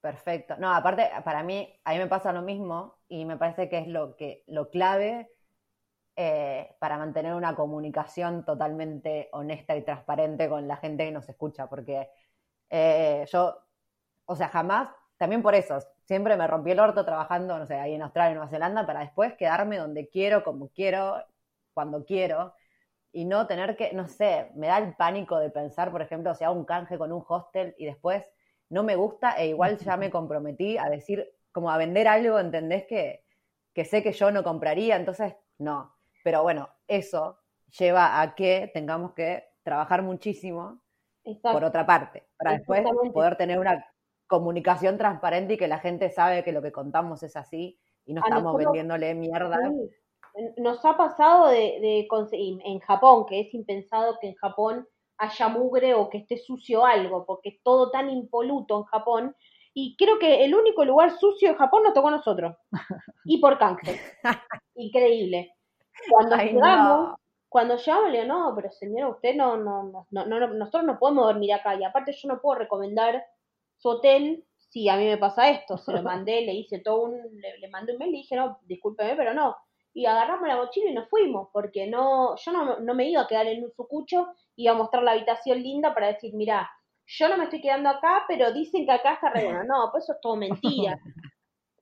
Perfecto. 0.00 0.56
No, 0.58 0.72
aparte, 0.74 1.10
para 1.24 1.42
mí, 1.42 1.78
a 1.84 1.92
mí 1.92 1.98
me 1.98 2.06
pasa 2.06 2.32
lo 2.32 2.42
mismo 2.42 2.96
y 3.08 3.24
me 3.26 3.36
parece 3.36 3.68
que 3.68 3.78
es 3.78 3.86
lo 3.86 4.16
que, 4.16 4.44
lo 4.46 4.70
clave 4.70 5.30
eh, 6.16 6.76
para 6.80 6.98
mantener 6.98 7.34
una 7.34 7.54
comunicación 7.54 8.44
totalmente 8.44 9.28
honesta 9.32 9.76
y 9.76 9.84
transparente 9.84 10.48
con 10.48 10.68
la 10.68 10.76
gente 10.76 11.04
que 11.06 11.12
nos 11.12 11.28
escucha, 11.28 11.68
porque 11.68 12.08
eh, 12.70 13.26
yo, 13.32 13.56
o 14.26 14.36
sea, 14.36 14.48
jamás, 14.48 14.90
también 15.20 15.42
por 15.42 15.54
eso, 15.54 15.78
siempre 16.06 16.34
me 16.38 16.46
rompí 16.46 16.70
el 16.70 16.80
orto 16.80 17.04
trabajando, 17.04 17.58
no 17.58 17.66
sé, 17.66 17.74
ahí 17.74 17.92
en 17.92 18.00
Australia, 18.00 18.30
en 18.30 18.36
Nueva 18.36 18.50
Zelanda, 18.50 18.86
para 18.86 19.00
después 19.00 19.34
quedarme 19.34 19.76
donde 19.76 20.08
quiero, 20.08 20.42
como 20.42 20.70
quiero, 20.70 21.22
cuando 21.74 22.06
quiero, 22.06 22.54
y 23.12 23.26
no 23.26 23.46
tener 23.46 23.76
que, 23.76 23.92
no 23.92 24.08
sé, 24.08 24.50
me 24.54 24.68
da 24.68 24.78
el 24.78 24.94
pánico 24.96 25.38
de 25.38 25.50
pensar, 25.50 25.90
por 25.90 26.00
ejemplo, 26.00 26.34
si 26.34 26.44
hago 26.44 26.54
un 26.54 26.64
canje 26.64 26.96
con 26.96 27.12
un 27.12 27.22
hostel 27.28 27.74
y 27.76 27.84
después 27.84 28.24
no 28.70 28.82
me 28.82 28.96
gusta 28.96 29.32
e 29.32 29.48
igual 29.48 29.76
ya 29.76 29.98
me 29.98 30.08
comprometí 30.10 30.78
a 30.78 30.88
decir, 30.88 31.30
como 31.52 31.70
a 31.70 31.76
vender 31.76 32.08
algo, 32.08 32.38
¿entendés? 32.38 32.86
Que, 32.86 33.22
que 33.74 33.84
sé 33.84 34.02
que 34.02 34.12
yo 34.12 34.30
no 34.30 34.42
compraría, 34.42 34.96
entonces 34.96 35.36
no. 35.58 35.94
Pero 36.24 36.42
bueno, 36.42 36.70
eso 36.88 37.40
lleva 37.78 38.22
a 38.22 38.34
que 38.34 38.70
tengamos 38.72 39.12
que 39.12 39.44
trabajar 39.64 40.00
muchísimo 40.00 40.80
Exacto. 41.24 41.52
por 41.52 41.64
otra 41.64 41.84
parte, 41.84 42.26
para 42.38 42.52
después 42.52 42.82
poder 43.12 43.36
tener 43.36 43.58
una 43.58 43.84
comunicación 44.30 44.96
transparente 44.96 45.54
y 45.54 45.56
que 45.58 45.68
la 45.68 45.80
gente 45.80 46.08
sabe 46.10 46.42
que 46.44 46.52
lo 46.52 46.62
que 46.62 46.70
contamos 46.72 47.22
es 47.24 47.36
así 47.36 47.78
y 48.06 48.14
no 48.14 48.22
A 48.22 48.24
estamos 48.24 48.44
nosotros- 48.44 48.66
vendiéndole 48.66 49.14
mierda. 49.14 49.58
Nos 50.58 50.84
ha 50.84 50.96
pasado 50.96 51.48
de, 51.48 51.80
de 51.80 52.06
conseguir 52.08 52.60
en 52.64 52.78
Japón, 52.78 53.26
que 53.26 53.40
es 53.40 53.52
impensado 53.52 54.16
que 54.20 54.28
en 54.28 54.34
Japón 54.36 54.86
haya 55.18 55.48
mugre 55.48 55.92
o 55.94 56.08
que 56.08 56.18
esté 56.18 56.38
sucio 56.38 56.86
algo, 56.86 57.26
porque 57.26 57.48
es 57.50 57.62
todo 57.64 57.90
tan 57.90 58.08
impoluto 58.08 58.78
en 58.78 58.84
Japón. 58.84 59.36
Y 59.74 59.96
creo 59.96 60.18
que 60.20 60.44
el 60.44 60.54
único 60.54 60.84
lugar 60.84 61.10
sucio 61.18 61.50
de 61.50 61.56
Japón 61.56 61.82
nos 61.82 61.94
tocó 61.94 62.08
a 62.08 62.12
nosotros. 62.12 62.56
Y 63.24 63.38
por 63.40 63.58
canje. 63.58 64.00
Increíble. 64.76 65.54
Cuando 66.10 66.36
Ay, 66.36 66.52
llegamos, 66.52 67.08
no. 67.10 67.16
cuando 67.48 67.76
llegamos, 67.76 68.10
le 68.12 68.22
digo, 68.22 68.32
no, 68.34 68.52
pero 68.56 68.70
señora, 68.70 69.08
usted 69.08 69.34
no, 69.34 69.56
no, 69.56 70.06
no, 70.10 70.26
no, 70.26 70.46
nosotros 70.54 70.84
no 70.84 70.98
podemos 70.98 71.24
dormir 71.26 71.52
acá. 71.52 71.74
Y 71.74 71.84
aparte 71.84 72.12
yo 72.12 72.28
no 72.28 72.40
puedo 72.40 72.60
recomendar 72.60 73.22
su 73.80 73.88
hotel 73.88 74.44
si 74.56 74.88
a 74.88 74.96
mí 74.96 75.04
me 75.04 75.18
pasa 75.18 75.50
esto. 75.50 75.76
Se 75.78 75.92
lo 75.92 76.02
mandé, 76.02 76.42
le 76.42 76.52
hice 76.54 76.78
todo 76.78 77.02
un, 77.02 77.18
le, 77.40 77.58
le 77.58 77.68
mandé 77.68 77.92
un 77.92 77.98
mail 77.98 78.14
y 78.14 78.18
dije, 78.18 78.36
no, 78.36 78.58
discúlpeme, 78.62 79.16
pero 79.16 79.34
no. 79.34 79.56
Y 79.92 80.06
agarramos 80.06 80.46
la 80.46 80.56
mochila 80.56 80.90
y 80.90 80.94
nos 80.94 81.08
fuimos, 81.08 81.48
porque 81.52 81.88
no, 81.88 82.36
yo 82.36 82.52
no, 82.52 82.78
no 82.78 82.94
me 82.94 83.10
iba 83.10 83.22
a 83.22 83.26
quedar 83.26 83.48
en 83.48 83.64
un 83.64 83.72
sucucho, 83.72 84.28
iba 84.54 84.72
a 84.72 84.76
mostrar 84.76 85.02
la 85.02 85.12
habitación 85.12 85.60
linda 85.60 85.92
para 85.92 86.06
decir, 86.08 86.32
mira, 86.34 86.70
yo 87.06 87.28
no 87.28 87.36
me 87.36 87.44
estoy 87.44 87.60
quedando 87.60 87.88
acá, 87.88 88.24
pero 88.28 88.52
dicen 88.52 88.86
que 88.86 88.92
acá 88.92 89.14
está 89.14 89.30
re 89.30 89.44
bueno. 89.44 89.64
No, 89.64 89.88
pues 89.90 90.04
eso 90.04 90.12
es 90.12 90.20
todo 90.20 90.36
mentira. 90.36 90.96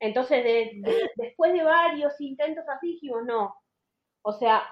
Entonces, 0.01 0.45
de- 0.45 1.11
después 1.17 1.53
de 1.53 1.63
varios 1.63 2.19
intentos 2.21 2.65
así, 2.69 2.93
dijimos, 2.93 3.25
no. 3.27 3.55
O 4.23 4.33
sea, 4.33 4.63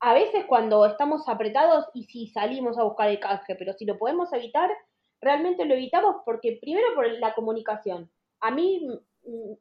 a 0.00 0.14
veces 0.14 0.46
cuando 0.46 0.84
estamos 0.86 1.28
apretados 1.28 1.86
y 1.94 2.04
si 2.04 2.26
salimos 2.28 2.78
a 2.78 2.84
buscar 2.84 3.08
el 3.10 3.20
canje, 3.20 3.54
pero 3.54 3.74
si 3.74 3.84
lo 3.84 3.98
podemos 3.98 4.32
evitar, 4.32 4.70
realmente 5.20 5.64
lo 5.64 5.74
evitamos 5.74 6.16
porque 6.24 6.58
primero 6.60 6.94
por 6.94 7.10
la 7.18 7.34
comunicación. 7.34 8.10
A 8.40 8.50
mí 8.50 8.86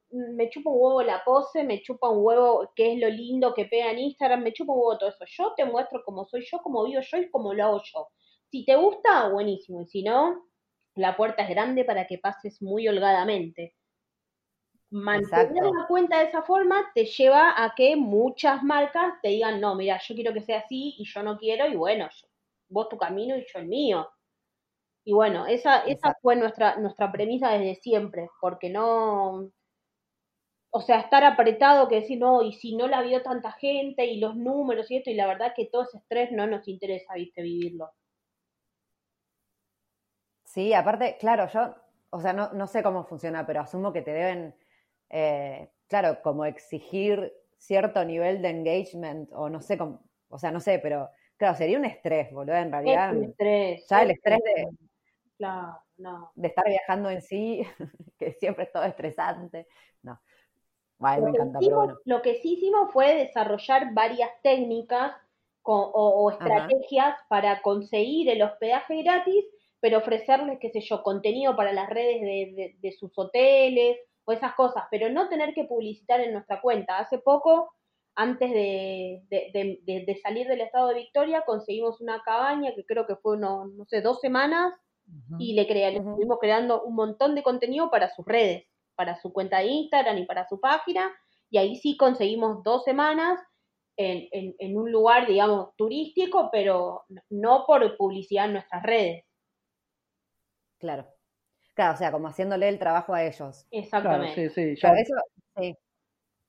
me 0.10 0.50
chupa 0.50 0.69
un 0.69 0.78
huevo 0.80 1.04
la 1.04 1.24
pose, 1.24 1.63
me 1.63 1.82
chupa 1.82 2.10
un 2.10 2.24
huevo 2.24 2.72
qué 2.76 2.93
es 2.93 3.00
lo 3.00 3.10
lindo 3.10 3.54
que 3.54 3.65
pega 3.65 3.91
en 3.91 4.00
Instagram, 4.00 4.41
me 4.41 4.54
chupa 4.54 4.74
un 4.74 4.80
huevo 4.80 4.98
todo 4.98 5.10
eso. 5.10 5.26
Yo 5.28 5.54
te 5.56 5.65
muestro 5.65 6.02
cómo 6.06 6.26
soy 6.26 6.45
yo, 6.50 6.60
cómo 6.60 6.86
vivo 6.86 7.02
yo 7.02 7.17
y 7.17 7.30
cómo 7.30 7.54
lo 7.54 7.63
hago 7.63 7.82
yo. 7.84 8.08
Si 8.52 8.65
te 8.65 8.76
gusta, 8.76 9.30
buenísimo. 9.30 9.82
Y 9.82 9.88
si 9.88 10.04
no, 10.04 10.50
la 10.95 11.15
puerta 11.15 11.43
es 11.43 11.50
grande 11.50 11.84
para 11.84 12.08
que 12.08 12.17
pases 12.17 12.62
muy 12.62 12.88
holgadamente. 12.88 13.76
Mantener 14.91 15.50
Exacto. 15.50 15.74
la 15.74 15.88
cuenta 15.88 16.17
de 16.17 16.26
esa 16.26 16.41
forma 16.41 16.89
te 16.95 17.06
lleva 17.06 17.63
a 17.63 17.76
que 17.76 17.95
muchas 17.95 18.63
marcas 18.63 19.13
te 19.22 19.30
digan, 19.30 19.62
no, 19.62 19.76
mira, 19.76 20.00
yo 20.00 20.15
quiero 20.15 20.34
que 20.34 20.41
sea 20.41 20.60
así 20.60 20.95
y 20.98 21.06
yo 21.06 21.22
no 21.22 21.38
quiero, 21.38 21.67
y 21.67 21.76
bueno, 21.76 22.10
vos 22.69 22.89
tu 22.89 22.98
camino 22.98 23.38
y 23.38 23.45
yo 23.54 23.60
el 23.60 23.67
mío. 23.67 24.10
Y 25.05 25.13
bueno, 25.13 25.45
esa, 25.47 25.79
esa 25.79 25.91
Exacto. 25.91 26.19
fue 26.21 26.35
nuestra, 26.35 26.75
nuestra 26.77 27.12
premisa 27.12 27.51
desde 27.51 27.75
siempre, 27.75 28.29
porque 28.41 28.69
no, 28.69 29.51
o 30.71 30.81
sea, 30.81 30.99
estar 30.99 31.23
apretado 31.23 31.88
que 31.88 31.95
decir, 31.95 32.19
no, 32.19 32.43
y 32.43 32.53
si 32.53 32.75
no 32.75 32.88
la 32.88 33.01
vio 33.01 33.23
tanta 33.23 33.51
gente 33.53 34.05
y 34.05 34.19
los 34.19 34.35
números 34.35 34.89
y 34.91 34.97
esto, 34.97 35.09
y 35.09 35.15
la 35.15 35.27
verdad 35.27 35.53
que 35.55 35.65
todo 35.65 35.83
ese 35.83 35.97
estrés 35.97 36.31
no 36.31 36.45
nos 36.47 36.67
interesa, 36.67 37.13
viste, 37.15 37.41
vivirlo. 37.41 37.91
Sí, 40.43 40.73
aparte, 40.73 41.17
claro, 41.19 41.47
yo, 41.47 41.75
o 42.09 42.19
sea, 42.21 42.33
no, 42.33 42.51
no 42.53 42.67
sé 42.67 42.81
cómo 42.83 43.03
funciona, 43.05 43.45
pero 43.45 43.62
asumo 43.62 43.93
que 43.93 44.01
te 44.01 44.12
deben, 44.12 44.55
eh, 45.09 45.69
claro, 45.88 46.21
como 46.23 46.45
exigir 46.45 47.33
cierto 47.57 48.03
nivel 48.05 48.41
de 48.41 48.49
engagement, 48.49 49.29
o 49.33 49.49
no 49.49 49.62
sé 49.62 49.77
cómo, 49.77 50.03
o 50.29 50.38
sea, 50.39 50.51
no 50.51 50.59
sé, 50.59 50.79
pero 50.79 51.09
claro, 51.38 51.55
sería 51.55 51.77
un 51.77 51.85
estrés, 51.85 52.31
boludo, 52.31 52.55
en 52.55 52.71
realidad, 52.71 53.12
Es 53.12 53.17
un 53.17 53.23
estrés. 53.25 53.88
ya 53.89 54.01
el 54.03 54.12
es 54.12 54.17
estrés 54.17 54.39
de, 54.43 54.51
estrés. 54.62 54.88
Claro, 55.39 55.80
no. 55.97 56.32
de 56.36 56.47
estar 56.49 56.65
viajando 56.67 57.10
en 57.10 57.21
sí, 57.21 57.63
que 58.19 58.34
siempre 58.34 58.65
es 58.65 58.71
todo 58.73 58.84
estresante, 58.84 59.67
no. 60.04 60.19
Ay, 60.99 61.21
me 61.21 61.28
Lo 61.28 61.32
que, 61.32 61.38
encanta, 61.38 61.60
pero 61.60 61.65
hicimos, 61.71 61.86
bueno. 61.86 61.99
lo 62.04 62.21
que 62.21 62.36
sí 62.41 62.54
hicimos 62.56 62.91
fue 62.91 63.15
desarrollar 63.15 63.93
varias 63.93 64.30
técnicas 64.43 65.15
o, 65.62 65.75
o 65.75 66.30
estrategias 66.32 67.17
para 67.30 67.62
conseguir 67.62 68.30
el 68.30 68.41
hospedaje 68.41 69.02
gratis, 69.02 69.45
pero 69.80 69.99
ofrecerles, 69.99 70.60
qué 70.60 70.69
sé 70.71 70.82
yo, 70.82 71.02
contenido 71.04 71.56
para 71.56 71.71
las 71.71 71.89
redes 71.89 72.19
de, 72.21 72.54
de- 72.54 72.75
de 72.80 72.91
sus 72.91 73.17
hoteles 73.17 73.97
o 74.25 74.34
esas 74.34 74.56
cosas, 74.56 74.84
pero 74.91 75.10
no 75.10 75.30
tener 75.30 75.54
que 75.54 75.63
publicitar 75.63 76.19
en 76.19 76.34
nuestra 76.34 76.60
cuenta. 76.60 76.97
Hace 76.97 77.19
poco, 77.19 77.71
antes 78.15 78.52
de, 78.52 79.21
de- 79.30 79.80
de- 79.86 80.04
de- 80.06 80.15
salir 80.17 80.47
del 80.49 80.60
estado 80.62 80.89
de 80.89 80.95
Victoria, 80.95 81.43
conseguimos 81.45 82.02
una 82.02 82.21
cabaña 82.23 82.75
que 82.75 82.84
creo 82.86 83.08
que 83.08 83.15
fue, 83.15 83.38
uno, 83.38 83.67
no 83.67 83.86
sé, 83.86 84.02
dos 84.02 84.19
semanas 84.19 84.73
y 85.38 85.54
le, 85.54 85.67
crea- 85.67 85.89
le 85.91 85.98
estuvimos 85.98 86.38
creando 86.39 86.84
un 86.84 86.95
montón 86.95 87.36
de 87.36 87.43
contenido 87.43 87.89
para 87.89 88.10
sus 88.13 88.26
redes, 88.26 88.65
para 88.95 89.15
su 89.22 89.32
cuenta 89.34 89.60
de 89.60 89.67
Instagram 89.67 90.17
y 90.17 90.26
para 90.26 90.48
su 90.48 90.60
página, 90.60 91.12
y 91.50 91.58
ahí 91.58 91.76
sí 91.78 91.98
conseguimos 91.98 92.63
dos 92.63 92.84
semanas 92.84 93.39
en, 93.98 94.28
en- 94.32 94.56
en 94.60 94.78
un 94.78 94.91
lugar, 94.91 95.28
digamos, 95.28 95.76
turístico, 95.76 96.50
pero 96.52 97.04
no 97.30 97.63
por 97.65 97.95
publicidad 97.98 98.45
en 98.45 98.54
nuestras 98.54 98.84
redes. 98.84 99.26
Claro. 100.80 101.08
Claro, 101.76 101.93
o 101.93 101.98
sea, 101.98 102.12
como 102.12 102.28
haciéndole 102.28 102.67
el 102.67 102.80
trabajo 102.80 103.13
a 103.13 103.24
ellos. 103.24 103.65
Claro, 103.69 103.84
Exactamente. 103.84 104.50
sí, 104.50 104.54
sí. 104.54 104.76
Ya 104.76 104.89
Claro, 104.89 104.98
eso, 104.98 105.13
sí, 105.58 105.76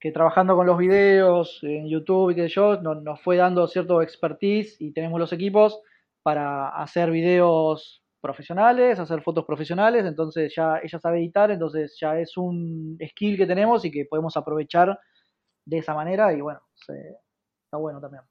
que 0.00 0.12
trabajando 0.12 0.56
con 0.56 0.66
los 0.66 0.78
videos 0.78 1.60
en 1.62 1.88
YouTube 1.88 2.30
y 2.30 2.34
que 2.34 2.48
yo, 2.48 2.80
no- 2.80 2.94
nos 2.94 3.20
fue 3.22 3.36
dando 3.36 3.66
cierto 3.68 4.00
expertise 4.02 4.80
y 4.80 4.92
tenemos 4.92 5.20
los 5.20 5.32
equipos 5.32 5.80
para 6.22 6.68
hacer 6.70 7.10
videos 7.10 7.99
profesionales, 8.20 8.98
hacer 8.98 9.22
fotos 9.22 9.44
profesionales, 9.44 10.04
entonces 10.06 10.52
ya 10.54 10.78
ella 10.82 10.98
sabe 11.00 11.18
editar, 11.18 11.50
entonces 11.50 11.96
ya 12.00 12.18
es 12.18 12.36
un 12.36 12.98
skill 13.10 13.36
que 13.36 13.46
tenemos 13.46 13.84
y 13.84 13.90
que 13.90 14.04
podemos 14.06 14.36
aprovechar 14.36 14.98
de 15.66 15.78
esa 15.78 15.94
manera 15.94 16.32
y 16.32 16.40
bueno, 16.40 16.60
se- 16.74 17.16
está 17.64 17.76
bueno 17.78 18.00
también. 18.00 18.22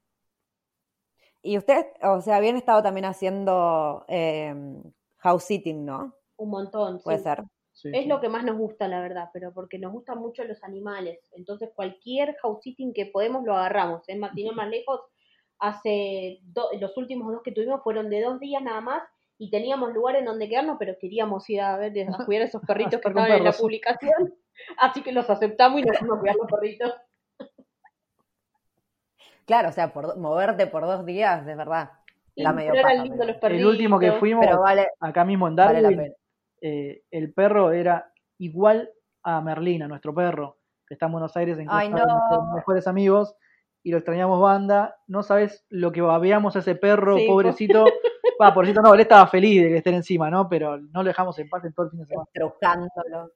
Y 1.42 1.58
ustedes, 1.58 1.86
o 2.04 2.20
sea, 2.22 2.36
habían 2.38 2.58
estado 2.58 2.84
también 2.84 3.06
haciendo 3.06 4.04
eh, 4.08 4.54
house 5.18 5.44
sitting, 5.46 5.86
¿no? 5.86 6.14
Un 6.38 6.50
montón. 6.50 7.00
Puede 7.02 7.18
sí. 7.18 7.24
ser. 7.24 7.44
Sí, 7.72 7.90
Es 7.94 8.04
sí. 8.04 8.10
lo 8.10 8.20
que 8.20 8.28
más 8.28 8.44
nos 8.44 8.58
gusta, 8.58 8.90
la 8.90 9.00
verdad, 9.00 9.30
pero 9.32 9.54
porque 9.54 9.80
nos 9.80 9.94
gustan 9.94 10.18
mucho 10.20 10.44
los 10.44 10.62
animales. 10.64 11.20
Entonces, 11.32 11.70
cualquier 11.74 12.36
house 12.42 12.60
sitting 12.62 12.94
que 12.94 13.06
podemos 13.06 13.46
lo 13.46 13.56
agarramos. 13.56 14.04
Sin 14.06 14.22
ir 14.36 14.54
más 14.54 14.70
lejos, 14.70 15.00
hace 15.60 16.40
do- 16.44 16.70
los 16.80 16.96
últimos 16.98 17.32
dos 17.32 17.42
que 17.42 17.54
tuvimos 17.54 17.82
fueron 17.84 18.10
de 18.10 18.22
dos 18.22 18.40
días 18.40 18.62
nada 18.62 18.82
más 18.82 19.02
y 19.42 19.50
teníamos 19.50 19.94
lugar 19.94 20.18
en 20.18 20.26
donde 20.26 20.48
quedarnos, 20.50 20.76
pero 20.78 20.96
queríamos 21.00 21.50
ir 21.50 21.62
a 21.62 21.78
ver, 21.78 21.94
a 22.08 22.26
cuidar 22.26 22.44
a 22.44 22.46
esos 22.46 22.62
perritos 22.62 23.00
que 23.02 23.08
estaban 23.08 23.32
en 23.32 23.44
la 23.44 23.52
publicación. 23.54 24.36
Así 24.78 25.02
que 25.02 25.12
los 25.14 25.30
aceptamos 25.30 25.80
y 25.80 25.84
nos 25.84 25.98
fuimos 25.98 26.18
a 26.18 26.20
cuidar 26.20 26.36
los 26.36 26.52
perritos. 26.52 26.94
Claro, 29.46 29.70
o 29.70 29.72
sea, 29.72 29.92
por, 29.94 30.18
moverte 30.18 30.68
por 30.68 30.84
dos 30.84 31.06
días, 31.06 31.46
de 31.46 31.56
verdad. 31.56 31.92
Y 32.36 32.44
Da 32.44 32.54
medio 32.54 32.72
pero 32.72 32.82
eran 32.82 32.92
paja, 32.92 33.04
lindos 33.04 33.20
pero- 33.20 33.32
los 33.32 33.42
perritos. 33.42 33.62
El 33.62 33.68
último 33.68 34.00
que 34.00 34.12
fuimos, 34.14 34.46
Pero 34.46 34.60
vale, 34.62 34.88
acá 35.00 35.26
mismo 35.26 35.48
en 35.48 35.56
vale 35.56 35.82
la 35.82 35.90
Darwin, 35.90 35.98
pena. 36.04 36.16
eh, 36.62 37.02
el 37.10 37.34
perro 37.34 37.72
era 37.72 38.12
igual 38.38 38.92
a 39.24 39.42
Merlina, 39.42 39.88
nuestro 39.88 40.14
perro, 40.14 40.58
que 40.88 40.94
está 40.94 41.08
en 41.08 41.14
Buenos 41.14 41.36
Aires 41.36 41.58
en 41.58 41.68
Ay, 41.70 41.88
de 41.88 41.94
nuestros 41.96 42.44
no. 42.46 42.54
mejores 42.56 42.88
amigos, 42.88 43.36
y 43.84 43.92
lo 43.92 43.98
extrañamos 43.98 44.40
banda. 44.40 44.98
No 45.08 45.24
sabes 45.24 45.66
lo 45.70 45.92
que 45.92 46.02
babeamos 46.02 46.56
a 46.56 46.60
ese 46.60 46.76
perro, 46.76 47.18
Sí, 47.18 47.26
pobrecito. 47.28 47.86
Va, 48.42 48.54
pobrecito, 48.54 48.82
no, 48.82 48.94
él 48.94 49.02
estaba 49.02 49.28
feliz 49.28 49.62
de 49.64 49.70
que 49.70 49.78
estén 49.78 49.96
encima, 49.96 50.30
¿no? 50.30 50.48
Pero 50.48 50.78
no 50.78 51.04
lo 51.04 51.08
dejamos 51.10 51.38
en 51.40 51.50
paz 51.50 51.66
en 51.66 51.74
todo 51.74 51.88
el 51.88 51.92
fin 51.92 52.00
de 52.02 52.06
semana. 52.06 52.28
estrujándolo. 52.34 53.32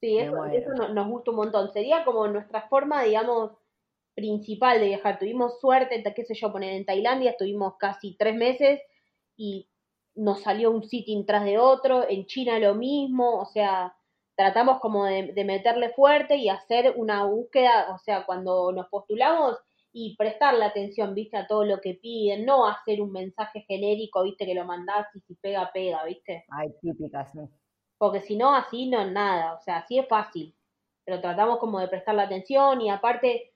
Sí, 0.00 0.18
eso, 0.18 0.44
eso 0.46 0.70
no- 0.74 0.88
nos 0.88 1.06
gusta 1.08 1.30
un 1.30 1.36
montón. 1.36 1.72
Sería 1.72 2.04
como 2.04 2.26
nuestra 2.26 2.62
forma, 2.68 3.02
digamos, 3.04 3.52
principal 4.14 4.80
de 4.80 4.86
viajar. 4.88 5.18
Tuvimos 5.18 5.60
suerte, 5.60 6.02
qué 6.14 6.24
sé 6.24 6.34
yo, 6.34 6.50
poner 6.50 6.72
en 6.74 6.84
Tailandia, 6.84 7.30
estuvimos 7.32 7.76
casi 7.78 8.16
tres 8.16 8.34
meses 8.34 8.80
y 9.36 9.68
nos 10.16 10.40
salió 10.42 10.70
un 10.72 10.82
sitting 10.84 11.24
tras 11.24 11.44
de 11.44 11.58
otro. 11.58 12.08
En 12.08 12.26
China 12.26 12.58
lo 12.58 12.74
mismo, 12.74 13.38
o 13.40 13.46
sea, 13.46 13.94
tratamos 14.34 14.80
como 14.80 15.04
de, 15.04 15.32
de 15.32 15.44
meterle 15.44 15.90
fuerte 15.90 16.36
y 16.36 16.48
hacer 16.48 16.94
una 16.96 17.24
búsqueda, 17.24 17.94
o 17.94 17.98
sea, 17.98 18.26
cuando 18.26 18.72
nos 18.72 18.88
postulamos 18.88 19.56
y 19.92 20.16
prestarle 20.16 20.64
atención, 20.64 21.14
viste, 21.14 21.36
a 21.36 21.46
todo 21.46 21.64
lo 21.64 21.80
que 21.80 21.94
piden, 21.94 22.44
no 22.46 22.66
hacer 22.66 23.00
un 23.02 23.12
mensaje 23.12 23.60
genérico, 23.68 24.22
viste, 24.22 24.46
que 24.46 24.54
lo 24.54 24.64
mandás 24.64 25.06
y 25.14 25.20
si 25.20 25.34
pega, 25.34 25.70
pega, 25.72 26.04
viste. 26.04 26.44
Ay, 26.50 26.68
típicas, 26.80 27.30
sí. 27.32 27.40
Porque 27.98 28.20
si 28.20 28.36
no, 28.36 28.54
así 28.54 28.88
no 28.88 29.00
es 29.00 29.12
nada. 29.12 29.54
O 29.54 29.60
sea, 29.60 29.76
así 29.78 29.98
es 29.98 30.08
fácil. 30.08 30.54
Pero 31.04 31.20
tratamos 31.20 31.58
como 31.58 31.78
de 31.78 31.88
prestarle 31.88 32.22
atención 32.22 32.80
y 32.80 32.90
aparte, 32.90 33.52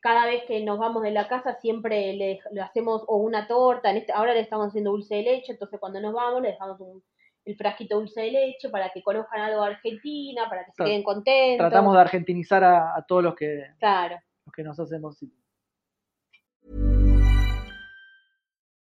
cada 0.00 0.26
vez 0.26 0.44
que 0.44 0.64
nos 0.64 0.78
vamos 0.78 1.02
de 1.02 1.10
la 1.10 1.28
casa 1.28 1.54
siempre 1.60 2.12
le, 2.14 2.40
le 2.50 2.60
hacemos 2.60 3.04
o 3.06 3.16
una 3.16 3.46
torta. 3.46 3.90
En 3.90 3.98
este, 3.98 4.12
ahora 4.12 4.32
le 4.34 4.40
estamos 4.40 4.68
haciendo 4.68 4.90
dulce 4.90 5.16
de 5.16 5.22
leche, 5.22 5.52
entonces 5.52 5.78
cuando 5.80 6.00
nos 6.00 6.12
vamos 6.14 6.42
le 6.42 6.48
dejamos 6.52 6.80
un, 6.80 7.02
el 7.44 7.56
frasquito 7.56 7.96
dulce 7.98 8.22
de 8.22 8.30
leche 8.30 8.68
para 8.70 8.90
que 8.90 9.02
conozcan 9.02 9.40
algo 9.40 9.62
de 9.62 9.72
Argentina, 9.72 10.48
para 10.48 10.64
que 10.64 10.72
se 10.72 10.84
queden 10.84 11.02
contentos. 11.02 11.68
Tratamos 11.68 11.94
de 11.94 12.00
argentinizar 12.00 12.64
a, 12.64 12.96
a 12.96 13.02
todos 13.06 13.22
los 13.22 13.34
que, 13.34 13.64
Claro. 13.78 14.16
los 14.46 14.52
que 14.54 14.62
nos 14.62 14.78
hacemos. 14.80 15.18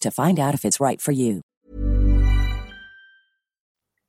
to 0.00 0.10
find 0.10 0.38
out 0.38 0.54
if 0.54 0.64
it's 0.64 0.80
right 0.80 1.00
for 1.00 1.12
you. 1.12 1.42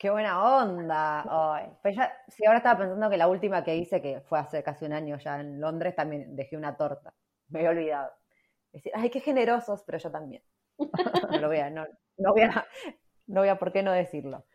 Qué 0.03 0.09
buena 0.09 0.61
onda. 0.61 1.23
Ay. 1.29 1.71
Pero 1.81 1.95
ya, 1.95 2.11
sí, 2.27 2.45
ahora 2.45 2.57
estaba 2.57 2.79
pensando 2.79 3.09
que 3.09 3.15
la 3.15 3.29
última 3.29 3.63
que 3.63 3.77
hice, 3.77 4.01
que 4.01 4.19
fue 4.19 4.37
hace 4.37 4.61
casi 4.61 4.83
un 4.83 4.91
año 4.91 5.17
ya 5.17 5.39
en 5.39 5.61
Londres, 5.61 5.95
también 5.95 6.35
dejé 6.35 6.57
una 6.57 6.75
torta. 6.75 7.13
Me 7.47 7.59
había 7.59 7.69
olvidado. 7.69 8.11
Decir, 8.73 8.91
ay, 8.95 9.09
qué 9.09 9.21
generosos, 9.21 9.81
pero 9.85 9.97
yo 9.99 10.11
también. 10.11 10.43
no 11.31 11.39
lo 11.39 11.47
voy 11.47 11.59
a, 11.59 11.69
no, 11.69 11.85
no 12.17 12.33
voy 12.33 12.41
a, 12.41 12.65
no 13.27 13.41
voy 13.41 13.47
a 13.47 13.57
por 13.57 13.71
qué 13.71 13.81
no 13.81 13.93
decirlo. 13.93 14.45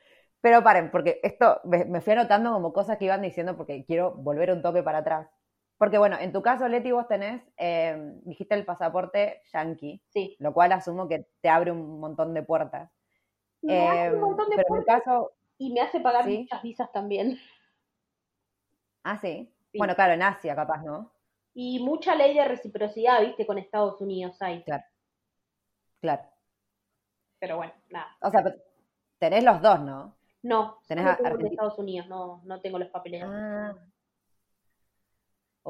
Pero 0.43 0.63
paren, 0.63 0.91
porque 0.91 1.19
esto 1.23 1.63
me, 1.65 1.87
me 1.87 2.03
fui 2.03 2.13
anotando 2.13 2.53
como 2.53 2.75
cosas 2.75 2.99
que 2.99 3.07
iban 3.07 3.23
diciendo 3.23 3.57
porque 3.57 3.87
quiero 3.87 4.15
volver 4.17 4.53
un 4.53 4.61
toque 4.61 4.83
para 4.83 4.99
atrás. 4.99 5.29
Porque 5.79 5.97
bueno, 5.99 6.17
en 6.19 6.33
tu 6.33 6.43
caso, 6.43 6.67
Leti, 6.69 6.91
vos 6.91 7.07
tenés, 7.07 7.41
eh, 7.57 7.97
dijiste 8.25 8.55
el 8.57 8.65
pasaporte 8.65 9.43
yankee, 9.53 10.03
Sí. 10.09 10.37
lo 10.41 10.53
cual 10.53 10.73
asumo 10.73 11.09
que 11.09 11.27
te 11.41 11.49
abre 11.49 11.71
un 11.71 12.01
montón 12.01 12.35
de 12.35 12.43
puertas. 12.43 12.91
Me 13.63 14.11
un 14.11 14.17
Eh, 14.17 14.19
montón 14.21 14.51
de 14.51 14.57
pero 14.57 14.69
en 14.69 14.75
mi 14.81 14.85
puertas 14.85 15.03
caso, 15.05 15.33
y 15.57 15.73
me 15.73 15.81
hace 15.81 16.01
pagar 16.01 16.25
Sí. 16.25 16.39
muchas 16.39 16.63
visas 16.63 16.91
también. 16.93 17.39
ah, 19.05 19.17
sí. 19.19 19.53
Sí. 19.73 19.79
Bueno, 19.79 19.95
claro, 19.95 20.15
en 20.15 20.23
Asia 20.23 20.55
capaz, 20.55 20.83
¿no? 20.83 21.13
Y 21.55 21.83
mucha 21.83 22.15
ley 22.15 22.35
de 22.35 22.45
reciprocidad, 22.45 23.21
viste, 23.21 23.47
con 23.47 23.59
Estados 23.59 24.01
Unidos 24.01 24.41
hay. 24.43 24.63
Claro. 24.65 24.85
Claro. 26.01 26.23
Pero 27.39 27.57
bueno, 27.57 27.73
nada. 27.91 28.17
O 28.21 28.31
sea, 28.31 28.43
tenés 29.19 29.45
los 29.45 29.61
dos, 29.63 29.81
¿no? 29.81 30.17
No, 30.43 30.79
Tenés 30.87 31.07
a- 31.07 31.17
de. 31.17 31.47
Estados 31.49 31.79
Unidos, 31.79 32.07
no, 32.09 32.41
no 32.45 32.61
tengo 32.61 32.79
los 32.79 32.89
papeles. 32.91 33.23
Ah. 33.27 33.75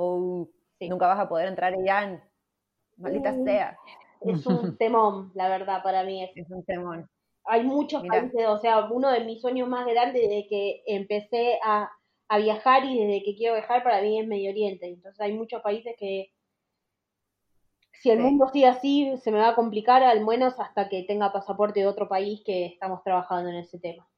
Oh, 0.00 0.48
Sí. 0.78 0.88
nunca 0.88 1.06
vas 1.08 1.18
a 1.20 1.28
poder 1.28 1.48
entrar 1.48 1.74
Irán. 1.74 2.22
Maldita 2.96 3.32
Mm. 3.32 3.44
sea. 3.44 3.78
Es 4.20 4.46
un 4.46 4.76
temón, 4.78 5.32
la 5.34 5.48
verdad, 5.48 5.82
para 5.82 6.04
mí. 6.04 6.22
Es, 6.24 6.30
Es 6.34 6.50
un 6.50 6.64
temón. 6.64 7.08
hay 7.44 7.64
muchos 7.64 8.02
Mirá. 8.02 8.20
países, 8.20 8.46
o 8.48 8.58
sea, 8.58 8.84
uno 8.90 9.10
de 9.10 9.24
mis 9.24 9.40
sueños 9.40 9.68
más 9.68 9.86
grandes 9.86 10.22
desde 10.22 10.46
que 10.48 10.82
empecé 10.86 11.58
a, 11.64 11.90
a 12.28 12.38
viajar 12.38 12.84
y 12.84 12.98
desde 12.98 13.24
que 13.24 13.34
quiero 13.36 13.54
viajar 13.54 13.82
para 13.82 14.02
mí 14.02 14.20
es 14.20 14.26
Medio 14.28 14.50
Oriente. 14.50 14.86
Entonces 14.86 15.20
hay 15.20 15.32
muchos 15.32 15.62
países 15.62 15.94
que 15.98 16.32
si 17.92 18.10
el 18.10 18.16
Sí. 18.16 18.22
mundo 18.22 18.48
sigue 18.48 18.66
así 18.66 19.14
se 19.18 19.30
me 19.30 19.40
va 19.40 19.50
a 19.50 19.54
complicar 19.54 20.02
al 20.02 20.24
menos 20.24 20.58
hasta 20.58 20.88
que 20.88 21.02
tenga 21.02 21.32
pasaporte 21.32 21.80
de 21.80 21.86
otro 21.86 22.08
país 22.08 22.40
que 22.42 22.64
estamos 22.64 23.02
trabajando 23.04 23.50
en 23.50 23.56
ese 23.56 23.78
tema. 23.78 24.08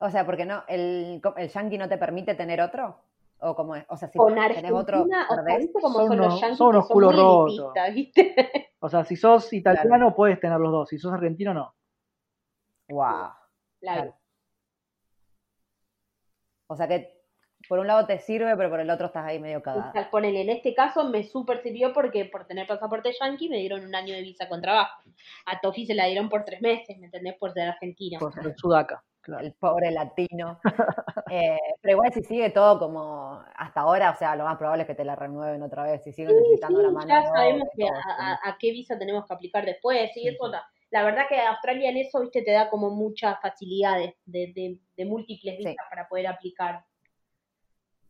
O 0.00 0.10
sea, 0.10 0.26
porque 0.26 0.44
no, 0.44 0.64
el, 0.68 1.22
el 1.36 1.48
yankee 1.48 1.78
no 1.78 1.88
te 1.88 1.96
permite 1.96 2.34
tener 2.34 2.60
otro. 2.60 3.02
O 3.44 3.54
como 3.56 3.74
es, 3.74 3.84
o 3.88 3.96
sea, 3.96 4.08
si 4.08 4.18
Con 4.18 4.34
tenés 4.34 4.44
Argentina, 4.50 4.78
otro, 4.78 5.02
o 5.02 5.06
sea, 5.08 5.26
perdés. 5.44 5.58
¿viste 5.58 5.80
cómo 5.80 5.94
Son 6.06 6.16
los 6.16 6.40
son 6.40 6.68
unos 6.68 6.86
son 6.86 6.94
culos 6.94 7.16
rotos. 7.16 7.72
¿viste? 7.94 8.34
O 8.78 8.88
sea, 8.88 9.04
si 9.04 9.16
sos 9.16 9.52
italiano 9.52 10.14
puedes 10.14 10.38
tener 10.40 10.58
los 10.60 10.70
dos, 10.72 10.88
si 10.88 10.98
sos 10.98 11.12
argentino 11.12 11.52
no. 11.52 11.74
Wow. 12.88 13.02
La- 13.80 13.94
Claro. 13.94 14.16
O 16.68 16.76
sea 16.76 16.86
que 16.88 17.20
por 17.68 17.78
un 17.78 17.86
lado 17.86 18.06
te 18.06 18.18
sirve, 18.18 18.56
pero 18.56 18.70
por 18.70 18.80
el 18.80 18.90
otro 18.90 19.06
estás 19.06 19.24
ahí 19.24 19.38
medio 19.38 19.58
O 19.58 19.62
cagada. 19.62 19.92
sea, 19.92 20.10
ponele, 20.10 20.40
en 20.42 20.50
este 20.50 20.74
caso 20.74 21.04
me 21.08 21.22
super 21.22 21.62
sirvió 21.62 21.92
porque 21.92 22.24
por 22.24 22.46
tener 22.46 22.66
pasaporte 22.66 23.12
yankee 23.20 23.48
me 23.48 23.58
dieron 23.58 23.84
un 23.84 23.94
año 23.94 24.14
de 24.14 24.22
visa 24.22 24.48
con 24.48 24.60
trabajo. 24.60 25.00
A 25.46 25.60
Tofi 25.60 25.86
se 25.86 25.94
la 25.94 26.06
dieron 26.06 26.28
por 26.28 26.44
tres 26.44 26.60
meses, 26.60 26.98
¿me 26.98 27.06
entendés? 27.06 27.36
Por 27.38 27.52
ser 27.52 27.68
argentino. 27.68 28.18
Por 28.18 28.32
ser 28.34 28.54
sudaca, 28.56 28.86
claro. 28.96 29.11
El 29.40 29.52
pobre 29.54 29.90
latino. 29.90 30.60
Eh, 31.34 31.56
pero 31.80 31.92
igual 31.92 32.12
si 32.12 32.22
sigue 32.22 32.50
todo 32.50 32.78
como 32.78 33.42
hasta 33.56 33.80
ahora, 33.80 34.10
o 34.10 34.16
sea, 34.16 34.36
lo 34.36 34.44
más 34.44 34.58
probable 34.58 34.82
es 34.82 34.86
que 34.86 34.94
te 34.94 35.02
la 35.04 35.16
renueven 35.16 35.62
otra 35.62 35.84
vez. 35.84 36.02
Si 36.04 36.12
siguen 36.12 36.36
necesitando 36.36 36.80
Sí, 36.80 36.84
la 36.84 36.90
mano. 36.92 37.08
ya 37.08 37.20
de 37.22 37.26
sabemos 37.28 37.68
que 37.74 37.86
a, 37.86 38.56
qué 38.60 38.70
visa 38.72 38.98
tenemos 38.98 39.24
que 39.26 39.32
aplicar 39.32 39.64
después, 39.64 40.14
y 40.14 40.28
eso 40.28 40.48
la, 40.48 40.62
la 40.90 41.04
verdad 41.04 41.22
que 41.30 41.40
Australia 41.40 41.88
en 41.88 41.96
eso, 41.96 42.20
viste, 42.20 42.42
te 42.42 42.50
da 42.52 42.68
como 42.68 42.90
muchas 42.90 43.40
facilidades 43.40 44.12
de, 44.26 44.52
de, 44.54 44.78
de 44.94 45.04
múltiples 45.06 45.56
Sí. 45.56 45.64
visas 45.64 45.86
para 45.88 46.06
poder 46.06 46.26
aplicar. 46.26 46.84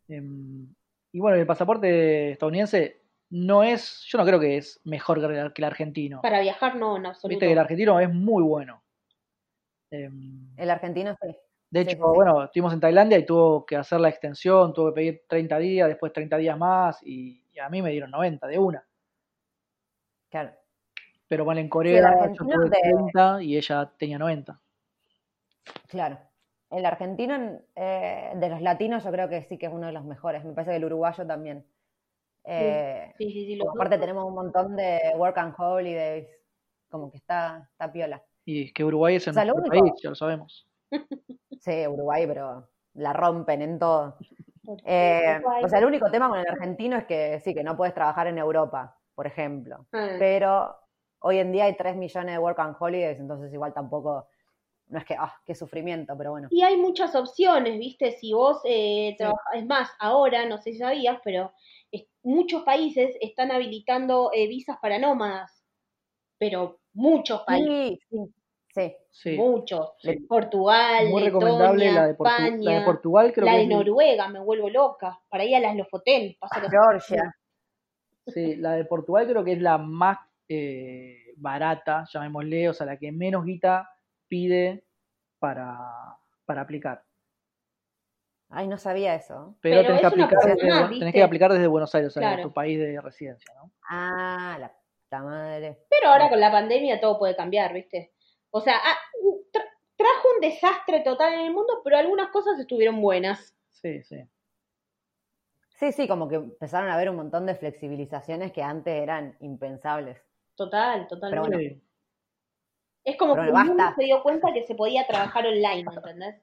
Em, 0.09 0.67
y 1.13 1.21
bueno, 1.21 1.37
el 1.37 1.47
pasaporte 1.47 2.33
estadounidense 2.33 3.03
no 3.31 3.63
es, 3.63 4.05
yo 4.09 4.19
no 4.19 4.25
creo 4.25 4.41
que 4.41 4.57
es 4.57 4.81
mejor 4.85 5.21
que 5.21 5.27
el, 5.39 5.53
que 5.53 5.63
el 5.63 5.67
argentino. 5.67 6.21
Para 6.23 6.41
viajar 6.41 6.75
no, 6.75 6.97
en 6.97 7.07
absoluto. 7.07 7.29
Viste 7.29 7.47
que 7.47 7.53
el 7.53 7.59
argentino 7.59 8.01
es 8.01 8.13
muy 8.13 8.43
bueno. 8.43 8.82
Em, 9.93 10.49
El 10.57 10.70
argentino 10.70 11.14
sí. 11.22 11.36
de 11.70 11.80
hecho, 11.80 11.90
sí, 11.90 11.97
sí. 11.97 12.03
bueno, 12.03 12.45
estuvimos 12.45 12.72
en 12.72 12.80
Tailandia 12.80 13.18
y 13.18 13.26
tuvo 13.26 13.64
que 13.66 13.76
hacer 13.76 14.01
la 14.01 14.09
extensión, 14.09 14.72
tuvo 14.72 14.88
que 14.88 14.95
pedir 14.95 15.22
30 15.28 15.59
días, 15.59 15.88
después 15.88 16.12
30 16.12 16.36
días 16.38 16.57
más, 16.59 16.99
y, 17.03 17.45
y 17.53 17.59
a 17.59 17.68
mí 17.68 17.82
me 17.82 17.90
dieron 17.90 18.11
90 18.11 18.47
de 18.47 18.59
una. 18.59 18.84
Claro. 20.30 20.53
Pero 21.28 21.45
bueno, 21.45 21.61
en 21.61 21.68
Corea 21.68 22.26
yo 22.28 22.34
tuve 22.45 22.68
de- 22.70 22.78
30 22.80 23.43
y 23.43 23.57
ella 23.57 23.90
tenía 23.99 24.18
90. 24.18 24.61
Claro. 25.88 26.18
El 26.70 26.86
argentino 26.86 27.61
eh, 27.76 28.32
de 28.34 28.49
los 28.49 28.62
latinos 28.62 29.05
yo 29.05 29.11
creo 29.11 29.28
que 29.28 29.43
sí 29.43 29.59
que 29.59 29.66
es 29.66 29.72
uno 29.72 29.86
de 29.88 29.93
los 29.93 30.05
mejores. 30.05 30.43
Me 30.45 30.53
parece 30.55 30.70
que 30.72 30.76
el 30.78 30.84
uruguayo 30.86 31.26
también. 31.26 31.66
Eh, 32.45 33.12
Sí, 33.18 33.30
sí, 33.30 33.47
sí, 33.47 33.59
aparte 33.74 33.99
tenemos 33.99 34.24
un 34.24 34.34
montón 34.34 34.74
de 34.74 34.99
work 35.16 35.36
and 35.38 35.55
holidays. 35.57 36.26
Como 36.88 37.11
que 37.11 37.18
está, 37.18 37.68
está 37.70 37.93
piola. 37.93 38.22
Y 38.45 38.64
es 38.64 38.72
que 38.72 38.84
Uruguay 38.84 39.16
es 39.16 39.26
el 39.26 39.32
O 39.32 39.34
sea, 39.34 39.45
mejor 39.45 39.68
país, 39.68 39.93
ya 40.03 40.11
lo 40.11 40.14
sabemos. 40.14 40.66
Sí, 41.61 41.86
Uruguay, 41.86 42.26
pero 42.26 42.68
la 42.95 43.12
rompen 43.12 43.62
en 43.62 43.78
todo. 43.78 44.16
Eh, 44.84 45.40
o 45.62 45.68
sea, 45.68 45.78
el 45.78 45.84
único 45.84 46.11
tema 46.11 46.28
con 46.28 46.38
el 46.38 46.47
argentino 46.49 46.97
es 46.97 47.05
que 47.05 47.40
sí, 47.40 47.55
que 47.55 47.62
no 47.62 47.76
puedes 47.76 47.95
trabajar 47.95 48.26
en 48.26 48.38
Europa, 48.38 48.99
por 49.14 49.26
ejemplo. 49.26 49.86
Ah, 49.93 50.16
Pero 50.18 50.76
hoy 51.20 51.38
en 51.38 51.53
día 51.53 51.64
hay 51.64 51.76
3 51.76 51.97
millones 51.97 52.34
de 52.34 52.38
work 52.38 52.59
and 52.59 52.76
holidays, 52.78 53.20
entonces 53.20 53.53
igual 53.53 53.72
tampoco, 53.72 54.26
no 54.88 54.99
es 54.99 55.05
que, 55.05 55.14
ah, 55.18 55.32
qué 55.45 55.55
sufrimiento, 55.55 56.14
pero 56.18 56.32
bueno. 56.32 56.49
Y 56.51 56.62
hay 56.62 56.76
muchas 56.76 57.14
opciones, 57.14 57.78
¿viste? 57.78 58.12
Si 58.12 58.32
vos 58.32 58.61
eh, 58.64 59.14
trabajas, 59.18 59.55
es 59.55 59.66
más, 59.66 59.90
ahora, 60.01 60.47
no 60.47 60.59
sé 60.59 60.72
si 60.72 60.78
sabías, 60.78 61.18
pero 61.24 61.53
es- 61.93 62.07
muchos 62.22 62.62
países 62.64 63.16
están 63.20 63.53
habilitando 63.53 64.30
eh, 64.34 64.49
visas 64.49 64.78
para 64.82 64.99
nómadas, 64.99 65.62
pero 66.51 66.80
muchos 66.95 67.43
países, 67.43 68.01
Sí, 68.11 68.34
sí, 68.74 68.97
sí. 69.11 69.36
Muchos. 69.36 69.93
Sí. 70.01 70.16
Portugal, 70.28 71.09
Muy 71.09 71.22
recomendable 71.22 71.84
Letonia, 71.84 72.01
la 72.01 72.07
de, 72.09 72.16
Portu- 72.16 72.32
España, 72.32 72.59
la 72.72 72.78
de 72.80 72.84
Portugal, 72.84 73.32
creo 73.32 73.45
la 73.47 73.53
que 73.53 73.59
de 73.59 73.62
es- 73.64 73.68
Noruega, 73.68 74.28
me 74.28 74.40
vuelvo 74.40 74.68
loca, 74.70 75.20
para 75.28 75.45
ir 75.45 75.55
a 75.55 75.61
las 75.61 75.76
Lofoten, 75.76 76.30
que- 76.32 76.68
Georgia. 76.68 77.36
Sí, 78.26 78.57
la 78.57 78.72
de 78.72 78.84
Portugal 78.86 79.28
creo 79.28 79.45
que 79.45 79.53
es 79.53 79.61
la 79.61 79.78
más 79.78 80.18
eh, 80.49 81.32
barata, 81.36 82.05
llamémosle, 82.12 82.68
o 82.70 82.72
sea, 82.74 82.86
la 82.86 82.97
que 82.99 83.12
menos 83.12 83.45
guita 83.45 83.88
pide 84.28 84.84
para, 85.38 85.78
para 86.45 86.62
aplicar. 86.62 87.05
Ay, 88.51 88.66
no 88.68 88.76
sabía 88.76 89.14
eso. 89.14 89.57
Pero, 89.62 89.76
Pero 89.82 89.86
tenés, 89.86 90.01
que 90.01 90.07
es 90.07 90.12
aplicar 90.12 90.38
desde, 90.45 91.12
que 91.12 91.22
aplicar 91.22 91.53
desde 91.53 91.66
Buenos 91.68 91.95
Aires, 91.95 92.09
o 92.09 92.12
sea, 92.20 92.32
Claro. 92.34 92.43
tu 92.49 92.53
país 92.53 92.78
de 92.78 93.01
residencia, 93.01 93.55
¿no? 93.55 93.70
Ah, 93.88 94.57
la 94.61 94.72
puta 95.13 95.23
madre. 95.23 95.79
Pero 95.91 96.09
ahora 96.11 96.29
con 96.29 96.41
la 96.41 96.51
pandemia 96.51 97.01
todo 97.01 97.19
puede 97.19 97.37
cambiar, 97.37 97.73
¿viste? 97.73 98.13
O 98.51 98.61
sea, 98.61 98.77
ah, 98.83 98.97
tra- 99.53 99.69
trajo 99.97 100.29
un 100.35 100.41
desastre 100.41 101.01
total 101.01 101.35
en 101.35 101.41
el 101.41 101.53
mundo, 101.53 101.81
pero 101.85 101.97
algunas 101.99 102.29
cosas 102.31 102.59
estuvieron 102.59 103.01
buenas. 103.01 103.55
Sí, 103.71 104.03
sí. 104.03 104.23
Sí, 105.79 105.93
sí, 105.93 106.07
como 106.09 106.29
que 106.29 106.37
empezaron 106.37 106.89
a 106.89 106.95
haber 106.95 107.11
un 107.11 107.17
montón 107.17 107.45
de 107.47 107.57
flexibilizaciones 107.57 108.53
que 108.53 108.63
antes 108.63 108.95
eran 109.03 109.37
impensables. 109.41 110.19
Total, 110.55 111.07
totalmente. 111.09 111.57
bueno. 111.57 111.81
Es 113.05 113.17
como 113.17 113.35
Pero 113.35 113.45
que 113.47 113.49
el 113.51 113.65
mundo 113.67 113.83
basta. 113.83 113.97
se 113.97 114.05
dio 114.05 114.23
cuenta 114.23 114.53
que 114.53 114.63
se 114.63 114.77
podía 114.77 115.07
trabajar 115.09 115.45
online, 115.47 115.85
¿entendés? 115.93 116.37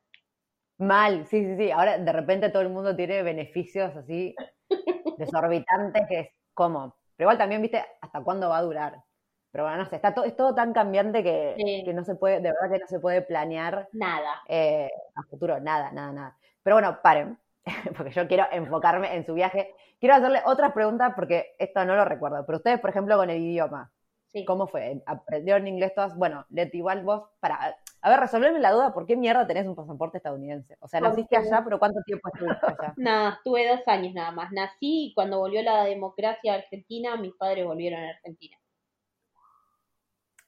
Mal, 0.77 1.25
sí, 1.27 1.43
sí, 1.45 1.55
sí. 1.57 1.71
Ahora 1.71 1.97
de 1.97 2.11
repente 2.11 2.49
todo 2.49 2.61
el 2.63 2.69
mundo 2.69 2.95
tiene 2.95 3.23
beneficios 3.23 3.95
así 3.95 4.35
desorbitantes 5.17 6.03
que 6.09 6.19
es 6.19 6.29
como. 6.53 6.98
Pero 7.19 7.25
igual 7.25 7.37
también, 7.37 7.61
viste, 7.61 7.83
hasta 7.99 8.21
cuándo 8.23 8.47
va 8.47 8.59
a 8.59 8.61
durar. 8.61 9.03
Pero 9.51 9.65
bueno, 9.65 9.79
no 9.79 9.85
sé, 9.89 9.97
está 9.97 10.13
todo, 10.13 10.23
es 10.23 10.37
todo 10.37 10.55
tan 10.55 10.71
cambiante 10.71 11.21
que, 11.21 11.53
Sí. 11.57 11.83
que 11.83 11.93
no 11.93 12.05
se 12.05 12.15
puede, 12.15 12.35
de 12.39 12.53
verdad 12.53 12.71
que 12.71 12.79
no 12.79 12.87
se 12.87 13.01
puede 13.01 13.21
planear 13.21 13.89
Nada. 13.91 14.41
eh, 14.47 14.89
a 15.15 15.23
futuro, 15.23 15.59
nada, 15.59 15.91
nada, 15.91 16.13
nada. 16.13 16.37
Pero 16.63 16.77
bueno, 16.77 16.97
paren, 17.03 17.37
porque 17.97 18.11
yo 18.11 18.25
quiero 18.29 18.45
enfocarme 18.53 19.13
en 19.17 19.25
su 19.25 19.33
viaje. 19.33 19.75
Quiero 19.99 20.15
hacerle 20.15 20.41
otras 20.45 20.71
preguntas 20.71 21.11
porque 21.13 21.55
esto 21.59 21.83
no 21.83 21.93
lo 21.97 22.05
recuerdo. 22.05 22.45
Pero 22.45 22.59
ustedes, 22.59 22.79
por 22.79 22.89
ejemplo, 22.91 23.17
con 23.17 23.29
el 23.29 23.41
idioma, 23.41 23.91
Sí. 24.27 24.45
¿cómo 24.45 24.67
fue? 24.67 25.01
¿Aprendieron 25.05 25.67
inglés 25.67 25.93
todas? 25.93 26.15
Bueno, 26.15 26.45
Leti, 26.51 26.77
igual 26.77 27.03
vos, 27.03 27.23
para, 27.41 27.75
a 28.01 28.09
ver, 28.09 28.19
resolverme 28.19 28.59
la 28.59 28.71
duda, 28.71 28.93
¿por 28.93 29.05
qué 29.05 29.15
mierda 29.17 29.45
tenés 29.47 29.67
un 29.67 29.75
pasaporte 29.75 30.17
estadounidense? 30.17 30.77
O 30.79 30.87
sea, 30.87 31.01
naciste 31.01 31.35
allá, 31.37 31.61
pero 31.63 31.79
¿cuánto 31.79 32.01
tiempo 32.03 32.29
estuviste 32.33 32.65
allá? 32.67 32.93
Nada, 32.97 33.35
estuve 33.35 33.67
dos 33.67 33.87
años 33.87 34.13
nada 34.13 34.31
más. 34.31 34.51
Nací 34.51 35.07
y 35.07 35.13
cuando 35.13 35.39
volvió 35.39 35.61
la 35.63 35.83
democracia 35.85 36.53
a 36.53 36.57
Argentina, 36.57 37.15
mis 37.17 37.33
padres 37.35 37.65
volvieron 37.65 38.01
a 38.03 38.09
Argentina. 38.09 38.57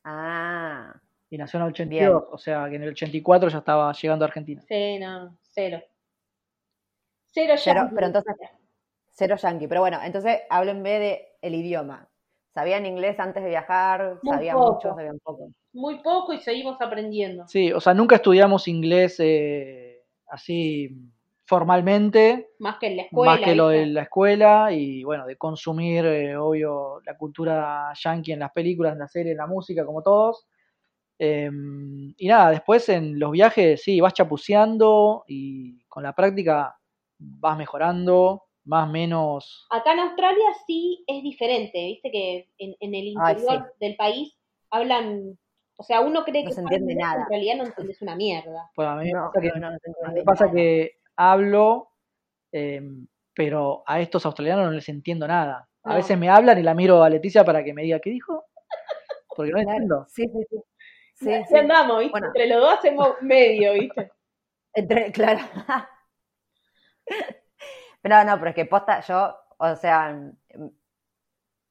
Ah, 0.04 0.94
Y 1.30 1.38
nació 1.38 1.58
en 1.60 1.64
el 1.66 1.72
82, 1.72 2.24
o 2.32 2.38
sea 2.38 2.70
que 2.70 2.76
en 2.76 2.84
el 2.84 2.90
84 2.90 3.50
ya 3.50 3.60
estaba 3.60 3.92
llegando 3.94 4.26
a 4.26 4.28
Argentina. 4.28 4.62
Sí, 4.68 5.00
no, 5.00 5.38
cero. 5.42 5.82
Cero 7.34 7.56
pero, 7.66 7.82
yankee. 7.82 7.96
pero 7.96 8.08
entonces, 8.08 8.36
cero 9.10 9.36
yankee. 9.38 9.68
Pero 9.68 9.82
bueno, 9.82 10.00
entonces 10.04 10.42
háblenme 10.50 11.00
de 11.00 11.38
el 11.42 11.56
idioma. 11.56 12.10
¿Sabían 12.54 12.86
inglés 12.86 13.20
antes 13.20 13.44
de 13.44 13.50
viajar? 13.50 14.20
¿Sabían 14.24 14.58
mucho? 14.58 14.90
¿Sabían 14.94 15.20
poco? 15.20 15.52
Muy 15.74 16.00
poco 16.00 16.34
y 16.34 16.40
seguimos 16.40 16.82
aprendiendo. 16.82 17.48
Sí, 17.48 17.72
o 17.72 17.80
sea, 17.80 17.94
nunca 17.94 18.16
estudiamos 18.16 18.68
inglés 18.68 19.18
eh, 19.20 20.04
así 20.28 20.90
formalmente, 21.46 22.52
Más 22.60 22.78
que 22.78 22.88
en 22.88 22.98
la 22.98 23.04
escuela. 23.04 23.32
más 23.32 23.42
que 23.42 23.56
lo 23.56 23.68
de 23.68 23.86
la 23.88 24.04
escuela 24.04 24.72
y 24.72 25.04
bueno, 25.04 25.26
de 25.26 25.36
consumir, 25.36 26.06
eh, 26.06 26.38
obvio, 26.38 27.02
la 27.06 27.18
cultura 27.18 27.92
yankee 27.94 28.32
en 28.32 28.40
las 28.40 28.52
películas, 28.54 28.94
en 28.94 29.00
la 29.00 29.08
serie, 29.08 29.34
en 29.34 29.38
la 29.38 29.48
música, 29.48 29.86
como 29.86 30.02
todos. 30.02 30.48
Em, 31.20 32.14
y 32.18 32.28
nada, 32.28 32.52
después 32.52 32.88
en 32.90 33.20
los 33.20 33.32
viajes, 33.32 33.84
sí, 33.84 34.00
vas 34.00 34.14
chapuceando 34.14 35.24
y 35.28 35.84
con 35.88 36.04
la 36.04 36.14
práctica 36.14 36.76
vas 37.20 37.58
mejorando, 37.58 38.44
más 38.64 38.90
menos. 38.90 39.68
Acá 39.70 39.94
en 39.94 40.00
Australia 40.00 40.46
sí 40.66 41.04
es 41.06 41.22
diferente, 41.22 41.86
viste 41.86 42.12
que 42.12 42.50
en, 42.58 42.76
en 42.80 42.96
el 42.96 43.08
interior 43.08 43.74
del 43.80 43.96
país 43.98 44.36
hablan, 44.70 45.38
o 45.82 45.84
sea, 45.84 46.02
uno 46.02 46.24
cree 46.24 46.44
No 46.44 46.50
que 46.50 46.54
se 46.54 46.62
entiende 46.62 46.94
inglés, 46.94 46.98
nada. 47.02 47.24
en 47.24 47.30
realidad 47.30 47.56
no 47.58 47.66
entiendes 47.66 48.02
una 48.02 48.16
mierda. 48.16 48.72
Pues 48.76 48.88
a 48.88 48.96
mí 48.96 49.06
me 49.06 49.12
No, 49.12 49.32
pasa 49.32 49.42
que, 49.42 49.60
no, 49.60 49.72
entiende 49.74 50.00
me 50.14 50.24
pasa 50.24 50.52
que 50.52 50.92
hablo, 51.16 51.90
em, 52.52 53.08
pero 53.36 53.84
a 53.88 54.02
estos 54.02 54.26
australianos 54.26 54.66
no 54.68 54.72
les 54.72 54.90
entiendo 54.90 55.28
nada. 55.28 55.70
A 55.84 55.96
veces 55.96 56.18
me 56.18 56.30
hablan 56.30 56.60
y 56.60 56.64
la 56.64 56.76
miro 56.76 57.04
a 57.04 57.10
Leticia 57.10 57.44
para 57.46 57.64
que 57.64 57.74
me 57.74 57.84
diga, 57.84 58.00
¿qué 58.00 58.12
dijo? 58.12 58.46
Porque 59.36 59.52
no 59.52 59.60
Claro, 59.60 59.72
entiendo. 59.72 60.06
Sí, 60.10 60.26
sí, 60.28 60.40
sí. 60.50 60.58
Sí, 61.16 61.32
sí. 61.50 61.58
andamos, 61.58 62.00
viste, 62.00 62.12
Bueno. 62.12 62.28
entre 62.28 62.48
los 62.48 62.62
dos 62.62 62.74
hacemos 62.80 63.10
medio, 63.22 63.74
viste. 63.76 64.12
Entre, 64.74 65.12
claro. 65.12 65.40
Pero 68.02 68.24
no, 68.24 68.38
pero 68.38 68.50
es 68.50 68.56
que 68.56 68.66
posta, 68.66 69.02
yo, 69.02 69.36
o 69.58 69.76
sea, 69.76 70.12
mm, 70.14 70.68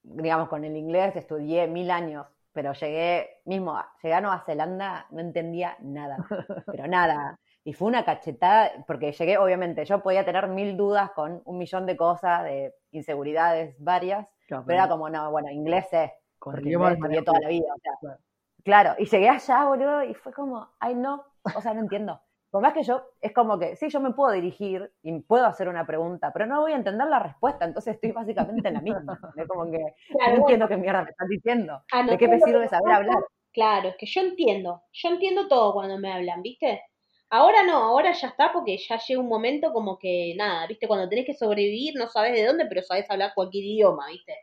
digamos, 0.02 0.48
con 0.48 0.64
el 0.64 0.76
inglés 0.76 1.16
estudié 1.16 1.66
mil 1.66 1.90
años, 1.90 2.26
pero 2.60 2.74
llegué, 2.74 3.38
mismo, 3.46 3.82
llegué 4.02 4.14
a 4.14 4.20
Nueva 4.20 4.42
Zelanda, 4.44 5.06
no 5.12 5.20
entendía 5.20 5.78
nada, 5.80 6.18
pero 6.66 6.86
nada. 6.86 7.38
Y 7.64 7.72
fue 7.72 7.88
una 7.88 8.04
cachetada, 8.04 8.84
porque 8.86 9.12
llegué, 9.12 9.38
obviamente, 9.38 9.86
yo 9.86 10.02
podía 10.02 10.26
tener 10.26 10.46
mil 10.46 10.76
dudas 10.76 11.10
con 11.12 11.40
un 11.46 11.56
millón 11.56 11.86
de 11.86 11.96
cosas, 11.96 12.44
de 12.44 12.74
inseguridades 12.90 13.74
varias, 13.78 14.26
Claro, 14.46 14.64
pero 14.66 14.78
era 14.78 14.88
como, 14.90 15.08
no, 15.08 15.30
bueno, 15.30 15.48
inglés 15.48 15.86
es, 15.92 16.10
porque 16.38 16.68
inglés 16.68 17.24
toda 17.24 17.40
la 17.40 17.48
vida, 17.48 17.72
o 17.74 17.78
sea, 17.78 17.92
Claro. 17.98 18.18
Claro, 18.62 18.94
y 18.98 19.06
llegué 19.06 19.30
allá, 19.30 19.64
boludo, 19.64 20.04
y 20.04 20.12
fue 20.12 20.34
como, 20.34 20.68
ay, 20.80 20.96
no, 20.96 21.24
o 21.54 21.62
sea, 21.62 21.72
no 21.72 21.80
entiendo. 21.80 22.20
Por 22.50 22.62
más 22.62 22.72
que 22.74 22.82
yo, 22.82 23.02
es 23.20 23.32
como 23.32 23.58
que, 23.58 23.76
sí, 23.76 23.88
yo 23.88 24.00
me 24.00 24.12
puedo 24.12 24.32
dirigir 24.32 24.92
y 25.02 25.20
puedo 25.20 25.46
hacer 25.46 25.68
una 25.68 25.86
pregunta, 25.86 26.32
pero 26.32 26.46
no 26.46 26.60
voy 26.60 26.72
a 26.72 26.76
entender 26.76 27.06
la 27.08 27.20
respuesta, 27.20 27.64
entonces 27.64 27.94
estoy 27.94 28.12
básicamente 28.12 28.68
en 28.68 28.74
la 28.74 28.80
misma. 28.80 29.20
Es 29.36 29.46
como 29.46 29.70
que, 29.70 29.78
Claro, 30.08 30.32
no 30.32 30.36
entiendo 30.38 30.68
qué 30.68 30.76
mierda 30.76 31.04
me 31.04 31.10
están 31.10 31.28
diciendo. 31.28 31.84
Ah, 31.92 32.02
¿De 32.08 32.18
qué 32.18 32.28
me 32.28 32.40
sirve 32.40 32.68
saber 32.68 32.92
hablar? 32.92 33.18
Claro, 33.52 33.90
es 33.90 33.96
que 33.96 34.06
yo 34.06 34.20
entiendo, 34.22 34.82
yo 34.92 35.08
entiendo 35.08 35.46
todo 35.48 35.72
cuando 35.72 35.98
me 35.98 36.12
hablan, 36.12 36.42
¿viste? 36.42 36.82
Ahora 37.30 37.62
no, 37.62 37.76
ahora 37.76 38.12
ya 38.12 38.28
está 38.28 38.52
porque 38.52 38.76
ya 38.78 38.98
llega 38.98 39.20
un 39.20 39.28
momento 39.28 39.72
como 39.72 39.98
que 39.98 40.34
nada, 40.36 40.66
¿viste? 40.66 40.88
Cuando 40.88 41.08
tenés 41.08 41.26
que 41.26 41.34
sobrevivir 41.34 41.94
no 41.96 42.08
sabes 42.08 42.32
de 42.32 42.44
dónde, 42.46 42.66
pero 42.66 42.82
sabes 42.82 43.08
hablar 43.10 43.32
cualquier 43.34 43.64
idioma, 43.64 44.08
¿viste? 44.08 44.34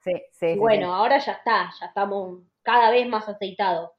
Sí, 0.00 0.12
sí, 0.32 0.46
Y 0.52 0.58
sí, 0.58 0.58
bueno, 0.58 0.86
sí. 0.86 0.92
ahora 0.94 1.18
ya 1.18 1.32
está, 1.32 1.70
ya 1.80 1.86
estamos 1.86 2.42
cada 2.62 2.90
vez 2.90 3.06
más 3.08 3.28
aceitados. 3.28 3.90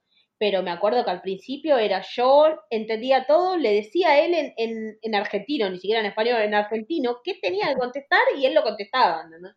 Pero 0.41 0.63
me 0.63 0.71
acuerdo 0.71 1.05
que 1.05 1.11
al 1.11 1.21
principio 1.21 1.77
era 1.77 2.01
yo, 2.01 2.47
entendía 2.71 3.27
todo, 3.27 3.57
le 3.57 3.73
decía 3.73 4.09
a 4.09 4.19
él 4.25 4.33
en, 4.33 4.53
en, 4.57 4.97
en 4.99 5.13
argentino, 5.13 5.69
ni 5.69 5.75
siquiera 5.75 5.99
en 5.99 6.07
español, 6.07 6.41
en 6.41 6.55
argentino, 6.55 7.17
qué 7.23 7.35
tenía 7.39 7.67
que 7.67 7.75
contestar 7.75 8.21
y 8.35 8.47
él 8.47 8.55
lo 8.55 8.63
contestaba, 8.63 9.21
¿entendés? 9.21 9.53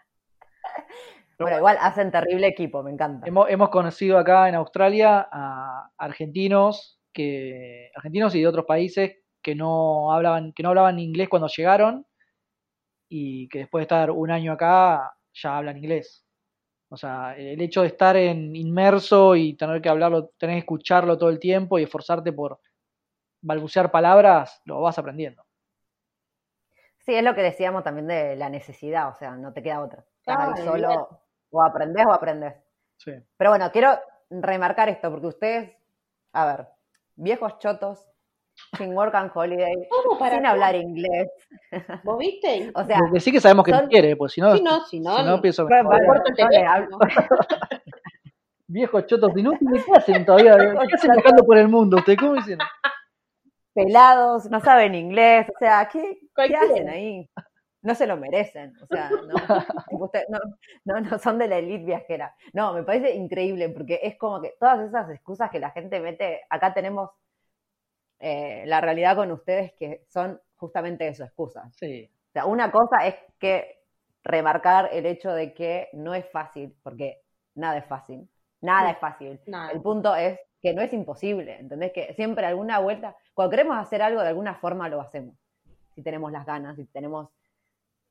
Bueno, 1.39 1.59
igual 1.59 1.77
hacen 1.81 2.11
terrible 2.11 2.47
equipo, 2.47 2.83
me 2.83 2.93
encanta. 2.93 3.27
Hemos, 3.27 3.51
hemos 3.51 3.69
conocido 3.69 4.17
acá 4.19 4.49
en 4.49 4.55
Australia 4.55 5.29
a 5.31 5.91
argentinos 5.99 7.01
que 7.12 7.91
argentinos 7.95 8.35
y 8.35 8.41
de 8.41 8.47
otros 8.47 8.65
países 8.65 9.19
que 9.43 9.55
no 9.55 10.12
hablaban 10.12 10.53
que 10.55 10.62
no 10.62 10.71
hablaban 10.71 10.99
inglés 11.01 11.29
cuando 11.29 11.49
llegaron 11.49 12.07
y 13.11 13.49
que 13.49 13.59
después 13.59 13.81
de 13.81 13.85
estar 13.85 14.11
un 14.11 14.31
año 14.31 14.53
acá 14.53 15.12
ya 15.35 15.59
hablan 15.59 15.77
inglés. 15.77 16.24
O 16.95 16.97
sea, 16.97 17.36
el 17.36 17.61
hecho 17.61 17.80
de 17.80 17.88
estar 17.88 18.16
en 18.16 18.55
inmerso 18.55 19.34
y 19.34 19.57
tener 19.57 19.82
que 19.82 19.88
hablarlo, 19.88 20.28
tener 20.38 20.55
que 20.55 20.61
escucharlo 20.61 21.18
todo 21.18 21.28
el 21.28 21.40
tiempo 21.40 21.76
y 21.76 21.82
esforzarte 21.82 22.32
por 22.32 22.61
balbucear 23.42 23.90
palabras, 23.90 24.62
lo 24.64 24.80
vas 24.80 24.97
aprendiendo. 24.97 25.45
Sí, 27.01 27.12
es 27.12 27.24
lo 27.24 27.34
que 27.34 27.42
decíamos 27.42 27.82
también 27.82 28.07
de 28.07 28.36
la 28.36 28.49
necesidad, 28.49 29.09
o 29.09 29.14
sea, 29.14 29.32
no 29.32 29.53
te 29.53 29.61
queda 29.61 29.82
otra. 29.82 30.05
Estás 30.20 30.38
ahí 30.38 30.62
Claro, 30.62 30.70
solo, 30.70 31.20
o 31.51 31.62
aprendés 31.64 32.07
o 32.07 32.12
aprendés. 32.12 32.55
Sí. 32.97 33.12
Pero 33.36 33.51
bueno, 33.51 33.72
quiero 33.72 33.99
remarcar 34.30 34.88
esto, 34.88 35.11
porque 35.11 35.26
ustedes, 35.26 35.76
a 36.32 36.47
ver, 36.47 36.68
viejos 37.16 37.59
chotos, 37.59 38.09
sin 38.78 38.94
work 38.96 39.14
and 39.14 39.30
holiday, 39.34 39.74
para 40.18 40.36
sin 40.36 40.46
hablar 40.46 40.74
inglés. 40.76 41.28
¿Vos 42.05 42.18
viste? 42.18 42.70
O 42.74 42.84
sea, 42.84 43.00
sí 43.18 43.32
que 43.32 43.40
sabemos 43.40 43.64
que 43.64 43.72
son- 43.72 43.82
no 43.84 43.88
quiere, 43.88 44.16
pues 44.16 44.32
si 44.32 44.40
no, 44.40 44.57
Si 44.57 44.62
no, 44.62 44.84
si 44.86 45.00
no, 45.00 45.16
si 45.18 45.24
no 45.24 45.40
pienso 45.40 45.66
Bueno, 45.66 46.09
viejos 48.66 49.07
chotos 49.07 49.36
inútiles, 49.36 49.84
¿qué 49.84 49.92
hacen 49.96 50.24
todavía? 50.24 50.57
¿Qué 50.88 50.94
hacen 50.94 51.11
viajando 51.12 51.44
por 51.44 51.59
el 51.59 51.68
mundo? 51.68 51.98
¿Usted 51.98 52.16
cómo 52.18 52.34
dicen? 52.34 52.59
pelados, 53.74 54.48
no 54.50 54.61
saben 54.61 54.94
inglés, 54.94 55.48
o 55.52 55.59
sea, 55.59 55.88
¿qué, 55.92 56.20
qué 56.36 56.55
hacen 56.57 56.88
ahí? 56.88 57.28
No 57.82 57.96
se 57.96 58.07
lo 58.07 58.16
merecen, 58.16 58.72
o 58.80 58.86
sea, 58.86 59.11
no, 59.11 59.34
usted- 60.05 60.24
no, 60.28 60.38
no, 60.84 61.00
no 61.00 61.18
son 61.18 61.38
de 61.38 61.48
la 61.48 61.59
elite 61.59 61.84
viajera. 61.84 62.36
No, 62.52 62.72
me 62.72 62.84
parece 62.84 63.14
increíble 63.16 63.68
porque 63.70 63.98
es 64.02 64.16
como 64.16 64.40
que 64.40 64.55
todas 64.61 64.78
esas 64.88 65.11
excusas 65.11 65.50
que 65.50 65.59
la 65.59 65.70
gente 65.72 65.98
mete, 65.98 66.42
acá 66.48 66.72
tenemos 66.72 67.11
eh, 68.19 68.65
la 68.67 68.81
realidad 68.81 69.17
con 69.17 69.31
ustedes 69.33 69.73
que 69.73 70.05
son 70.09 70.41
justamente 70.57 71.07
eso, 71.09 71.25
excusas. 71.25 71.75
Sí, 71.77 72.11
O 72.31 72.33
sea, 72.33 72.47
una 72.47 72.71
cosa 72.71 73.07
es 73.07 73.15
que 73.39 73.83
remarcar 74.23 74.89
el 74.93 75.07
hecho 75.07 75.33
de 75.33 75.53
que 75.53 75.89
no 75.93 76.15
es 76.15 76.29
fácil, 76.31 76.75
porque 76.83 77.21
nada 77.55 77.77
es 77.77 77.85
fácil, 77.85 78.29
nada 78.61 78.91
es 78.91 78.99
fácil. 78.99 79.41
Nada. 79.47 79.71
El 79.73 79.83
punto 79.83 80.15
es 80.17 80.41
que 80.62 80.73
no 80.73 80.81
es 80.81 80.93
imposible, 80.95 81.59
¿entendés? 81.59 81.93
Que 81.93 82.15
siempre 82.15 82.47
alguna 82.47 82.79
vuelta, 82.79 83.17
cuando 83.35 83.51
queremos 83.51 83.77
hacer 83.77 84.01
algo, 84.01 84.23
de 84.23 84.29
alguna 84.29 84.55
forma 84.55 84.89
lo 84.89 85.01
hacemos. 85.01 85.37
Si 85.95 86.03
tenemos 86.03 86.33
las 86.33 86.47
ganas, 86.47 86.77
si 86.77 86.87
tenemos 86.87 87.29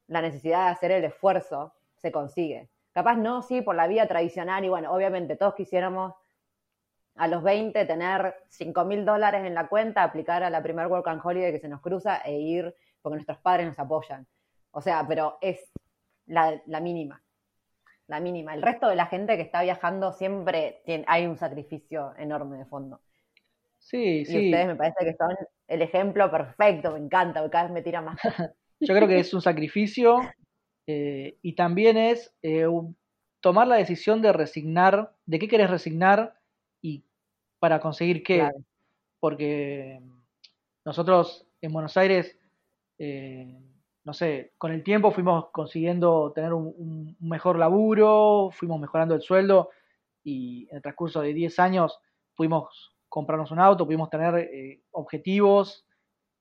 la 0.08 0.22
necesidad 0.22 0.66
de 0.66 0.72
hacer 0.72 0.92
el 0.92 1.04
esfuerzo, 1.04 1.74
se 1.96 2.12
consigue. 2.12 2.70
Capaz 2.92 3.16
no, 3.16 3.42
sí, 3.42 3.62
por 3.62 3.76
la 3.76 3.88
vía 3.88 4.08
tradicional, 4.08 4.64
y 4.64 4.70
bueno, 4.70 4.94
obviamente 4.94 5.36
todos 5.36 5.56
quisiéramos 5.56 6.14
a 7.16 7.28
los 7.28 7.44
20 7.44 7.86
tener 7.86 8.36
5 8.50 8.86
mil 8.86 9.06
dólares 9.06 9.46
en 9.46 9.54
la 9.54 9.68
cuenta, 9.68 10.04
aplicar 10.04 10.44
a 10.44 10.50
la 10.50 10.64
primer 10.64 10.88
Work 10.88 11.08
and 11.08 11.22
Holiday 11.24 11.52
que 11.52 11.60
se 11.60 11.68
nos 11.68 11.82
cruza 11.82 12.18
e 12.18 12.40
ir 12.40 12.74
porque 13.02 13.16
nuestros 13.16 13.38
padres 13.40 13.68
nos 13.68 13.80
apoyan. 13.80 14.26
O 14.72 14.82
sea, 14.82 15.06
pero 15.08 15.38
es 15.42 15.72
la, 16.26 16.60
la 16.66 16.80
mínima. 16.80 17.22
La 18.08 18.20
mínima. 18.20 18.54
El 18.54 18.62
resto 18.62 18.88
de 18.88 18.96
la 18.96 19.06
gente 19.06 19.36
que 19.36 19.44
está 19.44 19.62
viajando 19.62 20.12
siempre 20.14 20.82
tiene, 20.86 21.06
hay 21.08 21.26
un 21.26 21.38
sacrificio 21.38 22.14
enorme 22.18 22.58
de 22.58 22.66
fondo. 22.66 23.02
Sí, 23.80 24.20
Y 24.22 24.26
sí. 24.26 24.46
ustedes 24.46 24.68
me 24.68 24.76
parece 24.76 25.06
que 25.06 25.14
son 25.14 25.36
el 25.68 25.82
ejemplo 25.82 26.32
perfecto, 26.32 26.92
me 26.92 27.00
encanta, 27.00 27.42
porque 27.42 27.52
cada 27.52 27.66
vez 27.66 27.74
me 27.74 27.82
tira 27.82 28.02
más. 28.02 28.20
Yo 28.80 28.96
creo 28.96 29.08
que 29.08 29.20
es 29.20 29.34
un 29.34 29.42
sacrificio 29.42 30.20
eh, 30.88 31.38
y 31.42 31.56
también 31.56 31.98
es 31.98 32.34
eh, 32.42 32.66
tomar 33.40 33.68
la 33.68 33.76
decisión 33.76 34.22
de 34.22 34.34
resignar, 34.34 35.14
de 35.26 35.40
qué 35.40 35.48
querés 35.48 35.70
resignar 35.70 36.36
para 37.64 37.80
conseguir 37.80 38.24
qué. 38.24 38.40
Claro. 38.40 38.58
Porque 39.22 40.02
nosotros 40.84 41.48
en 41.62 41.72
Buenos 41.72 41.96
Aires, 41.96 42.38
eh, 43.00 43.58
no 44.04 44.14
sé, 44.14 44.52
con 44.58 44.74
el 44.74 44.84
tiempo 44.84 45.12
fuimos 45.12 45.46
consiguiendo 45.54 46.34
tener 46.36 46.52
un, 46.52 47.16
mejor 47.22 47.58
laburo, 47.58 48.50
fuimos 48.52 48.82
mejorando 48.82 49.16
el 49.16 49.22
sueldo 49.22 49.70
y 50.26 50.68
en 50.72 50.76
el 50.76 50.82
transcurso 50.82 51.22
de 51.22 51.34
10 51.34 51.58
años 51.60 51.98
pudimos 52.36 52.98
comprarnos 53.08 53.50
un 53.52 53.60
auto, 53.62 53.86
pudimos 53.86 54.10
tener 54.10 54.36
eh, 54.40 54.82
objetivos 54.92 55.86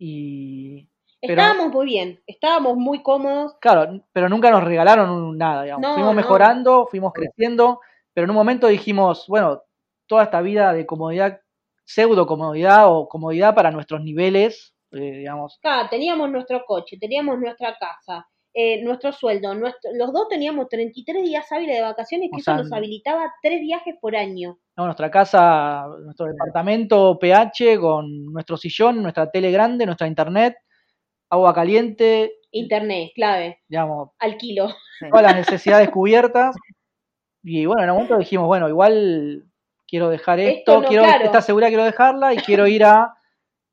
y... 0.00 0.88
pero- 1.20 1.40
Estábamos 1.40 1.72
muy 1.72 1.86
bien, 1.86 2.20
estábamos 2.26 2.76
muy 2.76 3.00
cómodos. 3.00 3.54
Claro, 3.60 4.02
pero 4.12 4.28
nunca 4.28 4.50
nos 4.50 4.64
regalaron 4.64 5.38
nada, 5.38 5.62
digamos. 5.62 5.82
No, 5.88 5.94
fuimos 5.94 6.14
no. 6.14 6.16
mejorando, 6.16 6.88
fuimos 6.90 7.12
creciendo, 7.12 7.78
pero 8.12 8.24
en 8.24 8.30
un 8.30 8.36
momento 8.36 8.66
dijimos, 8.66 9.26
bueno, 9.28 9.62
toda 10.06 10.24
esta 10.24 10.40
vida 10.40 10.72
de 10.72 10.86
comodidad, 10.86 11.40
pseudo 11.84 12.26
comodidad 12.26 12.92
o 12.92 13.08
comodidad 13.08 13.54
para 13.54 13.70
nuestros 13.70 14.02
niveles, 14.02 14.74
eh, 14.92 15.18
digamos, 15.18 15.58
Acá 15.62 15.88
teníamos 15.88 16.30
nuestro 16.30 16.64
coche, 16.66 16.98
teníamos 17.00 17.38
nuestra 17.38 17.76
casa, 17.78 18.26
eh, 18.52 18.82
nuestro 18.82 19.12
sueldo. 19.12 19.54
Nuestro, 19.54 19.90
los 19.94 20.12
dos 20.12 20.28
teníamos 20.28 20.68
33 20.68 21.22
días 21.22 21.50
hábiles 21.50 21.76
de 21.76 21.82
vacaciones, 21.82 22.28
que 22.30 22.36
O 22.36 22.40
eso 22.40 22.54
nos 22.54 22.72
habilitaba 22.72 23.32
tres 23.42 23.60
viajes 23.60 23.94
por 24.00 24.14
año. 24.14 24.58
¿no? 24.76 24.84
nuestra 24.84 25.10
casa, 25.10 25.86
nuestro 26.02 26.26
departamento 26.26 27.18
PH 27.18 27.78
con 27.78 28.26
nuestro 28.26 28.56
sillón, 28.56 29.02
nuestra 29.02 29.30
tele 29.30 29.50
grande, 29.50 29.86
nuestra 29.86 30.06
internet, 30.06 30.56
agua 31.30 31.54
caliente, 31.54 32.32
Internet, 32.52 33.12
clave, 33.14 33.60
digamos, 33.66 34.10
al 34.18 34.36
kilo. 34.36 34.68
todas 35.10 35.22
las 35.22 35.36
necesidades 35.36 35.88
cubiertas. 35.88 36.54
Y 37.42 37.64
bueno, 37.64 37.82
en 37.82 37.90
un 37.90 37.96
momento 37.96 38.18
dijimos, 38.18 38.46
bueno, 38.46 38.68
igual 38.68 39.44
quiero 39.92 40.08
dejar 40.08 40.40
esto, 40.40 40.58
Esto 40.58 40.80
no, 40.80 40.88
quiero 40.88 41.04
claro. 41.04 41.24
esta 41.26 41.42
segura 41.42 41.68
quiero 41.68 41.84
dejarla 41.84 42.32
y 42.32 42.38
quiero 42.38 42.66
ir 42.66 42.82
a 42.82 43.14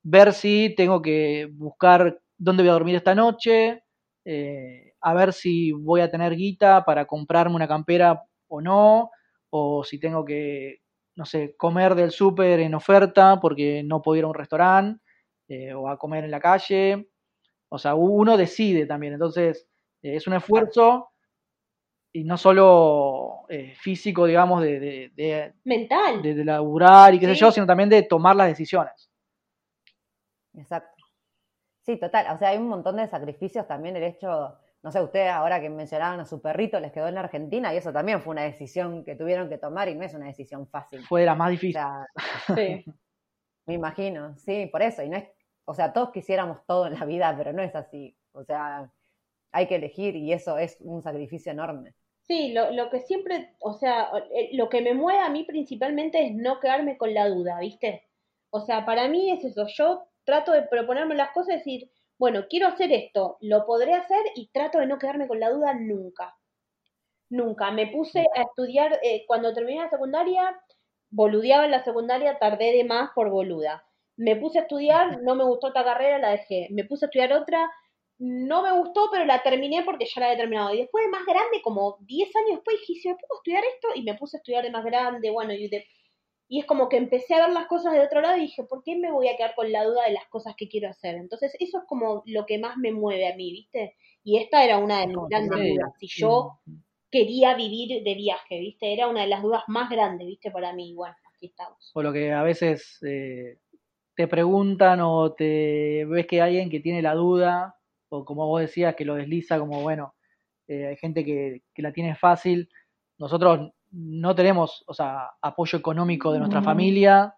ver 0.04 0.34
si 0.34 0.76
tengo 0.76 1.02
que 1.02 1.48
buscar 1.54 2.20
dónde 2.38 2.62
voy 2.62 2.72
a 2.72 2.74
dormir 2.74 2.96
esta 2.96 3.16
noche, 3.16 3.84
eh, 4.26 4.92
a 5.00 5.14
ver 5.14 5.32
si 5.32 5.72
voy 5.72 6.02
a 6.02 6.12
tener 6.12 6.36
guita 6.36 6.84
para 6.84 7.06
comprarme 7.06 7.56
una 7.56 7.70
campera 7.70 8.22
o 8.50 8.60
no, 8.60 9.12
o 9.50 9.86
si 9.86 9.98
tengo 9.98 10.26
que, 10.26 10.80
no 11.16 11.24
sé, 11.24 11.56
comer 11.56 11.96
del 11.96 12.12
súper 12.12 12.60
en 12.60 12.76
oferta 12.76 13.40
porque 13.40 13.82
no 13.86 14.02
puedo 14.02 14.18
ir 14.18 14.26
a 14.26 14.28
un 14.28 14.34
restaurante, 14.34 15.02
eh, 15.48 15.74
o 15.74 15.88
a 15.88 15.98
comer 15.98 16.26
en 16.26 16.32
la 16.32 16.42
calle. 16.42 17.08
O 17.70 17.78
sea, 17.78 17.96
uno 17.96 18.36
decide 18.36 18.86
también, 18.86 19.14
entonces 19.14 19.70
eh, 20.02 20.18
es 20.18 20.28
un 20.28 20.34
esfuerzo 20.34 21.12
y 22.12 22.24
no 22.24 22.38
solo 22.38 23.46
eh, 23.50 23.74
físico, 23.76 24.26
digamos, 24.26 24.62
de, 24.64 24.80
de, 24.80 25.12
de, 25.16 25.54
Mental. 25.64 26.22
de- 26.22 26.34
de 26.34 26.46
laburar 26.46 27.14
y 27.14 27.20
qué 27.20 27.28
sé 27.28 27.36
yo, 27.36 27.52
sino 27.52 27.66
también 27.68 27.90
de 27.90 28.04
tomar 28.04 28.36
las 28.36 28.48
decisiones. 28.48 29.10
Exacto. 30.54 31.04
Sí, 31.86 31.98
total. 31.98 32.36
O 32.36 32.38
sea, 32.38 32.50
hay 32.50 32.58
un 32.58 32.68
montón 32.68 32.98
de 32.98 33.08
sacrificios 33.08 33.68
también. 33.68 33.96
El 33.96 34.04
hecho, 34.04 34.58
no 34.84 34.92
sé, 34.92 35.02
ustedes 35.02 35.32
ahora 35.32 35.60
que 35.62 35.70
mencionaban 35.70 36.20
a 36.20 36.26
su 36.26 36.42
perrito, 36.42 36.80
les 36.80 36.92
quedó 36.92 37.08
en 37.08 37.16
la 37.16 37.22
Argentina 37.22 37.74
y 37.74 37.78
eso 37.78 37.92
también 37.94 38.22
fue 38.22 38.32
una 38.32 38.44
decisión 38.44 39.04
que 39.04 39.16
tuvieron 39.16 39.50
que 39.50 39.58
tomar 39.58 39.90
y 39.90 39.96
no 39.96 40.04
es 40.04 40.14
una 40.14 40.28
decisión 40.28 40.68
fácil. 40.68 41.04
Fue 41.08 41.22
de 41.22 41.26
las 41.28 41.38
más 41.38 41.48
O 41.50 41.52
difíciles. 41.52 41.84
sea, 41.84 42.56
Sí. 42.56 42.86
me 43.68 43.74
imagino, 43.76 44.36
sí, 44.38 44.68
por 44.72 44.82
eso. 44.82 45.04
Y 45.04 45.10
no 45.10 45.18
es, 45.18 45.26
o 45.66 45.74
sea, 45.74 45.94
todos 45.94 46.12
quisiéramos 46.12 46.66
todo 46.66 46.88
en 46.88 47.00
la 47.00 47.06
vida, 47.06 47.34
pero 47.38 47.54
no 47.54 47.62
es 47.64 47.76
así. 47.76 48.16
O 48.34 48.44
sea, 48.44 48.92
hay 49.52 49.68
que 49.68 49.76
elegir 49.76 50.16
y 50.16 50.34
eso 50.34 50.58
es 50.58 50.78
un 50.82 51.02
sacrificio 51.02 51.52
enorme. 51.52 51.96
Sí, 52.30 52.54
lo, 52.54 52.72
lo 52.72 52.90
que 52.90 53.02
siempre, 53.02 53.56
o 53.60 53.74
sea, 53.74 54.10
eh, 54.34 54.52
lo 54.54 54.70
que 54.70 54.82
me 54.82 54.94
mueve 54.94 55.20
a 55.20 55.30
mí 55.30 55.44
principalmente 55.44 56.26
es 56.26 56.34
no 56.36 56.60
quedarme 56.62 56.98
con 56.98 57.14
la 57.14 57.28
duda, 57.28 57.60
¿viste? 57.60 58.08
O 58.52 58.62
sea, 58.62 58.86
para 58.86 59.08
mí 59.10 59.32
es 59.32 59.44
eso, 59.44 59.66
yo 59.68 60.06
trato 60.26 60.52
de 60.54 60.64
proponerme 60.64 61.16
las 61.16 61.32
cosas 61.32 61.56
y 61.56 61.58
decir, 61.58 61.92
bueno, 62.20 62.46
quiero 62.50 62.68
hacer 62.68 62.92
esto, 62.94 63.38
lo 63.42 63.66
podré 63.66 63.96
hacer 63.96 64.22
y 64.36 64.50
trato 64.54 64.80
de 64.80 64.86
no 64.86 65.00
quedarme 65.00 65.28
con 65.28 65.40
la 65.42 65.50
duda 65.50 65.74
nunca. 65.74 66.36
Nunca. 67.30 67.72
Me 67.72 67.88
puse 67.88 68.26
a 68.36 68.42
estudiar, 68.44 69.00
eh, 69.04 69.24
cuando 69.28 69.54
terminé 69.54 69.82
la 69.82 69.90
secundaria, 69.90 70.60
boludeaba 71.12 71.66
en 71.66 71.72
la 71.72 71.84
secundaria, 71.84 72.40
tardé 72.40 72.74
de 72.74 72.84
más 72.84 73.12
por 73.16 73.30
boluda. 73.32 73.84
Me 74.18 74.36
puse 74.36 74.60
a 74.60 74.64
estudiar, 74.64 75.22
no 75.24 75.36
me 75.36 75.44
gustó 75.46 75.68
esta 75.70 75.84
carrera, 75.84 76.20
la 76.20 76.32
dejé. 76.32 76.68
Me 76.72 76.86
puse 76.86 77.06
a 77.06 77.08
estudiar 77.08 77.34
otra, 77.34 77.70
no 78.20 78.62
me 78.64 78.72
gustó, 78.74 79.10
pero 79.12 79.26
la 79.26 79.42
terminé 79.44 79.84
porque 79.84 80.06
ya 80.06 80.22
la 80.22 80.28
había 80.28 80.40
terminado. 80.40 80.74
Y 80.74 80.80
después 80.80 81.06
de 81.06 81.12
más 81.12 81.26
grande, 81.26 81.62
como 81.64 81.98
10 82.02 82.30
años 82.36 82.58
después, 82.58 82.78
dije, 82.88 83.10
me 83.10 83.16
puedo 83.16 83.40
estudiar 83.40 83.64
esto, 83.66 83.88
y 83.96 84.04
me 84.04 84.16
puse 84.16 84.38
a 84.38 84.40
estudiar 84.40 84.64
de 84.64 84.72
más 84.72 84.86
grande, 84.86 85.32
bueno, 85.32 85.54
y, 85.54 85.68
de- 85.70 85.86
y 86.50 86.60
es 86.60 86.66
como 86.66 86.90
que 86.90 86.98
empecé 86.98 87.36
a 87.36 87.46
ver 87.46 87.54
las 87.54 87.68
cosas 87.68 87.94
de 87.94 88.02
otro 88.02 88.22
lado 88.22 88.38
y 88.38 88.42
dije, 88.42 88.64
¿por 88.64 88.84
qué 88.84 88.96
me 88.98 89.12
voy 89.12 89.28
a 89.30 89.38
quedar 89.38 89.56
con 89.56 89.72
la 89.72 89.84
duda 89.86 90.06
de 90.06 90.14
las 90.14 90.28
cosas 90.30 90.56
que 90.58 90.68
quiero 90.68 90.90
hacer? 90.90 91.16
Entonces, 91.16 91.56
eso 91.60 91.80
es 91.80 91.84
como 91.88 92.24
lo 92.26 92.46
que 92.46 92.58
más 92.60 92.76
me 92.78 92.92
mueve 92.92 93.28
a 93.32 93.36
mí, 93.36 93.52
¿viste? 93.52 93.96
Y 94.24 94.38
esta 94.38 94.64
era 94.66 94.80
una 94.80 95.02
de 95.02 95.08
mis 95.08 95.16
grandes 95.30 95.52
dudas. 95.70 95.92
Si 96.00 96.08
yo 96.08 96.52
quería 97.12 97.56
vivir 97.56 98.04
de 98.04 98.16
viaje, 98.16 98.60
¿viste? 98.60 98.94
Era 98.94 99.08
una 99.08 99.22
de 99.22 99.28
las 99.28 99.42
dudas 99.42 99.64
más 99.68 99.90
grandes, 99.90 100.28
¿viste? 100.28 100.52
Para 100.52 100.74
mí, 100.74 100.94
bueno, 100.94 101.16
aquí 101.36 101.48
estamos. 101.48 101.92
O 101.94 102.02
lo 102.04 102.12
que 102.14 102.32
a 102.32 102.44
veces 102.44 103.00
eh, 103.08 103.58
te 104.16 104.28
preguntan 104.28 105.00
o 105.02 105.34
te 105.34 106.06
ves 106.06 106.28
que 106.28 106.38
hay 106.42 106.50
alguien 106.58 106.70
que 106.70 106.80
tiene 106.82 107.02
la 107.02 107.14
duda, 107.16 107.76
o 108.10 108.26
como 108.26 108.48
vos 108.48 108.62
decías, 108.62 108.96
que 108.96 109.06
lo 109.06 109.16
desliza 109.16 109.60
como, 109.60 109.82
bueno, 109.82 110.16
eh, 110.68 110.88
hay 110.88 110.98
gente 110.98 111.24
que, 111.24 111.64
que 111.74 111.82
la 111.82 111.92
tiene 111.92 112.16
fácil. 112.16 112.70
Nosotros 113.18 113.72
no 113.92 114.36
tenemos, 114.36 114.84
o 114.88 114.94
sea, 114.94 115.32
apoyo 115.42 115.80
económico 115.80 116.32
de 116.32 116.40
nuestra 116.40 116.62
familia, 116.62 117.34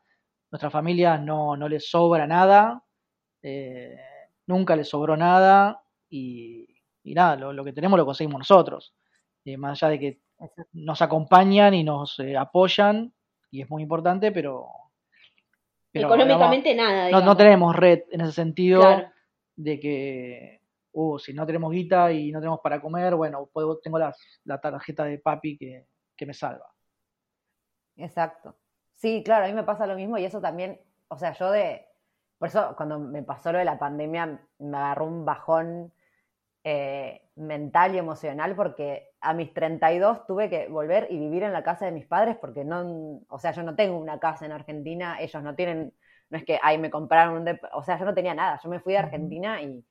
nuestra 0.52 0.70
familia 0.70 1.18
no, 1.18 1.56
no 1.56 1.70
les 1.70 1.90
sobra 1.90 2.28
nada, 2.28 2.84
eh, 3.42 3.98
nunca 4.48 4.76
les 4.76 4.90
sobró 4.90 5.16
nada, 5.16 5.82
y, 6.10 6.68
y 7.04 7.14
nada, 7.14 7.38
lo, 7.38 7.54
lo 7.54 7.64
que 7.64 7.72
tenemos 7.74 7.98
lo 7.98 8.06
conseguimos 8.06 8.40
nosotros. 8.40 8.94
Eh, 9.46 9.58
más 9.58 9.82
allá 9.82 9.92
de 9.92 10.00
que 10.00 10.22
nos 10.74 11.02
acompañan 11.02 11.74
y 11.74 11.84
nos 11.84 12.18
apoyan, 12.38 13.14
y 13.50 13.62
es 13.62 13.70
muy 13.70 13.84
importante, 13.84 14.32
pero... 14.32 14.68
pero, 15.92 16.08
Económicamente 16.08 16.76
nada, 16.76 17.06
digamos, 17.06 17.26
no, 17.26 17.32
no 17.32 17.38
tenemos 17.38 17.76
red 17.76 18.02
en 18.12 18.22
ese 18.22 18.34
sentido 18.34 18.82
Claro. 18.82 19.12
de 19.56 19.80
que, 19.80 20.61
uh, 20.94 21.20
si 21.20 21.34
no 21.34 21.46
tenemos 21.46 21.72
guita 21.72 22.12
y 22.12 22.32
no 22.32 22.40
tenemos 22.40 22.60
para 22.62 22.82
comer, 22.82 23.16
bueno, 23.16 23.48
puedo, 23.54 23.80
tengo 23.80 24.00
las- 24.00 24.20
la 24.46 24.60
tarjeta 24.62 25.06
de 25.06 25.20
papi 25.20 25.58
que, 25.58 25.88
que 26.16 26.26
me 26.26 26.34
salva. 26.34 26.66
Exacto. 27.96 28.58
Sí, 28.96 29.24
claro, 29.24 29.46
a 29.46 29.48
mí 29.48 29.54
me 29.54 29.64
pasa 29.64 29.86
lo 29.88 29.96
mismo 29.96 30.18
y 30.18 30.26
eso 30.26 30.42
también, 30.42 30.80
o 31.08 31.18
sea, 31.18 31.34
yo 31.34 31.52
de, 31.52 31.86
por 32.38 32.48
eso 32.50 32.74
cuando 32.76 33.00
me 33.00 33.24
pasó 33.24 33.52
lo 33.52 33.58
de 33.60 33.66
la 33.66 33.80
pandemia 33.80 34.40
me 34.60 34.78
agarró 34.78 35.06
un 35.08 35.26
bajón 35.26 35.94
eh, 36.64 37.30
mental 37.36 37.96
y 37.96 38.00
emocional 38.00 38.56
porque 38.56 39.10
a 39.22 39.34
mis 39.34 39.54
32 39.54 40.26
tuve 40.28 40.50
que 40.50 40.68
volver 40.70 41.08
y 41.12 41.20
vivir 41.20 41.44
en 41.44 41.54
la 41.54 41.64
casa 41.64 41.86
de 41.86 41.92
mis 41.92 42.08
padres 42.08 42.38
porque 42.42 42.66
no, 42.66 43.22
o 43.30 43.40
sea, 43.40 43.52
yo 43.54 43.64
no 43.64 43.76
tengo 43.76 43.98
una 44.00 44.20
casa 44.20 44.46
en 44.46 44.52
Argentina, 44.54 45.20
ellos 45.22 45.44
no 45.44 45.56
tienen, 45.56 45.94
no 46.30 46.38
es 46.38 46.46
que 46.46 46.60
ahí 46.64 46.78
me 46.78 46.92
compraron 46.92 47.36
un, 47.48 47.60
o 47.74 47.84
sea, 47.84 48.00
yo 48.00 48.06
no 48.06 48.14
tenía 48.16 48.36
nada, 48.36 48.60
yo 48.64 48.70
me 48.70 48.80
fui 48.82 48.94
de 48.94 49.00
Argentina 49.00 49.62
y, 49.62 49.86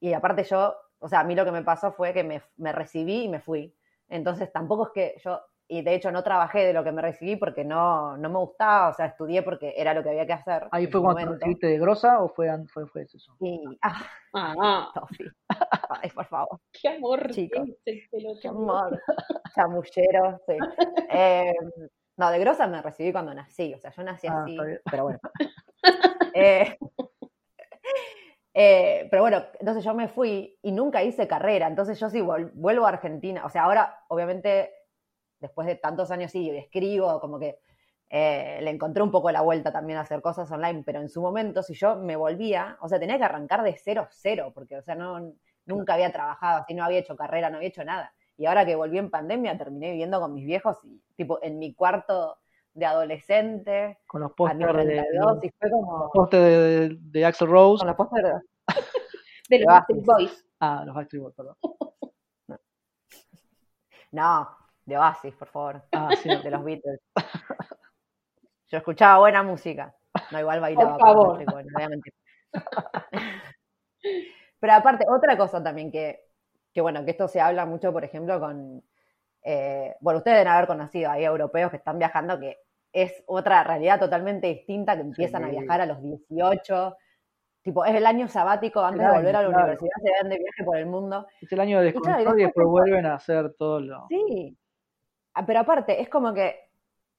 y 0.00 0.12
aparte 0.12 0.44
yo, 0.44 0.74
o 0.98 1.08
sea, 1.08 1.20
a 1.20 1.24
mí 1.24 1.34
lo 1.34 1.44
que 1.44 1.52
me 1.52 1.62
pasó 1.62 1.92
fue 1.92 2.12
que 2.12 2.24
me, 2.24 2.42
me 2.56 2.72
recibí 2.72 3.24
y 3.24 3.28
me 3.28 3.40
fui. 3.40 3.74
Entonces 4.08 4.52
tampoco 4.52 4.86
es 4.86 4.92
que 4.92 5.20
yo, 5.24 5.40
y 5.66 5.80
de 5.82 5.94
hecho 5.94 6.12
no 6.12 6.22
trabajé 6.22 6.66
de 6.66 6.72
lo 6.74 6.84
que 6.84 6.92
me 6.92 7.00
recibí 7.00 7.36
porque 7.36 7.64
no, 7.64 8.16
no 8.18 8.28
me 8.28 8.38
gustaba, 8.38 8.88
o 8.90 8.94
sea, 8.94 9.06
estudié 9.06 9.42
porque 9.42 9.72
era 9.76 9.94
lo 9.94 10.02
que 10.02 10.10
había 10.10 10.26
que 10.26 10.34
hacer. 10.34 10.68
¿Ahí 10.70 10.86
fue 10.86 11.00
cuando 11.00 11.22
te 11.22 11.30
recibiste 11.30 11.66
de 11.68 11.78
grosa 11.78 12.22
o 12.22 12.28
fue, 12.28 12.50
fue, 12.68 12.86
fue 12.86 13.02
eso? 13.02 13.34
Y, 13.40 13.62
ah, 13.82 14.02
Ah, 14.34 14.90
Tofi. 14.94 15.24
Ay, 15.88 16.10
por 16.10 16.26
favor. 16.26 16.60
qué 16.72 16.88
amor. 16.88 17.30
Chicos. 17.30 17.68
Qué 17.84 18.48
amor. 18.48 19.00
Chamullero, 19.54 20.40
sí. 20.46 20.56
Eh, 21.10 21.54
no, 22.16 22.30
de 22.30 22.38
grosa 22.38 22.66
me 22.66 22.80
recibí 22.82 23.12
cuando 23.12 23.32
nací, 23.34 23.72
o 23.74 23.78
sea, 23.78 23.90
yo 23.90 24.02
nací 24.02 24.26
Ah, 24.28 24.42
así, 24.42 24.56
pero 24.90 25.04
bueno. 25.04 25.18
Eh, 26.36 26.76
eh, 28.54 29.08
pero 29.10 29.22
bueno, 29.22 29.44
entonces 29.58 29.84
yo 29.84 29.94
me 29.94 30.08
fui 30.08 30.58
y 30.62 30.72
nunca 30.72 31.02
hice 31.02 31.26
carrera, 31.26 31.66
entonces 31.66 31.98
yo 31.98 32.08
sí 32.08 32.20
vuelvo 32.20 32.86
a 32.86 32.88
Argentina, 32.88 33.44
o 33.44 33.50
sea, 33.50 33.64
ahora 33.64 34.04
obviamente 34.08 34.72
después 35.40 35.66
de 35.66 35.74
tantos 35.74 36.10
años 36.10 36.30
sí, 36.30 36.48
escribo, 36.50 37.20
como 37.20 37.38
que 37.38 37.58
eh, 38.08 38.60
le 38.62 38.70
encontré 38.70 39.02
un 39.02 39.10
poco 39.10 39.30
la 39.32 39.40
vuelta 39.40 39.72
también 39.72 39.98
a 39.98 40.02
hacer 40.02 40.22
cosas 40.22 40.50
online, 40.52 40.84
pero 40.86 41.00
en 41.00 41.08
su 41.08 41.20
momento 41.20 41.62
si 41.62 41.74
yo 41.74 41.96
me 41.96 42.14
volvía, 42.14 42.78
o 42.80 42.88
sea, 42.88 43.00
tenía 43.00 43.18
que 43.18 43.24
arrancar 43.24 43.62
de 43.64 43.76
cero, 43.76 44.06
cero, 44.10 44.52
porque, 44.54 44.76
o 44.76 44.82
sea, 44.82 44.94
no, 44.94 45.34
nunca 45.66 45.94
había 45.94 46.12
trabajado 46.12 46.62
así, 46.62 46.74
no 46.74 46.84
había 46.84 47.00
hecho 47.00 47.16
carrera, 47.16 47.50
no 47.50 47.56
había 47.56 47.68
hecho 47.68 47.84
nada. 47.84 48.14
Y 48.36 48.46
ahora 48.46 48.64
que 48.64 48.76
volví 48.76 48.98
en 48.98 49.10
pandemia, 49.10 49.58
terminé 49.58 49.90
viviendo 49.90 50.20
con 50.20 50.32
mis 50.32 50.46
viejos 50.46 50.78
y, 50.84 51.02
tipo, 51.16 51.38
en 51.42 51.58
mi 51.58 51.74
cuarto 51.74 52.38
de 52.74 52.86
adolescente. 52.86 53.98
Con 54.06 54.20
los 54.22 54.32
pósteres 54.32 54.76
de, 54.76 54.82
32 54.84 55.44
y 55.44 55.50
fue 55.58 55.70
como... 55.70 56.10
los 56.12 56.30
de, 56.30 56.96
de 57.00 57.24
Axel 57.24 57.48
Rose. 57.48 57.80
Con 57.80 57.86
los 57.88 57.96
pósteres 57.96 58.32
de- 58.32 58.40
De 59.48 59.58
los. 59.58 59.66
Backstreet 59.66 60.04
Boys. 60.04 60.46
Ah, 60.60 60.82
los 60.86 60.94
Backstreet 60.94 61.22
Boys, 61.22 61.34
perdón. 61.34 61.56
No, 64.12 64.48
de 64.86 64.96
Oasis, 64.96 65.34
por 65.34 65.48
favor. 65.48 65.82
Ah, 65.90 66.08
sí. 66.22 66.28
De 66.28 66.48
los 66.50 66.62
Beatles. 66.62 67.00
Yo 68.68 68.78
escuchaba 68.78 69.18
buena 69.18 69.42
música. 69.42 69.92
No, 70.30 70.38
igual 70.38 70.60
bailaba. 70.60 70.96
Por 70.96 71.00
con 71.00 71.44
favor. 71.44 71.44
Voy 71.72 71.82
a 71.82 71.88
mentir. 71.88 72.14
Pero 74.60 74.72
aparte, 74.72 75.04
otra 75.08 75.36
cosa 75.36 75.60
también 75.62 75.90
que, 75.90 76.28
que 76.72 76.80
bueno, 76.80 77.04
que 77.04 77.10
esto 77.10 77.26
se 77.26 77.40
habla 77.40 77.66
mucho, 77.66 77.92
por 77.92 78.04
ejemplo, 78.04 78.38
con, 78.38 78.84
eh, 79.42 79.96
bueno, 80.00 80.18
ustedes 80.18 80.38
deben 80.38 80.52
haber 80.52 80.66
conocido, 80.68 81.10
hay 81.10 81.24
europeos 81.24 81.70
que 81.70 81.76
están 81.78 81.98
viajando 81.98 82.38
que 82.38 82.58
es 82.94 83.24
otra 83.26 83.64
realidad 83.64 84.00
totalmente 84.00 84.48
distinta, 84.48 84.96
que 84.96 85.02
empiezan 85.02 85.44
a 85.44 85.50
viajar 85.50 85.82
a 85.82 85.86
los 85.86 86.02
18, 86.02 86.96
tipo, 87.62 87.84
es 87.86 87.94
el 87.96 88.06
año 88.06 88.28
sabático 88.28 88.80
antes 88.82 89.00
El 89.00 89.06
de 89.06 89.12
volver 89.12 89.36
a 89.36 89.42
la 89.42 89.50
claro. 89.50 89.50
universidad, 89.50 89.92
se 90.02 90.10
van 90.22 90.30
de 90.30 90.38
viaje 90.38 90.64
por 90.64 90.78
el 90.78 90.86
mundo. 90.86 91.26
Es 91.40 91.52
el 91.52 91.60
año 91.60 91.78
de 91.78 91.84
Y 91.84 91.92
claro, 91.92 92.22
y 92.22 92.24
descontrol 92.24 92.40
y 92.40 92.42
después 92.44 92.66
vuelven 92.66 93.06
a 93.06 93.14
hacer 93.14 93.54
todo 93.56 93.78
lo. 93.80 94.08
Sí, 94.08 94.58
Ah, 95.34 95.46
pero 95.46 95.60
aparte, 95.60 96.00
es 96.02 96.08
como 96.10 96.34
que 96.34 96.56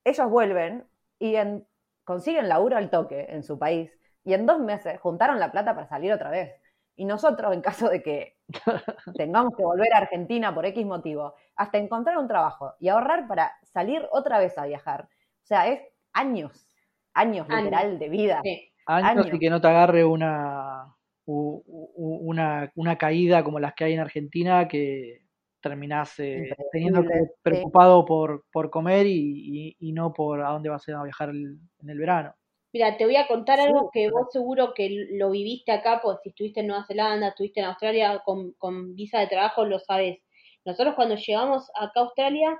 ellos 0.05 0.29
vuelven 0.29 0.87
y 1.19 1.35
en- 1.37 1.67
consiguen 2.05 2.49
laburo 2.49 2.77
al 2.77 2.89
toque 2.91 3.27
en 3.29 3.43
su 3.43 3.59
país 3.59 3.91
y 4.25 4.33
en 4.35 4.45
dos 4.45 4.59
meses 4.59 4.99
juntaron 5.01 5.39
la 5.39 5.51
plata 5.51 5.75
para 5.75 5.87
salir 5.87 6.13
otra 6.13 6.29
vez. 6.31 6.53
Y 6.95 7.05
nosotros, 7.05 7.53
en 7.53 7.61
caso 7.61 7.89
de 7.89 8.03
que 8.03 8.37
tengamos 9.17 9.55
que 9.57 9.63
volver 9.65 9.93
a 9.93 9.99
Argentina 9.99 10.53
por 10.55 10.65
X 10.67 10.85
motivo, 10.85 11.35
hasta 11.55 11.77
encontrar 11.79 12.17
un 12.19 12.27
trabajo 12.27 12.75
y 12.79 12.89
ahorrar 12.89 13.27
para 13.27 13.53
salir 13.73 14.07
otra 14.11 14.39
vez 14.39 14.57
a 14.57 14.65
viajar. 14.67 15.09
O 15.45 15.47
sea, 15.47 15.67
es 15.71 15.79
años, 16.13 16.67
años 17.13 17.47
Años. 17.49 17.63
literal 17.65 17.99
de 17.99 18.09
vida. 18.09 18.41
Sí. 18.43 18.71
años, 18.87 19.09
años. 19.25 19.35
y 19.35 19.39
que 19.39 19.49
no 19.51 19.61
te 19.61 19.67
agarre 19.67 20.03
una, 20.03 20.95
una, 21.27 22.71
una 22.75 22.97
caída 22.97 23.43
como 23.43 23.59
las 23.59 23.73
que 23.75 23.83
hay 23.85 23.93
en 23.93 23.99
Argentina 23.99 24.67
que 24.67 25.21
terminás 25.61 26.19
eh, 26.19 26.49
teniendo 26.71 27.01
que 27.01 27.05
Impredecible, 27.05 27.27
sí. 27.35 27.41
preocupado 27.43 28.05
por, 28.05 28.45
por 28.51 28.69
comer 28.71 29.05
y, 29.07 29.75
y- 29.77 29.77
y 29.79 29.91
no 29.93 30.13
por 30.13 30.41
a 30.41 30.49
dónde 30.49 30.69
vas 30.69 30.87
a 30.89 31.03
viajar 31.03 31.29
el- 31.29 31.59
en 31.79 31.89
el 31.89 31.97
verano. 31.99 32.33
Mira, 32.73 32.97
te 32.97 33.05
voy 33.05 33.15
a 33.15 33.27
contar 33.27 33.59
Sí, 33.59 33.65
algo 33.65 33.89
que 33.91 34.09
vos 34.11 34.27
seguro 34.31 34.73
que 34.75 35.07
lo 35.11 35.31
viviste 35.31 35.71
acá, 35.71 35.99
pues 36.03 36.17
si 36.23 36.29
estuviste 36.29 36.59
en 36.59 36.67
Nueva 36.67 36.85
Zelanda, 36.85 37.29
estuviste 37.29 37.59
en 37.61 37.67
Australia 37.67 38.21
con, 38.25 38.51
con 38.53 38.95
visa 38.95 39.19
de 39.19 39.27
trabajo, 39.27 39.63
lo 39.65 39.79
sabes. 39.79 40.17
Nosotros 40.65 40.95
cuando 40.95 41.15
llegamos 41.15 41.69
acá 41.79 41.99
a 41.99 42.03
Australia, 42.03 42.59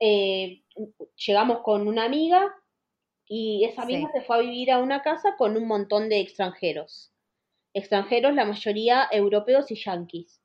eh, 0.00 0.62
llegamos 1.26 1.60
con 1.62 1.88
una 1.88 2.04
amiga 2.04 2.54
y 3.28 3.64
esa 3.64 3.82
amiga 3.82 4.08
Sí. 4.12 4.18
se 4.20 4.24
fue 4.24 4.36
a 4.36 4.40
vivir 4.40 4.70
a 4.70 4.78
una 4.78 5.02
casa 5.02 5.34
con 5.36 5.56
un 5.56 5.66
montón 5.66 6.08
de 6.08 6.20
extranjeros. 6.20 7.12
Extranjeros, 7.74 8.34
la 8.34 8.44
mayoría 8.44 9.08
europeos 9.10 9.70
y 9.70 9.74
yanquis. 9.76 10.40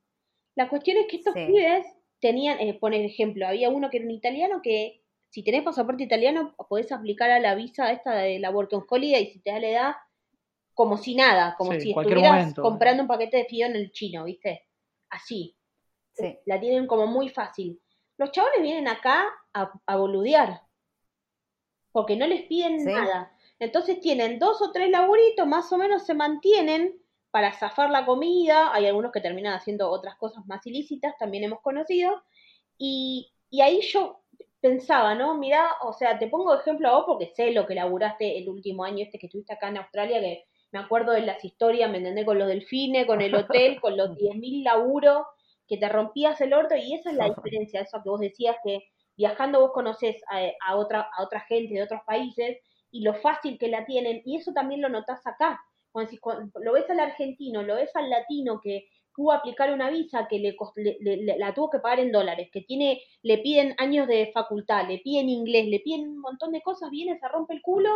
La 0.56 0.68
cuestión 0.70 0.98
es 0.98 1.08
que 1.08 1.18
estos 1.18 1.34
Sí. 1.34 1.46
pibes 1.46 1.86
tenían, 2.20 2.60
eh, 2.60 2.74
por 2.74 2.94
ejemplo, 2.94 3.48
había 3.48 3.70
uno 3.70 3.90
que 3.90 3.98
era 3.98 4.06
un 4.06 4.12
italiano 4.12 4.62
que 4.62 5.02
si 5.30 5.44
tenés 5.44 5.64
pasaporte 5.64 6.04
italiano 6.04 6.56
podés 6.68 6.92
aplicar 6.92 7.32
a 7.32 7.40
la 7.40 7.56
visa 7.56 7.92
esta 7.92 8.14
de 8.16 8.40
la 8.40 8.50
Working 8.52 8.84
Holiday 8.90 9.24
y 9.24 9.28
si 9.32 9.40
te 9.40 9.52
da 9.52 9.60
la 9.60 9.70
edad 9.70 9.94
como 10.74 10.98
si 10.98 11.16
nada, 11.16 11.56
como 11.58 11.72
Sí, 11.74 11.82
si 11.82 11.90
estuvieras 11.92 12.32
momento. 12.40 12.62
comprando 12.64 13.04
un 13.04 13.08
paquete 13.08 13.38
de 13.38 13.46
fideo 13.46 13.68
en 13.68 13.76
el 13.76 13.92
chino, 13.92 14.24
¿viste? 14.26 14.68
Así. 15.10 15.56
Sí. 16.14 16.38
La 16.46 16.60
tienen 16.60 16.86
como 16.88 17.08
muy 17.08 17.30
fácil. 17.30 17.80
Los 18.18 18.32
chabones 18.32 18.62
vienen 18.62 18.88
acá 18.88 19.26
a, 19.54 19.72
a 19.86 19.96
boludear. 19.98 20.62
Porque 21.92 22.16
no 22.16 22.26
les 22.28 22.44
piden 22.44 22.80
Sí. 22.80 22.86
nada. 22.92 23.32
Entonces 23.60 24.00
tienen 24.00 24.40
dos 24.40 24.62
o 24.62 24.72
tres 24.72 24.90
laburitos, 24.90 25.46
más 25.46 25.72
o 25.72 25.78
menos 25.78 26.06
se 26.06 26.14
mantienen 26.14 26.96
para 27.32 27.54
zafar 27.54 27.90
la 27.90 28.06
comida. 28.06 28.74
Hay 28.74 28.86
algunos 28.88 29.12
que 29.12 29.22
terminan 29.22 29.54
haciendo 29.54 29.90
otras 29.90 30.16
cosas 30.18 30.46
más 30.48 30.66
ilícitas, 30.66 31.18
también 31.18 31.44
hemos 31.44 31.62
conocido. 31.62 32.24
Y, 32.78 33.32
y 33.50 33.62
ahí 33.62 33.82
yo 33.82 34.22
pensaba, 34.62 35.16
¿no? 35.16 35.36
Mirá, 35.38 35.68
o 35.84 35.94
sea, 35.94 36.18
te 36.18 36.28
pongo 36.28 36.54
de 36.54 36.62
ejemplo 36.62 36.88
a 36.90 36.96
vos 36.96 37.04
porque 37.08 37.32
sé 37.36 37.52
lo 37.52 37.66
que 37.68 37.76
laburaste 37.76 38.38
el 38.38 38.48
último 38.50 38.84
año 38.84 39.04
este 39.04 39.20
que 39.20 39.28
estuviste 39.28 39.54
acá 39.54 39.68
en 39.70 39.78
Australia, 39.78 40.20
que 40.22 40.46
me 40.72 40.80
acuerdo 40.80 41.12
de 41.12 41.22
las 41.22 41.44
historias, 41.44 41.90
¿me 41.92 41.98
entendés? 41.98 42.26
Con 42.26 42.40
los 42.40 42.48
delfines, 42.48 43.06
con 43.06 43.22
el 43.22 43.36
hotel, 43.36 43.82
con 43.82 43.98
los 43.98 44.10
10.000 44.18 44.64
laburos, 44.64 45.26
que 45.68 45.78
te 45.78 45.90
rompías 45.90 46.40
el 46.42 46.54
orto 46.54 46.76
y 46.76 46.94
esa 46.96 47.12
es 47.12 47.16
la 47.18 47.30
diferencia, 47.30 47.82
eso 47.82 48.02
que 48.04 48.10
vos 48.10 48.20
decías 48.20 48.56
que 48.64 48.84
viajando 49.22 49.60
vos 49.62 49.72
conoces 49.72 50.16
a, 50.30 50.40
a 50.68 50.76
otra, 50.76 51.08
a 51.16 51.24
otra 51.24 51.42
gente 51.42 51.76
de 51.76 51.84
otros 51.84 52.02
países 52.08 52.58
y 52.90 53.02
lo 53.04 53.14
fácil 53.14 53.58
que 53.60 53.68
la 53.68 53.86
tienen, 53.86 54.22
y 54.26 54.36
eso 54.38 54.52
también 54.52 54.82
lo 54.82 54.90
notás 54.90 55.26
acá. 55.26 55.60
Cuando, 55.92 56.12
lo 56.66 56.74
ves 56.74 56.90
al 56.90 57.00
argentino, 57.00 57.62
lo 57.62 57.76
ves 57.76 57.96
al 57.96 58.10
latino 58.10 58.60
que 58.64 58.88
a 59.30 59.36
aplicar 59.36 59.72
una 59.72 59.90
visa 59.92 60.28
que 60.28 60.40
le- 60.40 60.56
le- 60.76 61.18
le- 61.18 61.38
la 61.38 61.54
tuvo 61.54 61.70
que 61.70 61.80
pagar 61.80 62.00
en 62.00 62.12
dólares, 62.12 62.50
que 62.52 62.62
tiene, 62.62 63.00
le 63.22 63.38
piden 63.38 63.76
años 63.78 64.08
de 64.08 64.32
facultad, 64.34 64.88
le 64.88 64.98
piden 65.00 65.30
inglés, 65.30 65.68
le 65.68 65.80
piden 65.82 66.10
un 66.10 66.20
montón 66.20 66.52
de 66.52 66.62
cosas, 66.64 66.90
viene, 66.90 67.20
se 67.20 67.28
rompe 67.28 67.54
el 67.54 67.62
culo 67.62 67.92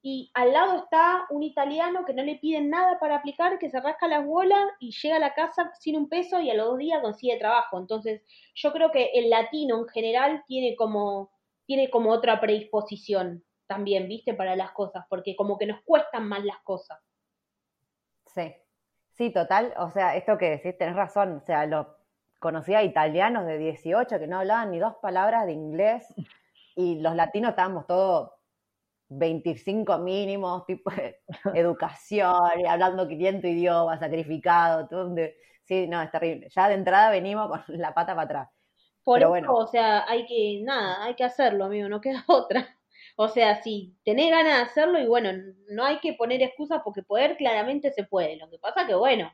y 0.00 0.30
al 0.34 0.52
lado 0.52 0.78
está 0.78 1.26
un 1.30 1.42
italiano 1.42 2.04
que 2.04 2.14
no 2.14 2.22
le 2.22 2.36
piden 2.36 2.70
nada 2.70 2.98
para 3.00 3.16
aplicar, 3.16 3.58
que 3.58 3.68
se 3.68 3.80
rasca 3.80 4.06
las 4.06 4.24
bolas 4.24 4.60
y 4.78 4.92
llega 4.92 5.16
a 5.16 5.20
la 5.20 5.34
casa 5.34 5.72
sin 5.80 5.96
un 5.96 6.08
peso 6.08 6.40
y 6.40 6.50
a 6.50 6.54
los 6.54 6.66
dos 6.66 6.78
días 6.78 7.02
consigue 7.02 7.36
trabajo. 7.38 7.78
Entonces, 7.78 8.22
yo 8.54 8.72
creo 8.72 8.92
que 8.92 9.10
el 9.14 9.28
latino 9.28 9.78
en 9.78 9.88
general 9.88 10.44
tiene 10.46 10.76
como, 10.76 11.32
tiene 11.66 11.90
como 11.90 12.10
otra 12.10 12.40
predisposición 12.40 13.44
también, 13.66 14.08
¿viste? 14.08 14.34
Para 14.34 14.54
las 14.54 14.70
cosas, 14.70 15.04
porque 15.08 15.34
como 15.34 15.58
que 15.58 15.66
nos 15.66 15.82
cuestan 15.82 16.28
más 16.28 16.44
las 16.44 16.58
cosas. 16.60 16.98
Sí, 18.26 18.54
sí, 19.10 19.30
total. 19.30 19.74
O 19.78 19.90
sea, 19.90 20.16
esto 20.16 20.38
que 20.38 20.50
decís, 20.50 20.78
tenés 20.78 20.94
razón. 20.94 21.38
O 21.38 21.40
sea, 21.40 21.66
lo 21.66 21.96
conocía 22.38 22.84
italianos 22.84 23.46
de 23.46 23.58
18 23.58 24.18
que 24.20 24.26
no 24.28 24.38
hablaban 24.38 24.70
ni 24.70 24.78
dos 24.78 24.94
palabras 25.02 25.44
de 25.44 25.52
inglés 25.52 26.06
y 26.76 27.00
los 27.00 27.16
latinos 27.16 27.50
estábamos 27.50 27.86
todos 27.88 28.37
25 29.08 29.98
mínimos, 29.98 30.66
tipo 30.66 30.90
de 30.90 31.18
educación, 31.54 32.60
y 32.60 32.66
hablando 32.66 33.08
500 33.08 33.50
idiomas, 33.50 34.00
sacrificado, 34.00 34.88
todo 34.88 35.14
de- 35.14 35.36
Sí, 35.64 35.86
no, 35.86 36.00
es 36.02 36.10
terrible. 36.10 36.48
Ya 36.50 36.68
de 36.68 36.74
entrada 36.74 37.10
venimos 37.10 37.48
con 37.50 37.62
la 37.78 37.92
pata 37.94 38.14
para 38.14 38.22
atrás. 38.22 38.48
Por 39.04 39.20
Pero 39.20 39.28
eso, 39.30 39.30
bueno. 39.30 39.54
o 39.54 39.66
sea, 39.66 40.04
hay 40.08 40.26
que, 40.26 40.60
nada, 40.62 41.04
hay 41.04 41.14
que 41.14 41.24
hacerlo, 41.24 41.64
amigo, 41.64 41.88
no 41.88 42.00
queda 42.00 42.24
otra. 42.28 42.78
O 43.16 43.28
sea, 43.28 43.62
si 43.62 43.96
tenés 44.04 44.30
ganas 44.30 44.56
de 44.58 44.62
hacerlo 44.64 45.00
y 45.00 45.06
bueno, 45.06 45.30
no 45.70 45.84
hay 45.84 45.98
que 46.00 46.12
poner 46.14 46.42
excusas 46.42 46.82
porque 46.84 47.02
poder 47.02 47.36
claramente 47.36 47.90
se 47.92 48.04
puede. 48.04 48.36
Lo 48.36 48.48
que 48.50 48.58
pasa 48.58 48.86
que, 48.86 48.94
bueno, 48.94 49.32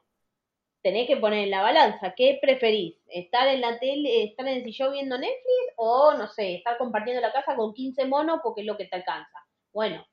tenés 0.83 1.07
que 1.09 1.17
poner 1.19 1.41
en 1.45 1.51
la 1.51 1.63
balanza, 1.63 2.15
¿qué 2.17 2.39
preferís? 2.43 2.97
¿Estar 3.09 3.49
en 3.49 3.61
la 3.63 3.79
tele, 3.81 4.25
estar 4.25 4.47
en 4.49 4.57
el 4.59 4.65
sillón 4.65 4.93
viendo 4.93 5.19
Netflix 5.19 5.75
o, 5.77 6.15
no 6.15 6.29
sé, 6.29 6.57
estar 6.57 6.79
compartiendo 6.79 7.21
la 7.23 7.33
casa 7.33 7.57
con 7.57 7.75
15 7.75 8.07
monos 8.07 8.41
porque 8.43 8.63
es 8.63 8.67
lo 8.69 8.77
que 8.77 8.87
te 8.87 8.97
alcanza? 8.97 9.39
Bueno, 9.75 10.07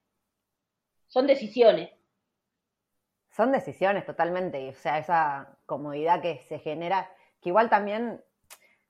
son 1.06 1.28
decisiones. 1.28 1.92
Son 3.30 3.52
decisiones 3.52 4.06
totalmente, 4.06 4.70
o 4.70 4.74
sea, 4.74 4.98
esa 4.98 5.58
comodidad 5.68 6.20
que 6.22 6.40
se 6.48 6.58
genera, 6.60 7.10
que 7.40 7.50
igual 7.50 7.70
también, 7.70 8.22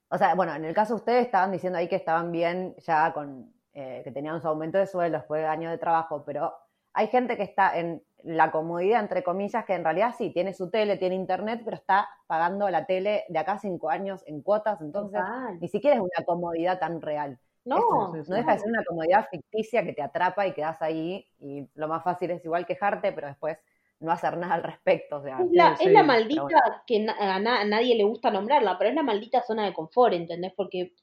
o 0.09 0.17
sea, 0.17 0.33
bueno, 0.33 0.55
en 0.55 0.63
el 0.63 0.73
caso 0.73 0.93
de 0.93 0.99
ustedes 0.99 1.25
estaban 1.25 1.51
diciendo 1.51 1.77
ahí 1.77 1.89
que 1.89 1.97
estaban 1.97 2.31
bien 2.31 2.73
ya 2.77 3.13
con, 3.13 3.53
eh, 3.73 4.01
que 4.03 4.11
tenían 4.11 4.41
su 4.41 4.47
aumento 4.47 4.77
de 4.77 4.87
sueldo 4.87 5.17
después 5.17 5.41
de 5.41 5.47
años 5.47 5.71
de 5.71 5.77
trabajo, 5.77 6.23
pero 6.25 6.53
hay 6.93 7.07
gente 7.07 7.35
que 7.35 7.43
está 7.43 7.77
en 7.77 8.01
la 8.23 8.51
comodidad, 8.51 9.01
entre 9.01 9.23
comillas, 9.23 9.65
que 9.65 9.73
en 9.73 9.83
realidad 9.83 10.15
sí, 10.17 10.31
tiene 10.31 10.53
su 10.53 10.69
tele, 10.69 10.97
tiene 10.97 11.15
internet, 11.15 11.61
pero 11.65 11.75
está 11.75 12.07
pagando 12.27 12.69
la 12.69 12.85
tele 12.85 13.25
de 13.27 13.39
acá 13.39 13.53
a 13.53 13.59
cinco 13.59 13.89
años 13.89 14.23
en 14.25 14.41
cuotas, 14.41 14.79
entonces 14.79 15.19
Total. 15.19 15.59
ni 15.59 15.67
siquiera 15.67 15.97
es 15.97 16.01
una 16.01 16.25
comodidad 16.25 16.79
tan 16.79 17.01
real. 17.01 17.39
No, 17.65 18.23
no 18.27 18.35
deja 18.35 18.53
de 18.53 18.59
ser 18.59 18.69
una 18.69 18.83
comodidad 18.83 19.27
ficticia 19.29 19.83
que 19.83 19.93
te 19.93 20.01
atrapa 20.01 20.47
y 20.47 20.53
quedas 20.53 20.81
ahí 20.81 21.27
y 21.39 21.67
lo 21.75 21.87
más 21.87 22.03
fácil 22.03 22.31
es 22.31 22.43
igual 22.43 22.65
quejarte, 22.65 23.11
pero 23.13 23.27
después 23.27 23.57
no 23.99 24.11
hacer 24.11 24.37
nada 24.37 24.55
al 24.55 24.63
respecto. 24.63 25.17
O 25.17 25.21
sea, 25.23 25.37
Es 25.37 25.47
la, 25.51 25.75
Sí, 25.77 25.85
es 25.85 25.91
la 25.91 26.03
maldita 26.03 26.83
que 26.87 26.99
na- 26.99 27.15
a, 27.35 27.37
na- 27.39 27.59
a 27.61 27.65
nadie 27.65 27.95
le 27.95 28.05
gusta 28.05 28.31
nombrarla, 28.31 28.77
pero 28.77 28.89
es 28.89 28.95
la 28.95 29.03
maldita 29.03 29.41
zona 29.43 29.65
de 29.65 29.73
confort, 29.73 30.13
¿entendés? 30.13 30.53
Porque 30.55 30.93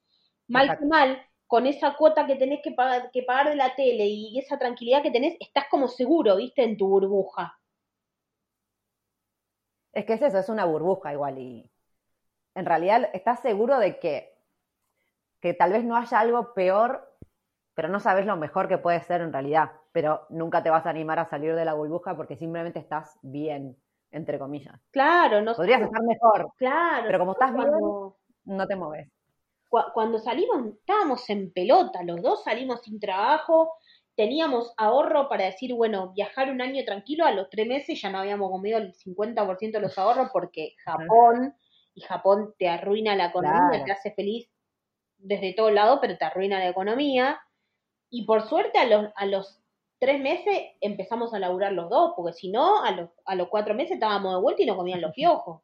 mal 0.48 0.74
que 0.78 0.86
mal, 0.86 1.22
con 1.46 1.66
esa 1.66 1.94
cuota 1.96 2.26
que 2.26 2.36
tenés 2.36 2.60
que 2.62 2.72
pagar, 2.72 3.10
que 3.12 3.22
pagar 3.24 3.50
de 3.50 3.56
la 3.56 3.74
tele 3.76 4.06
y 4.06 4.38
esa 4.38 4.58
tranquilidad 4.58 5.02
que 5.02 5.10
tenés, 5.12 5.36
estás 5.40 5.66
como 5.70 5.88
seguro, 5.88 6.36
¿viste? 6.36 6.64
En 6.64 6.76
tu 6.78 6.88
burbuja. 6.88 7.58
es 9.92 10.04
que 10.04 10.14
es 10.14 10.22
eso, 10.22 10.38
es 10.38 10.48
una 10.48 10.64
burbuja 10.64 11.12
igual 11.12 11.38
y 11.38 11.70
en 12.56 12.66
realidad 12.66 13.10
estás 13.14 13.40
seguro 13.42 13.78
de 13.80 14.00
que, 14.00 14.37
que 15.40 15.54
tal 15.54 15.72
vez 15.72 15.84
no 15.84 15.96
haya 15.96 16.18
algo 16.20 16.52
peor, 16.54 17.08
pero 17.74 17.88
no 17.88 18.00
sabes 18.00 18.26
lo 18.26 18.36
mejor 18.36 18.68
que 18.68 18.78
puede 18.78 19.00
ser 19.02 19.20
en 19.20 19.32
realidad, 19.32 19.70
pero 19.92 20.26
nunca 20.30 20.62
te 20.62 20.70
vas 20.70 20.86
a 20.86 20.90
animar 20.90 21.18
a 21.18 21.26
salir 21.26 21.54
de 21.54 21.64
la 21.64 21.74
burbuja 21.74 22.16
porque 22.16 22.36
simplemente 22.36 22.78
estás 22.78 23.18
bien, 23.22 23.76
entre 24.10 24.38
comillas. 24.38 24.80
Claro, 24.90 25.40
no 25.42 25.54
Podrías 25.54 25.82
estar 25.82 26.02
mejor, 26.02 26.52
Claro, 26.56 27.06
pero 27.06 27.18
como 27.20 27.32
estás 27.32 27.54
bien, 27.54 27.70
no 28.46 28.66
te 28.66 28.76
moves. 28.76 29.08
cua- 29.70 29.92
cuando 29.92 30.18
salimos, 30.18 30.66
estábamos 30.74 31.28
en 31.30 31.52
pelota, 31.52 32.02
los 32.02 32.20
dos 32.22 32.42
salimos 32.44 32.82
sin 32.82 32.98
trabajo, 33.00 33.74
teníamos 34.16 34.72
ahorro 34.76 35.28
para 35.28 35.44
decir, 35.44 35.74
bueno, 35.74 36.12
viajar 36.12 36.50
un 36.50 36.60
año 36.60 36.84
tranquilo, 36.84 37.24
a 37.24 37.30
los 37.32 37.48
tres 37.50 37.66
meses 37.68 38.00
ya 38.00 38.10
no 38.10 38.18
habíamos 38.18 38.50
comido 38.50 38.78
el 38.78 38.92
50% 38.94 39.78
de 39.78 39.82
los 39.82 39.96
ahorros 39.98 40.30
porque 40.32 40.74
Japón, 40.84 41.54
y 41.94 42.00
Japón 42.00 42.54
te 42.58 42.68
arruina 42.68 43.14
la 43.14 43.26
economía, 43.26 43.60
Claro. 43.60 43.84
te 43.84 43.92
hace 43.92 44.12
feliz 44.12 44.48
desde 45.18 45.52
todo 45.52 45.70
lado, 45.70 46.00
pero 46.00 46.16
te 46.16 46.24
arruina 46.24 46.58
la 46.58 46.68
economía. 46.68 47.40
Y 48.10 48.24
por 48.24 48.48
suerte 48.48 48.78
a 48.78 48.86
los, 48.86 49.12
a 49.14 49.26
los 49.26 49.60
tres 49.98 50.20
meses 50.20 50.60
empezamos 50.80 51.34
a 51.34 51.38
laburar 51.38 51.72
los 51.72 51.90
dos, 51.90 52.12
porque 52.16 52.32
si 52.32 52.50
no, 52.50 52.82
a 52.82 52.92
los, 52.92 53.10
a 53.24 53.34
los 53.34 53.48
cuatro 53.48 53.74
meses 53.74 53.94
estábamos 53.94 54.34
de 54.34 54.40
vuelta 54.40 54.62
y 54.62 54.66
nos 54.66 54.76
comían 54.76 55.00
los 55.00 55.12
piojos. 55.12 55.62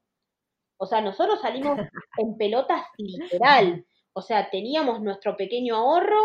O 0.76 0.86
sea, 0.86 1.00
nosotros 1.00 1.40
salimos 1.40 1.78
en 2.18 2.36
pelotas 2.36 2.82
literal. 2.98 3.84
O 4.12 4.22
sea, 4.22 4.50
teníamos 4.50 5.00
nuestro 5.00 5.36
pequeño 5.36 5.76
ahorro 5.76 6.20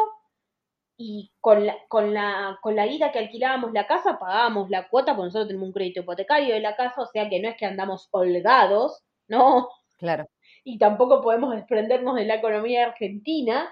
y 0.98 1.32
con 1.40 1.66
la, 1.66 1.78
con 1.88 2.14
la, 2.14 2.60
con 2.62 2.76
la 2.76 2.86
guita 2.86 3.12
que 3.12 3.20
alquilábamos 3.20 3.72
la 3.72 3.88
casa 3.88 4.20
pagábamos 4.20 4.70
la 4.70 4.90
cuota, 4.90 5.16
porque 5.16 5.28
nosotros 5.28 5.48
tenemos 5.48 5.68
un 5.68 5.74
crédito 5.74 6.02
hipotecario 6.02 6.54
de 6.54 6.60
la 6.60 6.76
casa, 6.76 7.02
o 7.02 7.06
sea 7.06 7.30
que 7.30 7.40
no 7.40 7.48
es 7.48 7.56
que 7.56 7.66
andamos 7.66 8.10
holgados, 8.12 9.02
¿no? 9.28 9.70
Claro. 9.98 10.28
Y 10.64 10.78
tampoco 10.78 11.22
podemos 11.22 11.56
desprendernos 11.56 12.16
de 12.16 12.26
la 12.26 12.36
economía 12.36 12.86
argentina, 12.86 13.70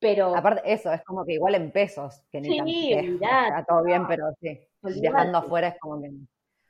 pero 0.00 0.34
Aparte, 0.34 0.62
eso, 0.64 0.92
es 0.92 1.02
como 1.04 1.24
que 1.24 1.34
igual 1.34 1.54
en 1.56 1.70
pesos, 1.72 2.22
que 2.30 2.40
ni 2.40 2.48
Sí, 2.50 2.58
tan- 3.20 3.46
está 3.46 3.64
todo 3.68 3.82
bien, 3.84 4.06
pero 4.06 4.26
sí. 4.40 4.58
Olvidate. 4.82 5.00
Viajando 5.00 5.38
afuera 5.38 5.68
es 5.68 5.78
como 5.80 6.00
que. 6.00 6.10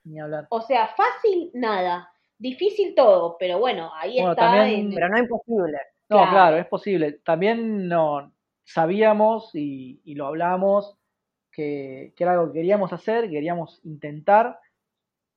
Ni 0.04 0.18
hablar. 0.20 0.46
O 0.50 0.62
sea, 0.62 0.88
fácil 0.88 1.50
nada, 1.52 2.10
difícil 2.38 2.94
todo, 2.94 3.36
pero 3.38 3.58
bueno, 3.58 3.90
ahí 3.94 4.14
Bueno, 4.14 4.30
está. 4.32 4.46
también- 4.52 4.80
en- 4.86 4.94
Pero 4.94 5.08
no 5.10 5.18
imposible. 5.18 5.78
No, 6.08 6.16
Claro. 6.16 6.30
claro, 6.30 6.56
es 6.56 6.66
posible. 6.66 7.12
También 7.24 7.86
no 7.88 8.32
sabíamos 8.64 9.54
y, 9.54 10.00
y 10.04 10.14
lo 10.14 10.26
hablamos 10.26 10.96
que, 11.52 12.14
que 12.16 12.24
era 12.24 12.32
algo 12.32 12.46
que 12.46 12.60
queríamos 12.60 12.92
hacer, 12.94 13.28
queríamos 13.28 13.80
intentar, 13.84 14.58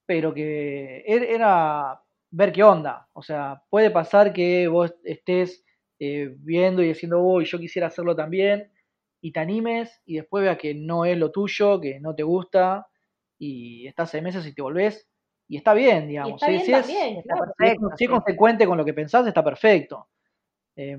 pero 0.06 0.34
que 0.34 1.04
er- 1.08 1.26
era 1.30 2.02
ver 2.32 2.52
qué 2.54 2.64
onda. 2.64 3.10
O 3.14 3.22
sea, 3.24 3.64
puede 3.70 3.92
pasar 3.92 4.34
que 4.34 4.68
vos 4.68 4.94
estés 5.04 5.64
eh, 6.00 6.34
viendo 6.40 6.82
y 6.84 6.88
diciendo, 6.90 7.22
uy, 7.22 7.46
yo 7.46 7.60
quisiera 7.60 7.88
hacerlo 7.88 8.16
también, 8.16 8.72
y 9.22 9.32
te 9.32 9.40
animes 9.40 10.02
y 10.06 10.16
después 10.18 10.44
veas 10.44 10.58
que 10.58 10.74
no 10.74 11.06
es 11.06 11.18
lo 11.18 11.32
tuyo, 11.32 11.80
que 11.82 12.00
no 12.00 12.16
te 12.16 12.24
gusta, 12.24 12.88
y 13.40 13.88
estás 13.88 14.10
seis 14.12 14.24
meses 14.24 14.46
y 14.48 14.54
te 14.56 14.62
volvés, 14.64 15.08
y 15.48 15.58
está 15.58 15.74
bien, 15.76 16.08
digamos. 16.08 16.42
está 16.42 16.48
Si- 16.48 16.52
bien 16.54 16.66
si 16.66 16.74
es- 16.74 16.80
también, 16.88 17.18
Está 17.18 17.36
claro. 17.36 17.46
si 17.58 17.66
es, 17.66 17.76
perfecto. 17.76 17.88
si 17.98 18.04
es 18.06 18.08
sí. 18.10 18.14
consecuente 18.14 18.66
con 18.68 18.78
lo 18.78 18.86
que 18.86 18.94
pensás, 18.96 19.28
está 19.28 19.44
perfecto. 19.44 20.08
Eh, 20.78 20.98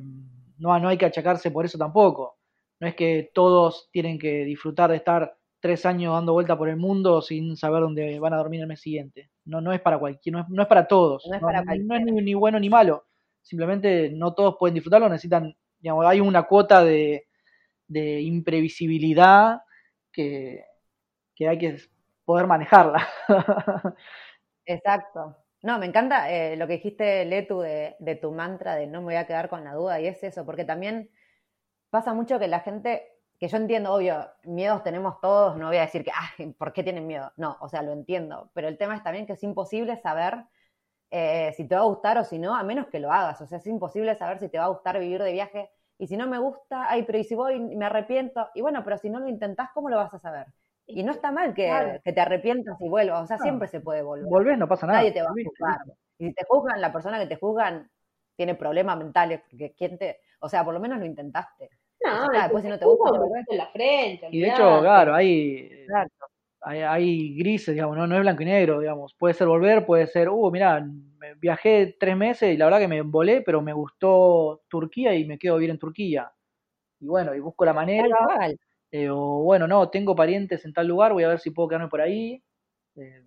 no, 0.59 0.79
no 0.81 0.89
hay 0.89 0.99
que 0.99 1.07
achacarse 1.07 1.51
por 1.51 1.65
eso 1.67 1.79
tampoco. 1.79 2.39
No 2.81 2.89
es 2.89 2.95
que 2.97 3.31
todos 3.35 3.91
tienen 3.93 4.19
que 4.21 4.45
disfrutar 4.45 4.91
de 4.91 4.99
estar 4.99 5.37
tres 5.61 5.87
años 5.87 6.15
dando 6.15 6.35
vuelta 6.35 6.59
por 6.59 6.69
el 6.71 6.77
mundo 6.77 7.23
sin 7.23 7.57
saber 7.57 7.83
dónde 7.83 8.21
van 8.21 8.35
a 8.35 8.39
dormir 8.39 8.61
el 8.63 8.69
mes 8.69 8.81
siguiente. 8.83 9.32
No, 9.45 9.61
no 9.61 9.73
es 9.73 9.81
para 9.81 9.99
cualquier, 9.99 10.35
no 10.35 10.41
es, 10.41 10.49
no 10.49 10.63
es 10.63 10.69
para 10.69 10.87
todos. 10.87 11.27
No 11.29 11.35
es 11.37 11.41
para 11.41 11.63
no 11.65 11.73
es 11.73 11.79
cualquiera. 11.79 12.05
ni, 12.05 12.13
ni 12.23 12.35
bueno 12.35 12.59
ni 12.61 12.69
malo. 12.71 13.07
Simplemente 13.43 14.11
no 14.11 14.35
todos 14.35 14.57
pueden 14.59 14.75
disfrutarlo, 14.75 15.09
necesitan, 15.09 15.57
digamos, 15.81 16.07
hay 16.07 16.21
una 16.21 16.45
cuota 16.45 16.85
de, 16.85 17.27
de 17.89 18.21
imprevisibilidad 18.23 19.63
que, 20.13 20.65
que 21.35 21.49
hay 21.49 21.59
que 21.59 21.77
poder 22.25 22.47
manejarla. 22.47 23.09
Exacto. 24.67 25.37
No, 25.63 25.79
me 25.79 25.87
encanta 25.87 26.31
eh, 26.33 26.57
lo 26.57 26.67
que 26.67 26.75
dijiste, 26.75 27.25
Letu, 27.25 27.61
de, 27.61 27.97
de 28.01 28.17
tu 28.17 28.33
mantra 28.33 28.75
de 28.77 28.87
no 28.87 29.01
me 29.01 29.07
voy 29.07 29.15
a 29.17 29.27
quedar 29.27 29.49
con 29.49 29.65
la 29.65 29.75
duda, 29.75 30.01
y 30.01 30.07
es 30.07 30.23
eso, 30.25 30.45
porque 30.45 30.65
también 30.65 31.11
pasa 31.91 32.15
mucho 32.15 32.39
que 32.39 32.49
la 32.49 32.61
gente, 32.61 33.12
que 33.43 33.49
yo 33.49 33.57
entiendo, 33.57 33.93
obvio, 33.93 34.25
miedos 34.45 34.85
tenemos 34.85 35.21
todos, 35.21 35.57
no 35.57 35.67
voy 35.67 35.79
a 35.79 35.81
decir 35.81 36.05
que, 36.05 36.13
ah, 36.13 36.31
¿por 36.57 36.73
qué 36.73 36.85
tienen 36.85 37.09
miedo? 37.09 37.33
No, 37.37 37.57
o 37.59 37.69
sea, 37.69 37.83
lo 37.83 37.91
entiendo, 37.91 38.53
pero 38.55 38.69
el 38.69 38.79
tema 38.79 38.95
es 38.95 39.03
también 39.03 39.27
que 39.27 39.33
es 39.33 39.43
imposible 39.43 39.97
saber 39.97 40.45
eh, 41.11 41.53
si 41.57 41.67
te 41.67 41.75
va 41.75 41.81
a 41.81 41.87
gustar 41.87 42.19
o 42.19 42.25
si 42.25 42.39
no, 42.39 42.55
a 42.55 42.63
menos 42.63 42.87
que 42.87 43.01
lo 43.01 43.11
hagas, 43.11 43.41
o 43.41 43.47
sea, 43.49 43.59
es 43.59 43.67
imposible 43.67 44.15
saber 44.15 44.39
si 44.39 44.49
te 44.49 44.59
va 44.59 44.67
a 44.67 44.69
gustar 44.69 45.01
vivir 45.01 45.21
de 45.21 45.33
viaje, 45.33 45.73
y 45.99 46.07
si 46.07 46.17
no 46.17 46.29
me 46.29 46.39
gusta, 46.39 46.89
ay, 46.89 47.03
pero 47.03 47.19
y 47.19 47.25
si 47.25 47.35
voy, 47.35 47.59
me 47.59 47.85
arrepiento, 47.85 48.49
y 48.55 48.61
bueno, 48.61 48.85
pero 48.85 48.97
si 48.97 49.11
no 49.11 49.19
lo 49.19 49.27
intentás, 49.27 49.71
¿cómo 49.75 49.89
lo 49.89 49.97
vas 49.97 50.15
a 50.15 50.21
saber? 50.21 50.47
Y 50.87 51.03
no 51.03 51.11
está 51.11 51.33
mal 51.33 51.53
que, 51.53 51.67
Claro. 51.67 52.01
que 52.05 52.13
te 52.13 52.21
arrepientas 52.21 52.81
y 52.81 52.89
vuelvas, 52.89 53.25
o 53.25 53.27
sea, 53.27 53.39
No. 53.39 53.43
siempre 53.43 53.67
se 53.67 53.81
puede 53.81 54.03
volver. 54.03 54.29
Volvés, 54.29 54.57
no 54.57 54.69
pasa 54.69 54.87
nada. 54.87 55.01
Nadie 55.01 55.11
te 55.11 55.23
va 55.23 55.31
a 55.31 55.33
juzgar. 55.33 55.79
Y 56.17 56.29
si 56.29 56.33
te 56.33 56.45
juzgan, 56.49 56.81
la 56.81 56.93
persona 56.93 57.19
que 57.19 57.27
te 57.27 57.35
juzgan 57.35 57.91
tiene 58.37 58.55
problemas 58.55 58.97
mentales, 58.99 59.41
porque 59.51 59.75
quién 59.77 59.99
te, 59.99 60.21
o 60.39 60.49
sea, 60.49 60.65
por 60.65 60.75
lo 60.75 60.79
menos 60.79 61.01
lo 61.01 61.07
intentaste. 61.07 61.71
No, 62.05 62.11
Ah, 62.11 62.43
después 62.43 62.63
si 62.65 62.69
no 62.71 62.79
te 62.79 62.85
gusta, 62.87 63.11
te 63.13 63.53
en 63.53 63.59
la 63.59 63.67
frente. 63.69 64.29
Y 64.31 64.41
de 64.41 64.49
hecho, 64.49 64.81
claro, 64.81 65.15
hay, 65.15 65.71
hay, 66.63 66.81
hay 66.81 67.35
grises, 67.37 67.75
digamos, 67.75 67.97
¿no? 67.97 68.07
no 68.07 68.15
es 68.17 68.21
blanco 68.23 68.43
y 68.43 68.47
negro, 68.47 68.81
digamos. 68.81 69.15
Puede 69.15 69.35
ser 69.35 69.47
volver, 69.47 69.85
puede 69.87 70.07
ser, 70.07 70.29
uh, 70.29 70.51
mira, 70.51 70.85
viajé 71.39 71.97
tres 71.99 72.17
meses 72.17 72.55
y 72.55 72.57
la 72.57 72.67
verdad 72.67 72.81
que 72.81 72.89
me 72.89 73.03
volé, 73.03 73.43
pero 73.43 73.61
me 73.63 73.73
gustó 73.73 74.63
Turquía 74.69 75.15
y 75.15 75.25
me 75.25 75.39
quedo 75.39 75.55
a 75.55 75.59
vivir 75.59 75.71
en 75.71 75.79
Turquía. 75.79 76.33
Y 77.01 77.07
bueno, 77.07 77.35
y 77.35 77.41
busco 77.41 77.65
la 77.65 77.73
manera, 77.73 78.17
eh, 78.91 79.09
o 79.11 79.43
bueno, 79.43 79.67
no, 79.67 79.91
tengo 79.91 80.15
parientes 80.15 80.65
en 80.65 80.73
tal 80.73 80.87
lugar, 80.87 81.13
voy 81.13 81.25
a 81.25 81.29
ver 81.29 81.41
si 81.41 81.51
puedo 81.51 81.69
quedarme 81.69 81.89
por 81.89 82.01
ahí. 82.01 82.43
Eh, 82.97 83.25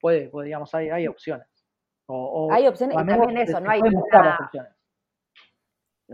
puede, 0.00 0.28
puede, 0.28 0.46
digamos, 0.46 0.74
hay, 0.74 0.90
hay 0.90 1.06
opciones. 1.06 1.46
O, 2.06 2.46
o- 2.48 2.52
Hay 2.52 2.66
opciones 2.66 2.94
y 2.94 2.98
también 2.98 3.36
eso, 3.38 3.60
no 3.60 3.70
hay 3.70 3.80
una- 3.80 4.38
opciones. 4.44 4.72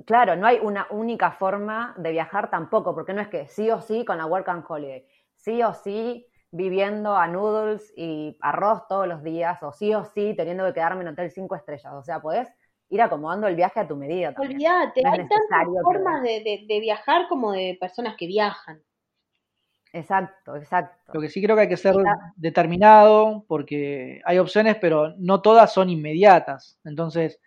Claro, 0.07 0.35
no 0.37 0.47
hay 0.47 0.59
una 0.61 0.87
única 0.91 1.31
forma 1.33 1.95
de 1.97 2.11
viajar 2.11 2.51
tampoco, 2.51 2.95
porque 2.95 3.13
no 3.13 3.21
es 3.21 3.29
que 3.29 3.47
sí 3.47 3.71
o 3.71 3.81
sí 3.81 4.05
con 4.05 4.19
la 4.19 4.27
Work 4.27 4.49
and 4.49 4.65
Holiday, 4.69 5.07
sí 5.37 5.63
o 5.63 5.73
sí 5.73 6.27
viviendo 6.51 7.17
a 7.17 7.27
noodles 7.29 7.93
y 7.97 8.37
arroz 8.41 8.87
todos 8.89 9.07
los 9.07 9.23
días, 9.23 9.63
o 9.63 9.73
sí 9.73 9.95
o 9.95 10.05
sí 10.05 10.35
teniendo 10.37 10.65
que 10.67 10.75
quedarme 10.75 11.03
en 11.03 11.09
hotel 11.09 11.31
cinco 11.31 11.55
estrellas. 11.55 11.93
O 11.95 12.03
sea, 12.03 12.21
podés 12.21 12.49
ir 12.91 13.03
acomodando 13.03 13.47
el 13.47 13.57
viaje 13.57 13.81
a 13.81 13.89
tu 13.89 13.97
medida. 13.97 14.33
también. 14.33 14.53
Olvídate, 14.55 15.03
No 15.03 15.13
hay 15.13 15.19
tantas 15.19 15.67
formas 15.83 16.23
de, 16.23 16.29
de- 16.41 16.65
de 16.69 16.81
viajar 16.81 17.29
como 17.29 17.53
de 17.53 17.77
personas 17.81 18.17
que 18.17 18.27
viajan. 18.27 18.83
Exacto, 19.93 20.57
exacto. 20.57 21.13
Lo 21.13 21.21
que 21.21 21.29
sí 21.29 21.41
creo 21.41 21.55
que 21.55 21.63
hay 21.63 21.69
que 21.69 21.77
ser 21.77 21.95
determinado, 22.37 23.45
porque 23.47 24.21
hay 24.25 24.39
opciones, 24.39 24.77
pero 24.81 25.15
no 25.19 25.41
todas 25.41 25.73
son 25.73 25.89
inmediatas. 25.89 26.81
Entonces, 26.85 27.41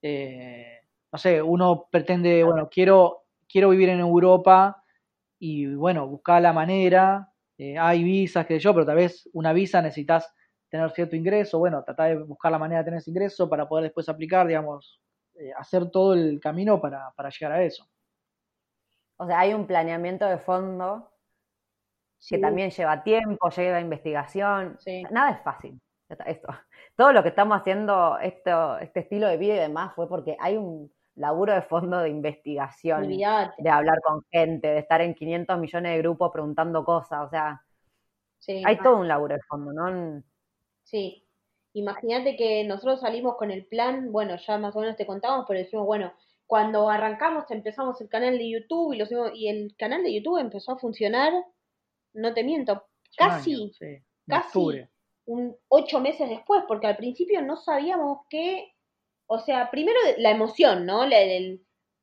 eh, 0.00 0.80
no 1.14 1.18
sé, 1.18 1.40
uno 1.40 1.86
pretende, 1.92 2.42
bueno, 2.42 2.68
quiero, 2.68 3.26
quiero 3.48 3.70
vivir 3.70 3.88
en 3.88 4.00
Europa 4.00 4.82
y 5.38 5.72
bueno, 5.72 6.08
buscar 6.08 6.42
la 6.42 6.52
manera. 6.52 7.32
eh, 7.56 7.78
hay 7.78 8.02
visas, 8.02 8.44
que 8.46 8.58
yo, 8.58 8.74
pero 8.74 8.84
tal 8.84 8.96
vez 8.96 9.30
una 9.32 9.52
visa 9.52 9.80
necesitas 9.80 10.34
tener 10.68 10.90
cierto 10.90 11.14
ingreso. 11.14 11.60
Bueno, 11.60 11.84
tratar 11.84 12.08
de 12.08 12.24
buscar 12.24 12.50
la 12.50 12.58
manera 12.58 12.80
de 12.80 12.86
tener 12.86 12.98
ese 12.98 13.10
ingreso 13.12 13.48
para 13.48 13.68
poder 13.68 13.84
después 13.84 14.08
aplicar, 14.08 14.48
digamos, 14.48 15.00
eh, 15.36 15.52
hacer 15.56 15.88
todo 15.92 16.14
el 16.14 16.40
camino 16.40 16.80
para, 16.80 17.12
para 17.12 17.30
llegar 17.30 17.52
a 17.52 17.62
eso. 17.62 17.88
O 19.16 19.28
sea, 19.28 19.38
hay 19.38 19.54
un 19.54 19.68
planeamiento 19.68 20.26
de 20.26 20.38
fondo 20.38 21.12
que 22.28 22.38
también 22.38 22.70
lleva 22.70 23.04
tiempo, 23.04 23.50
lleva 23.50 23.80
investigación. 23.80 24.78
Sí. 24.80 25.04
Nada 25.12 25.30
es 25.30 25.40
fácil. 25.44 25.80
Esto. 26.08 26.48
Todo 26.96 27.12
lo 27.12 27.22
que 27.22 27.28
estamos 27.28 27.56
haciendo, 27.56 28.18
esto, 28.18 28.78
este 28.78 29.00
estilo 29.00 29.28
de 29.28 29.36
vida 29.36 29.54
y 29.54 29.58
demás, 29.58 29.94
fue 29.94 30.08
porque 30.08 30.36
hay 30.40 30.56
un 30.56 30.92
laburo 31.16 31.54
de 31.54 31.62
fondo 31.62 31.98
de 31.98 32.08
investigación, 32.10 33.04
Olvídate. 33.04 33.62
de 33.62 33.70
hablar 33.70 34.00
con 34.02 34.22
gente, 34.30 34.68
de 34.68 34.78
estar 34.78 35.00
en 35.00 35.14
500 35.14 35.58
millones 35.58 35.92
de 35.92 35.98
grupos 35.98 36.30
preguntando 36.32 36.84
cosas. 36.84 37.26
O 37.26 37.30
sea, 37.30 37.60
Sí, 38.38 38.62
hay 38.64 38.76
todo 38.78 38.96
un 38.96 39.08
laburo 39.08 39.34
de 39.34 39.40
fondo, 39.48 39.72
¿no? 39.72 40.22
Sí. 40.82 41.26
Imagínate 41.72 42.36
que 42.36 42.62
nosotros 42.64 43.00
salimos 43.00 43.36
con 43.36 43.50
el 43.50 43.66
plan, 43.66 44.12
bueno, 44.12 44.36
ya 44.36 44.58
más 44.58 44.76
o 44.76 44.80
menos 44.80 44.96
te 44.96 45.06
contamos, 45.06 45.44
pero 45.48 45.58
dijimos, 45.60 45.86
bueno, 45.86 46.12
cuando 46.46 46.88
arrancamos 46.90 47.50
empezamos 47.50 48.00
el 48.00 48.08
canal 48.08 48.38
de 48.38 48.50
YouTube 48.50 48.92
y, 48.92 48.98
lo 48.98 49.04
hicimos- 49.04 49.32
y 49.34 49.48
el 49.48 49.74
canal 49.76 50.02
de 50.02 50.14
YouTube 50.14 50.38
empezó 50.38 50.72
a 50.72 50.78
funcionar, 50.78 51.32
no 52.12 52.34
te 52.34 52.44
miento, 52.44 52.84
casi 53.16 53.54
año, 53.54 53.72
sí, 53.72 53.86
en 53.86 54.04
casi 54.28 54.86
un 55.26 55.56
ocho 55.68 56.00
meses 56.00 56.28
después, 56.28 56.62
porque 56.68 56.86
al 56.86 56.96
principio 56.96 57.40
no 57.42 57.56
sabíamos 57.56 58.20
qué, 58.28 58.73
o 59.34 59.38
sea, 59.40 59.70
primero 59.70 59.98
la 60.18 60.30
emoción, 60.30 60.86
¿no? 60.86 61.06
La 61.06 61.18
del- 61.18 61.60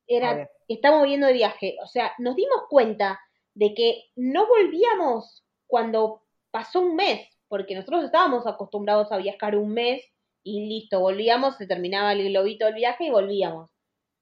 era, 0.08 0.50
estamos 0.68 1.04
viendo 1.06 1.28
de 1.28 1.34
viaje, 1.34 1.78
o 1.84 1.88
sea, 1.88 2.12
nos 2.18 2.36
dimos 2.36 2.64
cuenta 2.70 3.20
de 3.54 3.74
que 3.74 4.04
no 4.16 4.48
volvíamos 4.48 5.46
cuando 5.68 6.24
pasó 6.52 6.82
un 6.82 6.96
mes, 6.96 7.28
porque 7.48 7.76
nosotros 7.76 8.04
estábamos 8.04 8.46
acostumbrados 8.48 9.12
a 9.12 9.18
viajar 9.18 9.56
un 9.56 9.74
mes 9.74 10.04
y 10.44 10.68
listo, 10.68 11.00
volvíamos, 11.00 11.56
se 11.58 11.68
terminaba 11.68 12.14
el 12.14 12.28
globito 12.30 12.66
del 12.66 12.76
viaje 12.76 13.06
y 13.06 13.10
volvíamos. 13.10 13.70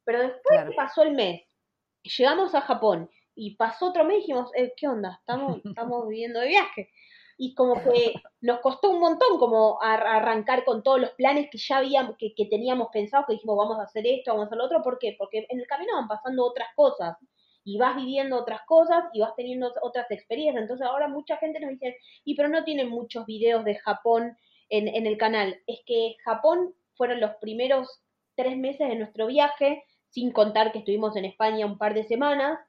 Pero 0.05 0.19
después 0.21 0.41
Claro. 0.47 0.69
que 0.71 0.75
pasó 0.75 1.03
el 1.03 1.11
mes, 1.11 1.41
llegamos 2.03 2.53
a 2.55 2.61
Japón 2.61 3.09
y 3.35 3.55
pasó 3.55 3.87
otro 3.89 4.03
mes 4.03 4.17
y 4.17 4.19
dijimos, 4.21 4.51
eh, 4.55 4.73
¿qué 4.75 4.87
onda? 4.87 5.17
Estamos, 5.19 5.57
estamos 5.65 6.07
viviendo 6.07 6.39
de 6.39 6.47
viaje. 6.49 6.91
Y 7.39 7.55
como 7.55 7.81
que 7.83 8.13
nos 8.41 8.59
costó 8.61 8.91
un 8.91 8.99
montón 8.99 9.39
como 9.39 9.81
ar- 9.81 10.05
arrancar 10.07 10.63
con 10.65 10.83
todos 10.83 11.01
los 11.01 11.11
planes 11.11 11.49
que 11.51 11.57
ya 11.57 11.77
habíamos, 11.77 12.17
que, 12.17 12.35
que 12.35 12.45
teníamos 12.45 12.89
pensado, 12.93 13.25
que 13.27 13.33
dijimos, 13.33 13.57
vamos 13.57 13.79
a 13.79 13.83
hacer 13.83 14.05
esto, 14.07 14.31
vamos 14.31 14.43
a 14.45 14.47
hacer 14.47 14.57
lo 14.59 14.65
otro. 14.65 14.83
¿Por 14.83 14.99
qué? 14.99 15.15
Porque 15.17 15.47
en 15.49 15.59
el 15.59 15.67
camino 15.67 15.93
van 15.95 16.07
pasando 16.09 16.45
otras 16.45 16.69
cosas. 16.75 17.17
y 17.63 17.77
vas 17.77 17.95
viviendo 17.95 18.37
otras 18.39 18.61
cosas 18.65 19.05
y 19.13 19.21
vas 19.21 19.35
teniendo 19.35 19.71
otras 19.81 20.09
experiencias. 20.11 20.61
Entonces 20.63 20.85
ahora 20.87 21.07
mucha 21.07 21.37
gente 21.37 21.59
nos 21.59 21.69
dice, 21.71 21.97
y 22.23 22.35
pero 22.35 22.49
no 22.49 22.63
tienen 22.63 22.89
muchos 22.89 23.25
videos 23.25 23.63
de 23.65 23.75
Japón 23.75 24.37
en, 24.69 24.87
en 24.87 25.05
el 25.07 25.17
canal. 25.17 25.61
Es 25.67 25.79
que 25.85 26.15
Japón 26.23 26.73
fueron 26.95 27.19
los 27.21 27.31
primeros 27.41 28.01
tres 28.35 28.57
meses 28.57 28.87
de 28.89 28.95
nuestro 28.95 29.27
viaje, 29.27 29.83
sin 30.09 30.31
contar 30.31 30.71
que 30.71 30.79
estuvimos 30.79 31.15
en 31.15 31.25
España 31.25 31.65
un 31.65 31.77
par 31.77 31.93
de 31.93 32.03
semanas, 32.03 32.59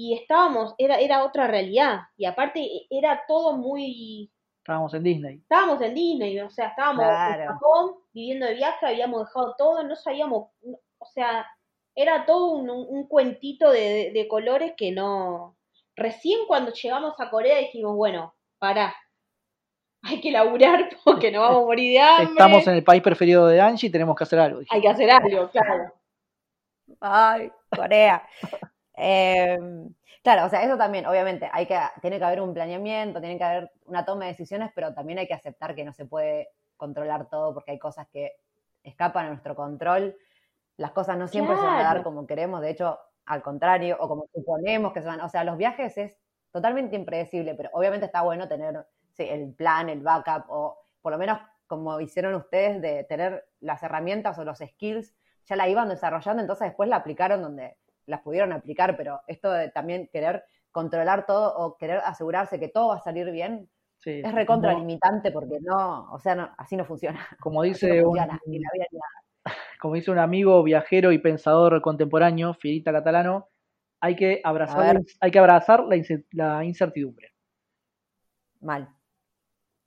y 0.00 0.14
estábamos, 0.14 0.74
era, 0.78 0.98
era 0.98 1.22
otra 1.22 1.46
realidad, 1.46 2.00
y 2.16 2.24
aparte 2.24 2.86
era 2.88 3.22
todo 3.28 3.58
muy... 3.58 4.32
Estábamos 4.62 4.94
en 4.94 5.02
Disney. 5.02 5.36
Estábamos 5.36 5.82
en 5.82 5.94
Disney, 5.94 6.40
o 6.40 6.48
sea, 6.48 6.68
estábamos 6.68 7.04
en 7.04 7.46
Japón, 7.46 7.96
viviendo 8.14 8.46
de 8.46 8.54
viaje, 8.54 8.86
habíamos 8.86 9.26
dejado 9.26 9.54
todo, 9.58 9.82
no 9.82 9.94
sabíamos, 9.96 10.48
o 10.62 11.04
sea, 11.04 11.46
era 11.94 12.24
todo 12.24 12.52
un, 12.52 13.06
cuentito 13.08 13.70
de, 13.70 14.26
colores 14.30 14.72
que 14.74 14.90
no... 14.90 15.58
Recién 15.96 16.46
cuando 16.48 16.72
llegamos 16.72 17.12
a 17.18 17.28
Corea 17.28 17.58
dijimos, 17.58 17.94
bueno, 17.94 18.34
pará, 18.58 18.94
hay 20.02 20.22
que 20.22 20.30
laburar 20.30 20.88
porque 21.04 21.30
no 21.30 21.42
vamos 21.42 21.64
a 21.64 21.66
morir 21.66 21.92
de 21.92 22.00
hambre. 22.00 22.24
Estamos 22.24 22.66
en 22.66 22.74
el 22.76 22.84
país 22.84 23.02
preferido 23.02 23.46
de 23.48 23.60
Angie 23.60 23.90
y 23.90 23.92
tenemos 23.92 24.16
que 24.16 24.24
hacer 24.24 24.38
algo. 24.38 24.62
Hay 24.70 24.80
que 24.80 24.88
hacer 24.88 25.10
algo, 25.10 25.50
claro. 25.50 25.92
Ay, 27.00 27.52
Corea. 27.68 28.26
Em, 29.00 29.94
claro, 30.22 30.46
o 30.46 30.48
sea, 30.48 30.62
eso 30.62 30.76
también, 30.76 31.06
obviamente, 31.06 31.48
hay 31.52 31.66
que, 31.66 31.78
tiene 32.00 32.18
que 32.18 32.24
haber 32.24 32.40
un 32.40 32.54
planeamiento, 32.54 33.20
tiene 33.20 33.38
que 33.38 33.44
haber 33.44 33.72
una 33.86 34.04
toma 34.04 34.24
de 34.24 34.32
decisiones, 34.32 34.70
pero 34.74 34.94
también 34.94 35.18
hay 35.18 35.26
que 35.26 35.34
aceptar 35.34 35.74
que 35.74 35.84
no 35.84 35.92
se 35.92 36.06
puede 36.06 36.50
controlar 36.76 37.28
todo 37.28 37.54
porque 37.54 37.72
hay 37.72 37.78
cosas 37.78 38.06
que 38.08 38.32
escapan 38.82 39.26
a 39.26 39.28
nuestro 39.30 39.54
control 39.54 40.16
las 40.80 40.92
cosas 40.92 41.18
no 41.18 41.28
siempre 41.28 41.56
se 41.56 41.62
van 41.62 41.78
a 41.78 41.82
dar 41.82 42.02
como 42.02 42.26
queremos, 42.26 42.62
de 42.62 42.70
hecho, 42.70 42.98
al 43.26 43.42
contrario, 43.42 43.98
o 44.00 44.08
como 44.08 44.26
suponemos 44.34 44.94
que 44.94 45.02
se 45.02 45.08
van. 45.08 45.20
O 45.20 45.28
sea, 45.28 45.44
los 45.44 45.58
viajes 45.58 45.96
es 45.98 46.16
totalmente 46.50 46.96
impredecible, 46.96 47.54
pero 47.54 47.68
obviamente 47.74 48.06
está 48.06 48.22
bueno 48.22 48.48
tener 48.48 48.86
el 49.18 49.52
plan, 49.52 49.90
el 49.90 50.00
backup, 50.00 50.46
o 50.48 50.78
por 51.02 51.12
lo 51.12 51.18
menos 51.18 51.38
como 51.66 52.00
hicieron 52.00 52.34
ustedes, 52.34 52.80
de 52.80 53.04
tener 53.04 53.46
las 53.60 53.82
herramientas 53.82 54.38
o 54.38 54.44
los 54.44 54.58
skills, 54.58 55.14
ya 55.44 55.54
la 55.54 55.68
iban 55.68 55.90
desarrollando, 55.90 56.40
entonces 56.40 56.68
después 56.68 56.88
la 56.88 56.96
aplicaron 56.96 57.42
donde 57.42 57.76
las 58.06 58.20
pudieron 58.20 58.52
aplicar, 58.52 58.96
pero 58.96 59.20
esto 59.26 59.50
de 59.50 59.70
también 59.70 60.08
querer 60.12 60.44
controlar 60.70 61.26
todo 61.26 61.54
o 61.56 61.76
querer 61.76 62.00
asegurarse 62.04 62.60
que 62.60 62.68
todo 62.68 62.88
va 62.88 62.96
a 62.96 63.00
salir 63.00 63.30
bien, 63.30 63.68
es 64.04 64.32
recontralimitante 64.32 65.30
porque 65.30 65.58
no, 65.60 66.10
o 66.12 66.18
sea, 66.18 66.54
así 66.56 66.76
no 66.76 66.84
funciona. 66.84 67.26
Como 67.40 67.62
dice 67.62 68.04
un, 68.04 68.18
como 69.80 69.94
dice 69.94 70.10
un 70.10 70.18
amigo 70.18 70.62
viajero 70.62 71.12
y 71.12 71.18
pensador 71.18 71.80
contemporáneo, 71.82 72.54
Fierita 72.54 72.92
Catalano, 72.92 73.48
hay 74.00 74.16
que 74.16 74.40
abrazar, 74.42 74.98
hay 75.20 75.30
que 75.30 75.38
abrazar 75.38 75.84
la, 76.32 76.64
incertidumbre. 76.64 77.28
Mal. 78.60 78.88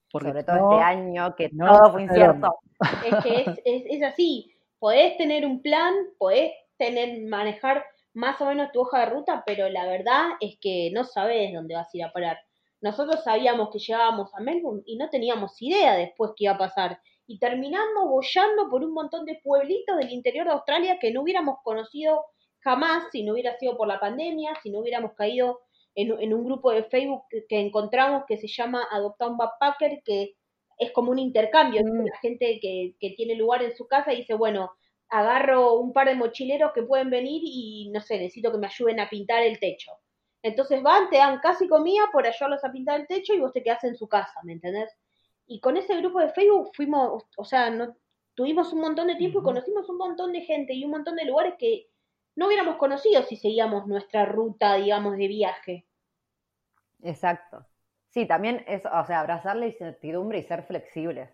Sobre 0.07 0.43
todo 0.43 0.73
este 0.73 0.83
año 0.83 1.35
que 1.35 1.49
todo 1.49 1.91
fue 1.91 2.03
incierto. 2.03 2.59
Es 3.05 3.23
que 3.23 3.41
es, 3.41 3.83
es, 3.89 4.03
así. 4.03 4.53
Podés 4.77 5.17
tener 5.17 5.45
un 5.45 5.63
plan, 5.63 5.95
podés 6.19 6.51
tener, 6.77 7.27
manejar 7.27 7.83
más 8.13 8.39
o 8.41 8.45
menos 8.45 8.71
tu 8.71 8.81
hoja 8.81 8.99
de 8.99 9.05
ruta, 9.07 9.43
pero 9.45 9.69
la 9.69 9.85
verdad 9.85 10.31
es 10.39 10.57
que 10.59 10.91
no 10.93 11.03
sabes 11.03 11.53
dónde 11.53 11.75
vas 11.75 11.87
a 11.93 11.97
ir 11.97 12.03
a 12.03 12.11
parar. 12.11 12.37
Nosotros 12.81 13.23
sabíamos 13.23 13.69
que 13.71 13.79
llegábamos 13.79 14.33
a 14.35 14.41
Melbourne 14.41 14.83
y 14.85 14.97
no 14.97 15.09
teníamos 15.09 15.61
idea 15.61 15.95
después 15.95 16.31
qué 16.35 16.45
iba 16.45 16.53
a 16.53 16.57
pasar 16.57 16.99
y 17.25 17.39
terminando 17.39 18.07
bollando 18.07 18.69
por 18.69 18.83
un 18.83 18.93
montón 18.93 19.25
de 19.25 19.39
pueblitos 19.43 19.97
del 19.97 20.11
interior 20.11 20.45
de 20.45 20.51
Australia 20.51 20.97
que 20.99 21.11
no 21.11 21.21
hubiéramos 21.21 21.57
conocido 21.63 22.25
jamás 22.59 23.05
si 23.11 23.23
no 23.23 23.33
hubiera 23.33 23.57
sido 23.57 23.77
por 23.77 23.87
la 23.87 23.99
pandemia, 23.99 24.53
si 24.61 24.69
no 24.69 24.79
hubiéramos 24.79 25.13
caído 25.13 25.61
en, 25.95 26.33
un 26.33 26.43
grupo 26.45 26.71
de 26.71 26.83
Facebook 26.83 27.23
que, 27.47 27.59
encontramos 27.59 28.23
que 28.27 28.37
se 28.37 28.47
llama 28.47 28.87
Adopta 28.91 29.27
un 29.27 29.37
Backpacker, 29.37 30.01
que 30.03 30.33
es 30.77 30.91
como 30.91 31.11
un 31.11 31.19
intercambio, 31.19 31.81
mm. 31.83 32.05
la 32.05 32.17
gente 32.19 32.59
que, 32.61 32.95
que 32.99 33.11
tiene 33.11 33.35
lugar 33.35 33.61
en 33.63 33.75
su 33.75 33.87
casa 33.87 34.11
y 34.11 34.17
dice, 34.17 34.33
bueno, 34.33 34.71
agarro 35.13 35.73
un 35.75 35.93
par 35.93 36.07
de 36.07 36.15
mochileros 36.15 36.71
que 36.73 36.81
pueden 36.81 37.11
venir 37.11 37.41
y 37.45 37.91
no 37.93 38.01
sé, 38.01 38.17
necesito 38.17 38.51
que 38.51 38.57
me 38.57 38.65
ayuden 38.65 38.99
a 38.99 39.09
pintar 39.09 39.43
el 39.43 39.59
techo. 39.59 39.91
Entonces 40.41 40.81
van, 40.81 41.09
te 41.11 41.17
dan 41.17 41.39
casi 41.39 41.67
comida 41.67 42.09
por 42.11 42.25
ayudarlos 42.25 42.63
a 42.63 42.71
pintar 42.71 42.99
el 42.99 43.07
techo 43.07 43.33
y 43.33 43.39
vos 43.39 43.53
te 43.53 43.61
quedás 43.61 43.83
en 43.83 43.95
su 43.95 44.07
casa, 44.07 44.33
¿me 44.43 44.53
entendés? 44.53 44.89
Y 45.45 45.59
con 45.59 45.77
ese 45.77 45.95
grupo 45.97 46.19
de 46.19 46.29
Facebook 46.29 46.71
fuimos, 46.75 47.23
o 47.37 47.45
sea, 47.45 47.69
no, 47.69 47.95
tuvimos 48.33 48.73
un 48.73 48.81
montón 48.81 49.05
de 49.05 49.15
tiempo 49.15 49.39
y 49.39 49.43
conocimos 49.43 49.87
un 49.87 49.97
montón 49.97 50.33
de 50.33 50.41
gente 50.41 50.73
y 50.73 50.83
un 50.83 50.91
montón 50.91 51.15
de 51.15 51.25
lugares 51.25 51.53
que 51.59 51.89
no 52.35 52.47
hubiéramos 52.47 52.77
conocido 52.77 53.21
si 53.21 53.35
seguíamos 53.35 53.85
nuestra 53.85 54.25
ruta, 54.25 54.75
digamos, 54.75 55.15
de 55.15 55.27
viaje. 55.27 55.85
Exacto. 57.03 57.67
Sí, 58.09 58.25
también 58.25 58.63
es, 58.67 58.81
o 58.83 59.05
sea, 59.05 59.19
abrazar 59.19 59.57
la 59.57 59.67
incertidumbre 59.67 60.39
y 60.39 60.43
ser 60.43 60.63
flexibles. 60.63 61.29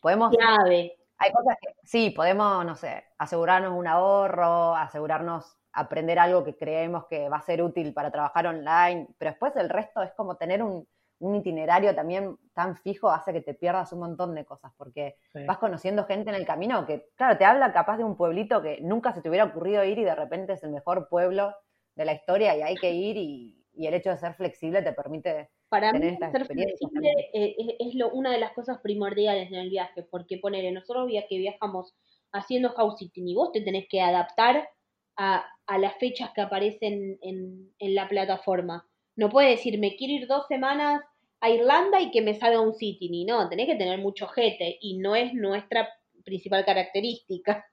Podemos. 0.00 0.32
Clave. 0.36 0.96
Hay 1.18 1.32
cosas 1.32 1.56
que, 1.60 1.68
sí, 1.84 2.10
podemos, 2.10 2.64
no 2.64 2.76
sé, 2.76 3.04
asegurarnos 3.18 3.72
un 3.72 3.86
ahorro, 3.86 4.74
asegurarnos 4.74 5.56
aprender 5.72 6.18
algo 6.18 6.44
que 6.44 6.56
creemos 6.56 7.06
que 7.06 7.28
va 7.28 7.38
a 7.38 7.42
ser 7.42 7.62
útil 7.62 7.92
para 7.92 8.10
trabajar 8.10 8.46
online, 8.46 9.08
pero 9.18 9.32
después 9.32 9.54
el 9.56 9.68
resto 9.68 10.02
es 10.02 10.12
como 10.14 10.36
tener 10.36 10.62
un, 10.62 10.86
un 11.24 11.34
itinerario 11.34 11.94
también 11.94 12.36
tan 12.52 12.76
fijo 12.76 13.10
hace 13.10 13.32
que 13.32 13.40
te 13.40 13.54
pierdas 13.54 13.92
un 13.92 14.00
montón 14.00 14.34
de 14.34 14.44
cosas, 14.44 14.72
porque 14.76 15.16
vas 15.46 15.58
conociendo 15.58 16.04
gente 16.04 16.30
en 16.30 16.36
el 16.36 16.46
camino 16.46 16.86
que, 16.86 17.08
claro, 17.16 17.38
te 17.38 17.44
habla 17.44 17.72
capaz 17.72 17.96
de 17.96 18.04
un 18.04 18.16
pueblito 18.16 18.62
que 18.62 18.80
nunca 18.82 19.12
se 19.12 19.22
te 19.22 19.28
hubiera 19.28 19.46
ocurrido 19.46 19.84
ir 19.84 19.98
y 19.98 20.04
de 20.04 20.14
repente 20.14 20.54
es 20.54 20.62
el 20.62 20.70
mejor 20.70 21.08
pueblo 21.08 21.54
de 21.94 22.04
la 22.04 22.12
historia 22.12 22.56
y 22.56 22.62
hay 22.62 22.74
que 22.76 22.92
ir 22.92 23.16
y, 23.16 23.60
el 23.76 23.94
hecho 23.94 24.10
de 24.10 24.18
ser 24.18 24.34
flexible 24.34 24.82
te 24.82 24.92
permite 24.92 25.50
Para 25.74 25.92
mí, 25.92 26.16
ser 26.16 26.46
flexible 26.46 27.30
eh, 27.32 27.56
es, 27.78 27.94
lo, 27.94 28.10
una 28.10 28.30
de 28.32 28.38
las 28.38 28.52
cosas 28.52 28.78
primordiales 28.78 29.48
en 29.48 29.56
el 29.56 29.70
viaje, 29.70 30.02
porque 30.10 30.38
poner 30.38 30.72
nosotros 30.72 31.08
que 31.28 31.38
viajamos 31.38 31.94
haciendo 32.32 32.70
house 32.70 32.98
sitting 32.98 33.28
y 33.28 33.34
vos 33.34 33.52
te 33.52 33.60
tenés 33.60 33.86
que 33.88 34.00
adaptar 34.00 34.68
a, 35.16 35.44
las 35.78 35.96
fechas 35.98 36.30
que 36.34 36.42
aparecen 36.42 37.18
en, 37.22 37.72
en 37.78 37.94
la 37.94 38.08
plataforma 38.08 38.86
no 39.16 39.28
puede 39.28 39.50
decir, 39.50 39.78
me 39.78 39.96
quiero 39.96 40.14
ir 40.14 40.26
dos 40.26 40.46
semanas 40.46 41.02
a 41.40 41.50
Irlanda 41.50 42.00
y 42.00 42.10
que 42.10 42.22
me 42.22 42.34
salga 42.34 42.60
un 42.60 42.74
city, 42.74 43.08
ni 43.10 43.24
no, 43.24 43.48
tenés 43.48 43.66
que 43.66 43.76
tener 43.76 43.98
mucho 43.98 44.26
jete 44.28 44.78
y 44.80 44.98
no 44.98 45.14
es 45.14 45.32
nuestra 45.34 45.88
principal 46.24 46.64
característica. 46.64 47.64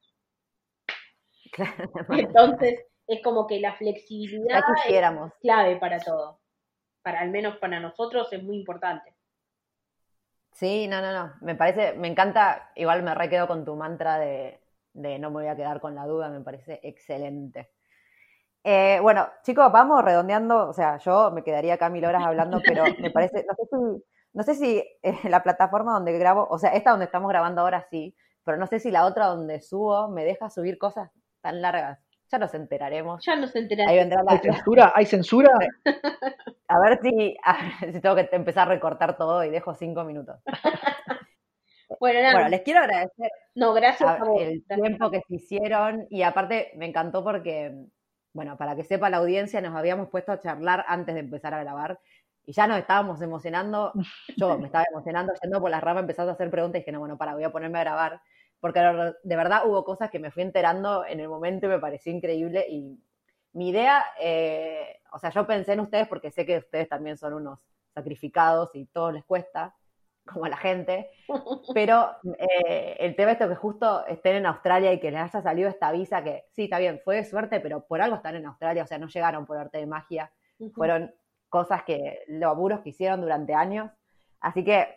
Entonces, 2.09 2.79
es 3.07 3.21
como 3.23 3.47
que 3.47 3.59
la 3.59 3.75
flexibilidad 3.75 4.61
es 4.87 5.33
clave 5.41 5.77
para 5.77 5.99
todo. 5.99 6.40
Para 7.01 7.21
al 7.21 7.31
menos 7.31 7.57
para 7.57 7.79
nosotros 7.79 8.31
es 8.31 8.43
muy 8.43 8.57
importante. 8.57 9.15
Sí, 10.53 10.87
no, 10.87 11.01
no, 11.01 11.11
no. 11.11 11.33
Me 11.41 11.55
parece, 11.55 11.93
me 11.93 12.07
encanta, 12.07 12.71
igual 12.75 13.03
me 13.03 13.15
requedo 13.15 13.47
con 13.47 13.65
tu 13.65 13.75
mantra 13.75 14.19
de, 14.19 14.59
de 14.93 15.19
no 15.19 15.29
me 15.29 15.41
voy 15.41 15.47
a 15.47 15.55
quedar 15.55 15.79
con 15.79 15.95
la 15.95 16.05
duda, 16.05 16.29
me 16.29 16.41
parece 16.41 16.79
excelente. 16.83 17.71
Eh, 18.63 18.99
bueno, 19.01 19.27
chicos, 19.43 19.71
vamos 19.71 20.03
redondeando, 20.03 20.69
o 20.69 20.73
sea, 20.73 20.97
yo 20.97 21.31
me 21.31 21.43
quedaría 21.43 21.75
acá 21.75 21.89
mil 21.89 22.05
horas 22.05 22.23
hablando, 22.23 22.61
pero 22.63 22.83
me 22.99 23.09
parece, 23.11 23.45
no 23.47 23.55
sé 23.55 23.63
si, 23.69 24.03
no 24.33 24.43
sé 24.43 24.55
si 24.55 24.83
eh, 25.01 25.29
la 25.29 25.41
plataforma 25.41 25.93
donde 25.93 26.17
grabo, 26.17 26.47
o 26.49 26.59
sea, 26.59 26.71
esta 26.73 26.91
donde 26.91 27.05
estamos 27.05 27.29
grabando 27.29 27.61
ahora 27.61 27.87
sí, 27.89 28.15
pero 28.43 28.57
no 28.57 28.67
sé 28.67 28.79
si 28.79 28.91
la 28.91 29.05
otra 29.05 29.27
donde 29.27 29.61
subo 29.61 30.09
me 30.09 30.25
deja 30.25 30.49
subir 30.49 30.77
cosas 30.77 31.09
tan 31.41 31.61
largas. 31.61 31.99
Ya 32.31 32.37
nos 32.37 32.53
enteraremos. 32.53 33.23
Ya 33.25 33.35
nos 33.35 33.55
enteraremos. 33.55 34.17
¿Hay 34.27 34.39
censura? 34.39 34.93
¿Hay 34.95 35.05
censura? 35.05 35.51
A 36.67 36.79
ver 36.79 36.99
si, 37.01 37.35
si 37.91 37.99
tengo 37.99 38.15
que 38.15 38.29
empezar 38.31 38.67
a 38.67 38.71
recortar 38.71 39.17
todo 39.17 39.43
y 39.43 39.49
dejo 39.49 39.73
cinco 39.75 40.03
minutos. 40.03 40.37
Bueno, 41.99 42.21
nada. 42.21 42.35
bueno, 42.35 42.49
les 42.49 42.61
quiero 42.61 42.79
agradecer 42.79 43.29
no, 43.53 43.73
gracias 43.73 44.17
el 44.39 44.63
tiempo 44.65 45.11
que 45.11 45.19
se 45.27 45.35
hicieron 45.35 46.07
y 46.09 46.21
aparte 46.21 46.71
me 46.77 46.85
encantó 46.85 47.21
porque 47.21 47.75
bueno, 48.33 48.57
para 48.57 48.75
que 48.75 48.83
sepa 48.83 49.09
la 49.09 49.17
audiencia, 49.17 49.59
nos 49.61 49.75
habíamos 49.75 50.09
puesto 50.09 50.31
a 50.31 50.39
charlar 50.39 50.85
antes 50.87 51.13
de 51.13 51.19
empezar 51.19 51.53
a 51.53 51.59
grabar 51.59 51.99
y 52.45 52.53
ya 52.53 52.65
nos 52.67 52.77
estábamos 52.79 53.21
emocionando. 53.21 53.91
Yo 54.37 54.57
me 54.57 54.67
estaba 54.67 54.85
emocionando 54.89 55.33
yendo 55.41 55.59
por 55.59 55.69
las 55.69 55.83
ramas, 55.83 56.01
empezando 56.01 56.31
a 56.31 56.35
hacer 56.35 56.49
preguntas 56.49 56.79
y 56.79 56.81
dije, 56.81 56.91
no, 56.91 56.99
bueno, 56.99 57.17
para, 57.17 57.33
voy 57.33 57.43
a 57.43 57.51
ponerme 57.51 57.79
a 57.79 57.83
grabar. 57.83 58.21
Porque 58.61 58.79
de 58.79 59.35
verdad 59.35 59.63
hubo 59.67 59.83
cosas 59.83 60.09
que 60.09 60.19
me 60.19 60.31
fui 60.31 60.43
enterando 60.43 61.05
en 61.05 61.19
el 61.19 61.27
momento 61.27 61.65
y 61.65 61.69
me 61.69 61.79
pareció 61.79 62.13
increíble. 62.13 62.65
Y 62.69 63.03
mi 63.53 63.69
idea, 63.69 64.05
eh, 64.21 65.01
o 65.11 65.19
sea, 65.19 65.31
yo 65.31 65.45
pensé 65.45 65.73
en 65.73 65.81
ustedes 65.81 66.07
porque 66.07 66.31
sé 66.31 66.45
que 66.45 66.59
ustedes 66.59 66.87
también 66.87 67.17
son 67.17 67.33
unos 67.33 67.59
sacrificados 67.93 68.73
y 68.75 68.85
todo 68.85 69.11
les 69.11 69.25
cuesta 69.25 69.75
como 70.25 70.45
a 70.45 70.49
la 70.49 70.57
gente, 70.57 71.09
pero 71.73 72.11
eh, 72.37 72.95
el 72.99 73.15
tema 73.15 73.31
esto 73.31 73.49
que 73.49 73.55
justo 73.55 74.05
estén 74.07 74.37
en 74.37 74.45
Australia 74.45 74.93
y 74.93 74.99
que 74.99 75.11
les 75.11 75.21
haya 75.21 75.41
salido 75.41 75.69
esta 75.69 75.91
visa, 75.91 76.23
que 76.23 76.45
sí, 76.51 76.65
está 76.65 76.79
bien, 76.79 77.01
fue 77.03 77.17
de 77.17 77.25
suerte, 77.25 77.59
pero 77.59 77.85
por 77.85 78.01
algo 78.01 78.17
están 78.17 78.35
en 78.35 78.45
Australia, 78.45 78.83
o 78.83 78.87
sea, 78.87 78.97
no 78.97 79.07
llegaron 79.07 79.45
por 79.45 79.57
arte 79.57 79.79
de 79.79 79.87
magia, 79.87 80.31
fueron 80.75 81.13
cosas 81.49 81.83
que, 81.83 82.23
laburos 82.27 82.81
que 82.81 82.89
hicieron 82.89 83.21
durante 83.21 83.53
años, 83.53 83.91
así 84.39 84.63
que, 84.63 84.87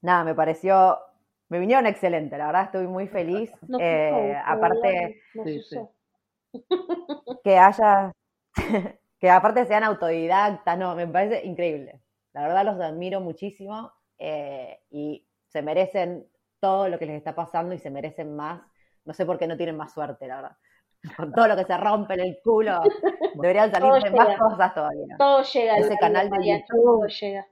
nada, 0.00 0.24
me 0.24 0.34
pareció, 0.34 0.98
me 1.48 1.58
vinieron 1.58 1.86
excelente, 1.86 2.36
la 2.38 2.46
verdad 2.46 2.64
estoy 2.64 2.86
muy 2.86 3.08
feliz, 3.08 3.52
eh, 3.80 4.36
aparte, 4.44 5.20
que 7.44 7.58
haya 7.58 8.12
que 9.18 9.30
aparte 9.30 9.66
sean 9.66 9.84
autodidactas, 9.84 10.78
no, 10.78 10.94
me 10.94 11.06
parece 11.06 11.46
increíble. 11.46 12.00
La 12.32 12.42
verdad 12.42 12.64
los 12.64 12.80
admiro 12.80 13.20
muchísimo 13.20 13.92
eh, 14.18 14.80
y 14.90 15.26
se 15.48 15.62
merecen 15.62 16.26
todo 16.60 16.88
lo 16.88 16.98
que 16.98 17.06
les 17.06 17.16
está 17.16 17.34
pasando 17.34 17.74
y 17.74 17.78
se 17.78 17.90
merecen 17.90 18.36
más. 18.36 18.60
No 19.04 19.14
sé 19.14 19.24
por 19.24 19.38
qué 19.38 19.46
no 19.46 19.56
tienen 19.56 19.76
más 19.76 19.92
suerte, 19.92 20.26
la 20.26 20.36
verdad. 20.36 20.56
Con 21.16 21.32
todo 21.32 21.48
lo 21.48 21.56
que 21.56 21.64
se 21.64 21.76
rompe 21.76 22.14
en 22.14 22.20
el 22.20 22.38
culo, 22.42 22.80
deberían 23.34 23.70
salir 23.70 23.88
Todo 23.88 24.00
de 24.00 24.10
más 24.10 24.28
llega. 24.28 24.38
cosas 24.38 24.74
todavía. 24.74 25.16
Todo 25.18 25.42
llega. 25.42 25.74
a 25.74 25.78
la 25.78 25.86
Ese 25.86 25.96
canal 25.98 26.24
de 26.24 26.30
María, 26.30 26.58
YouTube. 26.58 26.82
Todo 26.82 27.06
llega. 27.06 27.46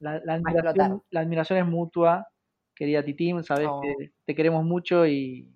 La, 0.00 0.20
la 0.24 0.34
admiración, 0.34 1.02
la 1.10 1.20
admiración 1.20 1.58
es 1.58 1.66
mutua, 1.66 2.28
querida 2.78 3.02
Titín, 3.02 3.42
sabes 3.44 3.66
Oh. 3.68 3.80
que 3.80 4.12
te 4.24 4.34
queremos 4.34 4.64
mucho 4.64 5.04
y, 5.06 5.52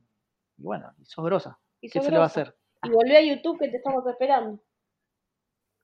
y 0.56 0.62
bueno, 0.62 0.92
y 0.98 1.04
sos 1.04 1.24
grosa. 1.24 1.58
Y 1.80 1.88
¿Qué 1.88 1.98
sos 2.00 2.06
se 2.06 2.10
le 2.12 2.18
va 2.18 2.24
a 2.24 2.26
hacer? 2.26 2.54
Y 2.82 2.90
volvé 2.90 3.16
a 3.16 3.22
YouTube 3.22 3.58
que 3.58 3.68
te 3.68 3.76
estamos 3.76 4.04
esperando. 4.06 4.60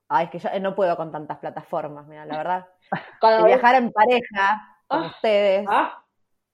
Ay, 0.08 0.24
es 0.26 0.30
que 0.30 0.38
yo 0.38 0.60
no 0.60 0.74
puedo 0.74 0.96
con 0.96 1.12
tantas 1.12 1.38
plataformas, 1.38 2.06
mira, 2.06 2.24
la 2.26 2.36
verdad. 2.38 2.66
Viajar 3.46 3.76
en 3.76 3.92
pareja 3.92 4.76
con 4.86 5.02
Ah. 5.04 5.06
ustedes, 5.06 5.66
Ah, 5.68 6.04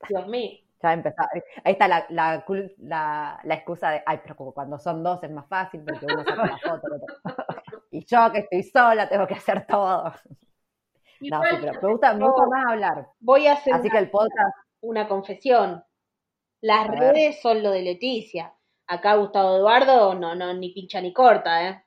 Dios 0.08 0.26
mío. 0.26 0.58
ya 0.82 0.92
empezó. 0.92 1.16
Ahí 1.64 1.72
está 1.72 1.88
la, 1.88 2.04
la, 2.10 2.44
cul- 2.44 2.74
la, 2.78 3.40
la 3.44 3.54
excusa 3.54 3.90
de, 3.90 4.02
ay, 4.04 4.20
pero 4.22 4.36
cuando 4.52 4.78
son 4.78 5.02
dos 5.02 5.22
es 5.22 5.30
más 5.30 5.46
fácil 5.48 5.82
porque 5.84 6.04
uno 6.04 6.24
saca 6.24 6.46
la 6.46 6.58
foto, 6.58 6.86
el 6.88 6.92
otro. 6.94 7.46
Y 7.92 8.04
yo 8.04 8.32
que 8.32 8.40
estoy 8.40 8.62
sola 8.64 9.08
tengo 9.08 9.26
que 9.26 9.34
hacer 9.34 9.66
todo. 9.66 10.12
No, 11.20 11.40
sí, 11.42 11.56
pero 11.60 11.80
me 11.80 11.88
gusta, 11.92 12.12
me 12.14 12.24
gusta 12.26 12.46
más 12.48 12.66
hablar. 12.72 13.06
Voy 13.20 13.46
a 13.46 13.52
hacer 13.52 13.72
Así 13.72 13.86
una, 13.86 13.92
que 13.92 13.98
el 13.98 14.10
podcast, 14.10 14.56
una 14.84 15.08
confesión. 15.08 15.82
Las 16.62 16.88
A 16.88 16.94
ver. 16.96 17.14
redes 17.14 17.40
son 17.42 17.62
lo 17.62 17.70
de 17.72 17.82
Leticia. 17.82 18.54
Acá 18.88 19.16
Gustavo 19.16 19.56
Eduardo 19.58 20.14
no, 20.14 20.34
no, 20.34 20.54
ni 20.54 20.72
pincha 20.74 21.00
ni 21.00 21.12
corta, 21.12 21.68
¿eh? 21.68 21.84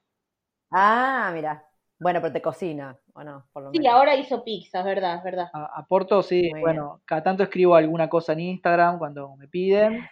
ah, 0.71 1.31
mira. 1.33 1.63
Bueno, 1.99 2.21
pero 2.21 2.33
te 2.33 2.41
cocina, 2.41 2.97
¿o 3.13 3.23
no? 3.23 3.47
Por 3.51 3.63
lo 3.63 3.71
Sí, 3.71 3.79
menos. 3.79 3.93
ahora 3.93 4.15
hizo 4.15 4.43
pizza, 4.43 4.79
es 4.79 4.85
verdad, 4.85 5.15
es 5.17 5.23
verdad. 5.23 5.47
Aporto, 5.51 6.21
sí, 6.23 6.51
Muy 6.51 6.61
bueno, 6.61 7.01
cada 7.05 7.23
tanto 7.23 7.43
escribo 7.43 7.75
alguna 7.75 8.07
cosa 8.09 8.33
en 8.33 8.41
Instagram 8.41 8.97
cuando 8.99 9.35
me 9.35 9.47
piden, 9.47 10.07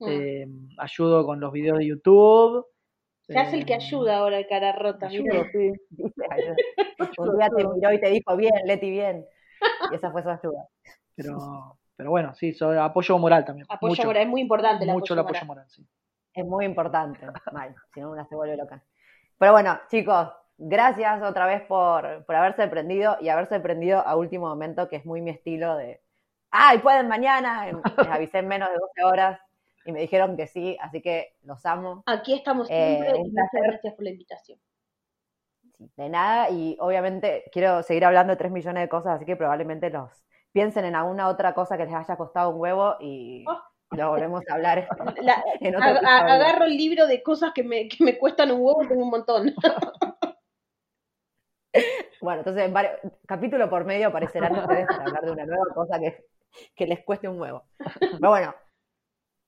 Mm. 0.00 0.08
eh, 0.08 0.46
ayudo 0.78 1.24
con 1.26 1.40
los 1.40 1.52
videos 1.52 1.78
de 1.78 1.86
YouTube. 1.88 2.66
Se 3.28 3.38
hace 3.38 3.56
el 3.56 3.66
que 3.66 3.72
eh, 3.72 3.76
ayuda 3.76 4.18
ahora, 4.18 4.38
el 4.38 4.46
cara 4.46 4.72
rota. 4.72 5.06
ayudo, 5.06 5.44
sí. 5.52 5.72
Un 7.18 7.36
día 7.38 7.48
te 7.50 7.64
miró 7.68 7.92
y 7.92 8.00
te 8.00 8.10
dijo, 8.10 8.36
bien, 8.36 8.52
Leti, 8.66 8.90
bien. 8.90 9.24
Y 9.92 9.94
esa 9.94 10.10
fue 10.12 10.22
su 10.22 10.30
ayuda. 10.30 10.68
Pero, 11.16 11.78
pero 11.96 12.10
bueno, 12.10 12.34
sí, 12.34 12.52
so- 12.52 12.80
apoyo 12.82 13.18
moral 13.18 13.44
también. 13.44 13.66
Apoyo 13.70 13.90
mucho, 13.90 14.04
moral, 14.06 14.22
es 14.22 14.28
muy 14.28 14.40
importante 14.40 14.84
el 14.84 14.90
mucho 14.90 15.14
apoyo 15.14 15.14
el 15.14 15.18
apoyo 15.20 15.46
moral. 15.46 15.46
moral, 15.46 15.70
sí. 15.70 15.86
Es 16.32 16.44
muy 16.44 16.64
importante, 16.64 17.26
mal, 17.52 17.74
si 17.92 18.00
no 18.00 18.10
una 18.10 18.26
se 18.26 18.34
vuelve 18.34 18.56
loca. 18.56 18.82
Pero 19.38 19.52
bueno, 19.52 19.78
chicos, 19.88 20.28
gracias 20.58 21.22
otra 21.22 21.46
vez 21.46 21.62
por, 21.62 22.24
por 22.24 22.34
haberse 22.34 22.66
prendido 22.68 23.16
y 23.20 23.28
haberse 23.28 23.60
prendido 23.60 24.00
a 24.06 24.16
último 24.16 24.48
momento, 24.48 24.88
que 24.88 24.96
es 24.96 25.06
muy 25.06 25.20
mi 25.20 25.30
estilo 25.30 25.76
de, 25.76 26.00
¡ay, 26.50 26.78
pueden 26.78 27.06
mañana! 27.08 27.66
Les 27.66 28.06
avisé 28.08 28.38
en 28.38 28.48
menos 28.48 28.68
de 28.70 28.74
12 28.76 29.04
horas 29.04 29.40
y 29.84 29.92
me 29.92 30.00
dijeron 30.00 30.36
que 30.36 30.46
sí, 30.46 30.76
así 30.80 31.00
que 31.02 31.36
los 31.42 31.64
amo. 31.66 32.02
Aquí 32.06 32.34
estamos 32.34 32.68
Eh, 32.70 32.96
siempre 33.00 33.20
un 33.20 33.26
y 33.26 33.30
muchas 33.30 33.48
gracias 33.62 33.94
por 33.94 34.04
la 34.04 34.10
invitación. 34.10 34.58
De 35.96 36.08
nada, 36.08 36.50
y 36.50 36.76
obviamente 36.80 37.44
quiero 37.52 37.82
seguir 37.82 38.04
hablando 38.04 38.32
de 38.32 38.36
3 38.36 38.50
millones 38.50 38.82
de 38.84 38.88
cosas, 38.88 39.16
así 39.16 39.24
que 39.24 39.36
probablemente 39.36 39.90
los 39.90 40.24
piensen 40.54 40.84
en 40.84 40.94
alguna 40.94 41.28
otra 41.28 41.52
cosa 41.52 41.76
que 41.76 41.84
les 41.84 41.94
haya 41.94 42.16
costado 42.16 42.50
un 42.50 42.60
huevo 42.60 42.96
y 43.00 43.44
Oh. 43.46 43.60
lo 43.90 44.10
volvemos 44.10 44.42
a 44.48 44.54
hablar 44.54 44.88
La- 45.22 45.44
en 45.60 45.74
otro 45.76 45.86
a- 45.88 45.90
a- 45.90 45.96
episodio. 45.96 46.32
agarro 46.32 46.64
el 46.64 46.76
libro 46.76 47.06
de 47.06 47.22
cosas 47.22 47.52
que 47.54 47.64
me, 47.64 47.88
que 47.88 48.02
me 48.04 48.16
cuestan 48.16 48.50
un 48.52 48.60
huevo, 48.62 48.86
tengo 48.88 49.02
un 49.02 49.10
montón. 49.10 49.52
Bueno, 52.20 52.38
entonces, 52.40 52.64
en 52.64 52.72
varios- 52.72 52.98
capítulo 53.26 53.68
por 53.68 53.84
medio 53.84 54.08
aparecerán 54.08 54.56
ustedes 54.56 54.86
para 54.86 55.02
hablar 55.02 55.24
de 55.24 55.30
una 55.32 55.44
nueva 55.44 55.74
cosa 55.74 55.98
que, 55.98 56.24
que 56.74 56.86
les 56.86 57.04
cueste 57.04 57.28
un 57.28 57.38
huevo. 57.40 57.64
Pero 57.98 58.28
bueno, 58.30 58.54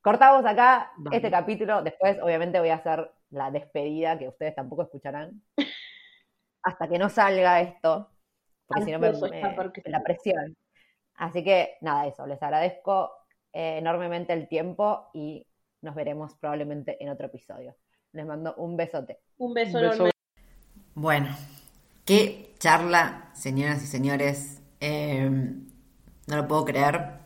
cortamos 0.02 0.44
acá 0.44 0.90
Dale. 0.98 1.16
este 1.16 1.30
capítulo. 1.30 1.82
Después, 1.82 2.18
obviamente, 2.20 2.58
voy 2.58 2.70
a 2.70 2.74
hacer 2.74 3.10
la 3.30 3.50
despedida 3.50 4.18
que 4.18 4.28
ustedes 4.28 4.54
tampoco 4.56 4.82
escucharán. 4.82 5.40
Hasta 6.64 6.88
que 6.88 6.98
no 6.98 7.08
salga 7.08 7.60
esto, 7.60 8.10
porque 8.66 8.82
si 8.84 8.92
no 8.92 8.98
me, 8.98 9.12
me- 9.12 9.52
la 9.86 10.02
presión. 10.02 10.56
Así 11.16 11.42
que, 11.44 11.76
nada, 11.80 12.06
eso. 12.06 12.26
Les 12.26 12.42
agradezco 12.42 13.10
eh, 13.52 13.78
enormemente 13.78 14.32
el 14.32 14.48
tiempo 14.48 15.10
y 15.14 15.46
nos 15.82 15.94
veremos 15.94 16.34
probablemente 16.36 17.02
en 17.02 17.10
otro 17.10 17.26
episodio. 17.26 17.76
Les 18.12 18.26
mando 18.26 18.54
un 18.56 18.76
besote. 18.76 19.20
Un 19.38 19.54
beso 19.54 19.78
Un 19.78 19.82
beso. 19.82 19.94
enorme. 19.94 20.10
Bueno, 20.94 21.28
qué 22.04 22.54
charla, 22.58 23.30
señoras 23.34 23.82
y 23.82 23.86
señores. 23.86 24.62
Eh, 24.80 25.28
no 25.30 26.36
lo 26.36 26.48
puedo 26.48 26.64
creer. 26.64 27.20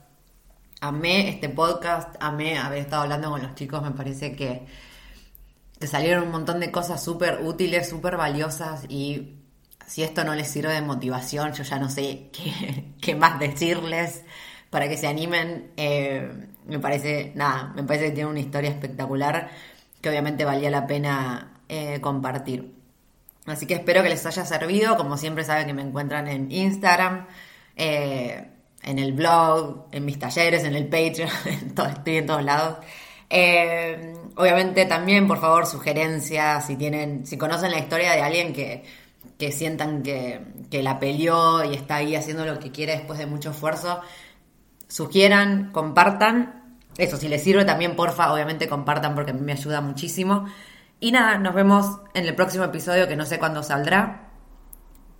Amé 0.80 1.28
este 1.28 1.48
podcast, 1.50 2.16
amé 2.20 2.58
haber 2.58 2.78
estado 2.80 3.02
hablando 3.02 3.30
con 3.30 3.42
los 3.42 3.54
chicos. 3.54 3.82
Me 3.82 3.90
parece 3.92 4.34
que, 4.34 4.66
que 5.78 5.86
salieron 5.86 6.24
un 6.24 6.30
montón 6.32 6.60
de 6.60 6.70
cosas 6.70 7.02
súper 7.02 7.40
útiles, 7.42 7.88
súper 7.88 8.16
valiosas. 8.16 8.84
Y 8.88 9.39
si 9.90 10.02
esto 10.04 10.22
no 10.24 10.34
les 10.34 10.48
sirve 10.48 10.72
de 10.72 10.82
motivación, 10.82 11.52
yo 11.52 11.64
ya 11.64 11.78
no 11.78 11.90
sé 11.90 12.30
qué, 13.00 13.14
más 13.16 13.38
decirles 13.40 14.22
para 14.70 14.88
que 14.88 14.96
se 14.96 15.08
animen. 15.08 15.72
Eh, 15.76 16.30
me 16.66 16.78
parece, 16.78 17.32
nada, 17.34 17.72
me 17.74 17.82
parece 17.82 18.06
que 18.06 18.10
tiene 18.12 18.30
una 18.30 18.40
historia 18.40 18.70
espectacular 18.70 19.50
que 20.00 20.08
obviamente 20.08 20.44
valía 20.44 20.70
la 20.70 20.86
pena 20.86 21.60
eh, 21.68 22.00
compartir. 22.00 22.72
Así 23.46 23.66
que 23.66 23.74
espero 23.74 24.02
que 24.02 24.08
les 24.10 24.24
haya 24.26 24.44
servido. 24.44 24.96
Como 24.96 25.16
siempre 25.16 25.44
saben 25.44 25.66
que 25.66 25.74
me 25.74 25.82
encuentran 25.82 26.28
en 26.28 26.52
Instagram, 26.52 27.26
eh, 27.76 28.46
en 28.82 28.98
el 29.00 29.12
blog, 29.12 29.86
en 29.92 30.04
mis 30.04 30.18
talleres, 30.18 30.62
en 30.64 30.74
el 30.76 30.84
Patreon, 30.86 31.30
en 31.46 31.74
todo- 31.74 31.88
estoy 31.88 32.18
en 32.18 32.26
todos 32.26 32.44
lados. 32.44 32.78
Obviamente 34.36 34.86
también, 34.86 35.26
por 35.26 35.40
favor, 35.40 35.66
sugerencias, 35.66 36.66
si 36.66 36.76
tienen, 36.76 37.26
si 37.26 37.36
conocen 37.36 37.70
la 37.72 37.78
historia 37.78 38.12
de 38.12 38.22
alguien 38.22 38.52
que, 38.52 38.84
que 39.38 39.52
sientan 39.52 40.02
que, 40.02 40.40
que 40.70 40.82
la 40.82 40.98
peleó 40.98 41.64
y 41.64 41.74
está 41.74 41.96
ahí 41.96 42.14
haciendo 42.14 42.44
lo 42.44 42.58
que 42.58 42.70
quiere 42.70 42.92
después 42.92 43.18
de 43.18 43.26
mucho 43.26 43.50
esfuerzo, 43.50 44.00
sugieran, 44.88 45.70
compartan. 45.72 46.78
Eso, 46.98 47.16
si 47.16 47.28
les 47.28 47.42
sirve 47.42 47.64
también, 47.64 47.96
porfa, 47.96 48.32
obviamente 48.32 48.68
compartan 48.68 49.14
porque 49.14 49.30
a 49.30 49.34
mí 49.34 49.40
me 49.40 49.52
ayuda 49.52 49.80
muchísimo. 49.80 50.46
Y 50.98 51.12
nada, 51.12 51.38
nos 51.38 51.54
vemos 51.54 52.00
en 52.12 52.26
el 52.26 52.34
próximo 52.34 52.64
episodio 52.64 53.08
que 53.08 53.16
no 53.16 53.24
sé 53.24 53.38
cuándo 53.38 53.62
saldrá, 53.62 54.28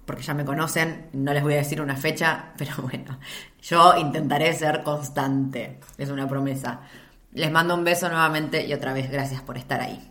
porque 0.04 0.22
ya 0.22 0.34
me 0.34 0.44
conocen, 0.44 1.08
no 1.14 1.32
les 1.32 1.42
voy 1.42 1.54
a 1.54 1.58
decir 1.58 1.80
una 1.80 1.96
fecha, 1.96 2.52
pero 2.58 2.74
bueno, 2.82 3.18
yo 3.62 3.96
intentaré 3.96 4.52
ser 4.52 4.82
constante, 4.82 5.80
es 5.96 6.10
una 6.10 6.28
promesa. 6.28 6.80
Les 7.32 7.50
mando 7.50 7.74
un 7.74 7.84
beso 7.84 8.08
nuevamente 8.08 8.66
y 8.66 8.74
otra 8.74 8.92
vez 8.92 9.10
gracias 9.10 9.40
por 9.40 9.56
estar 9.56 9.80
ahí. 9.80 10.10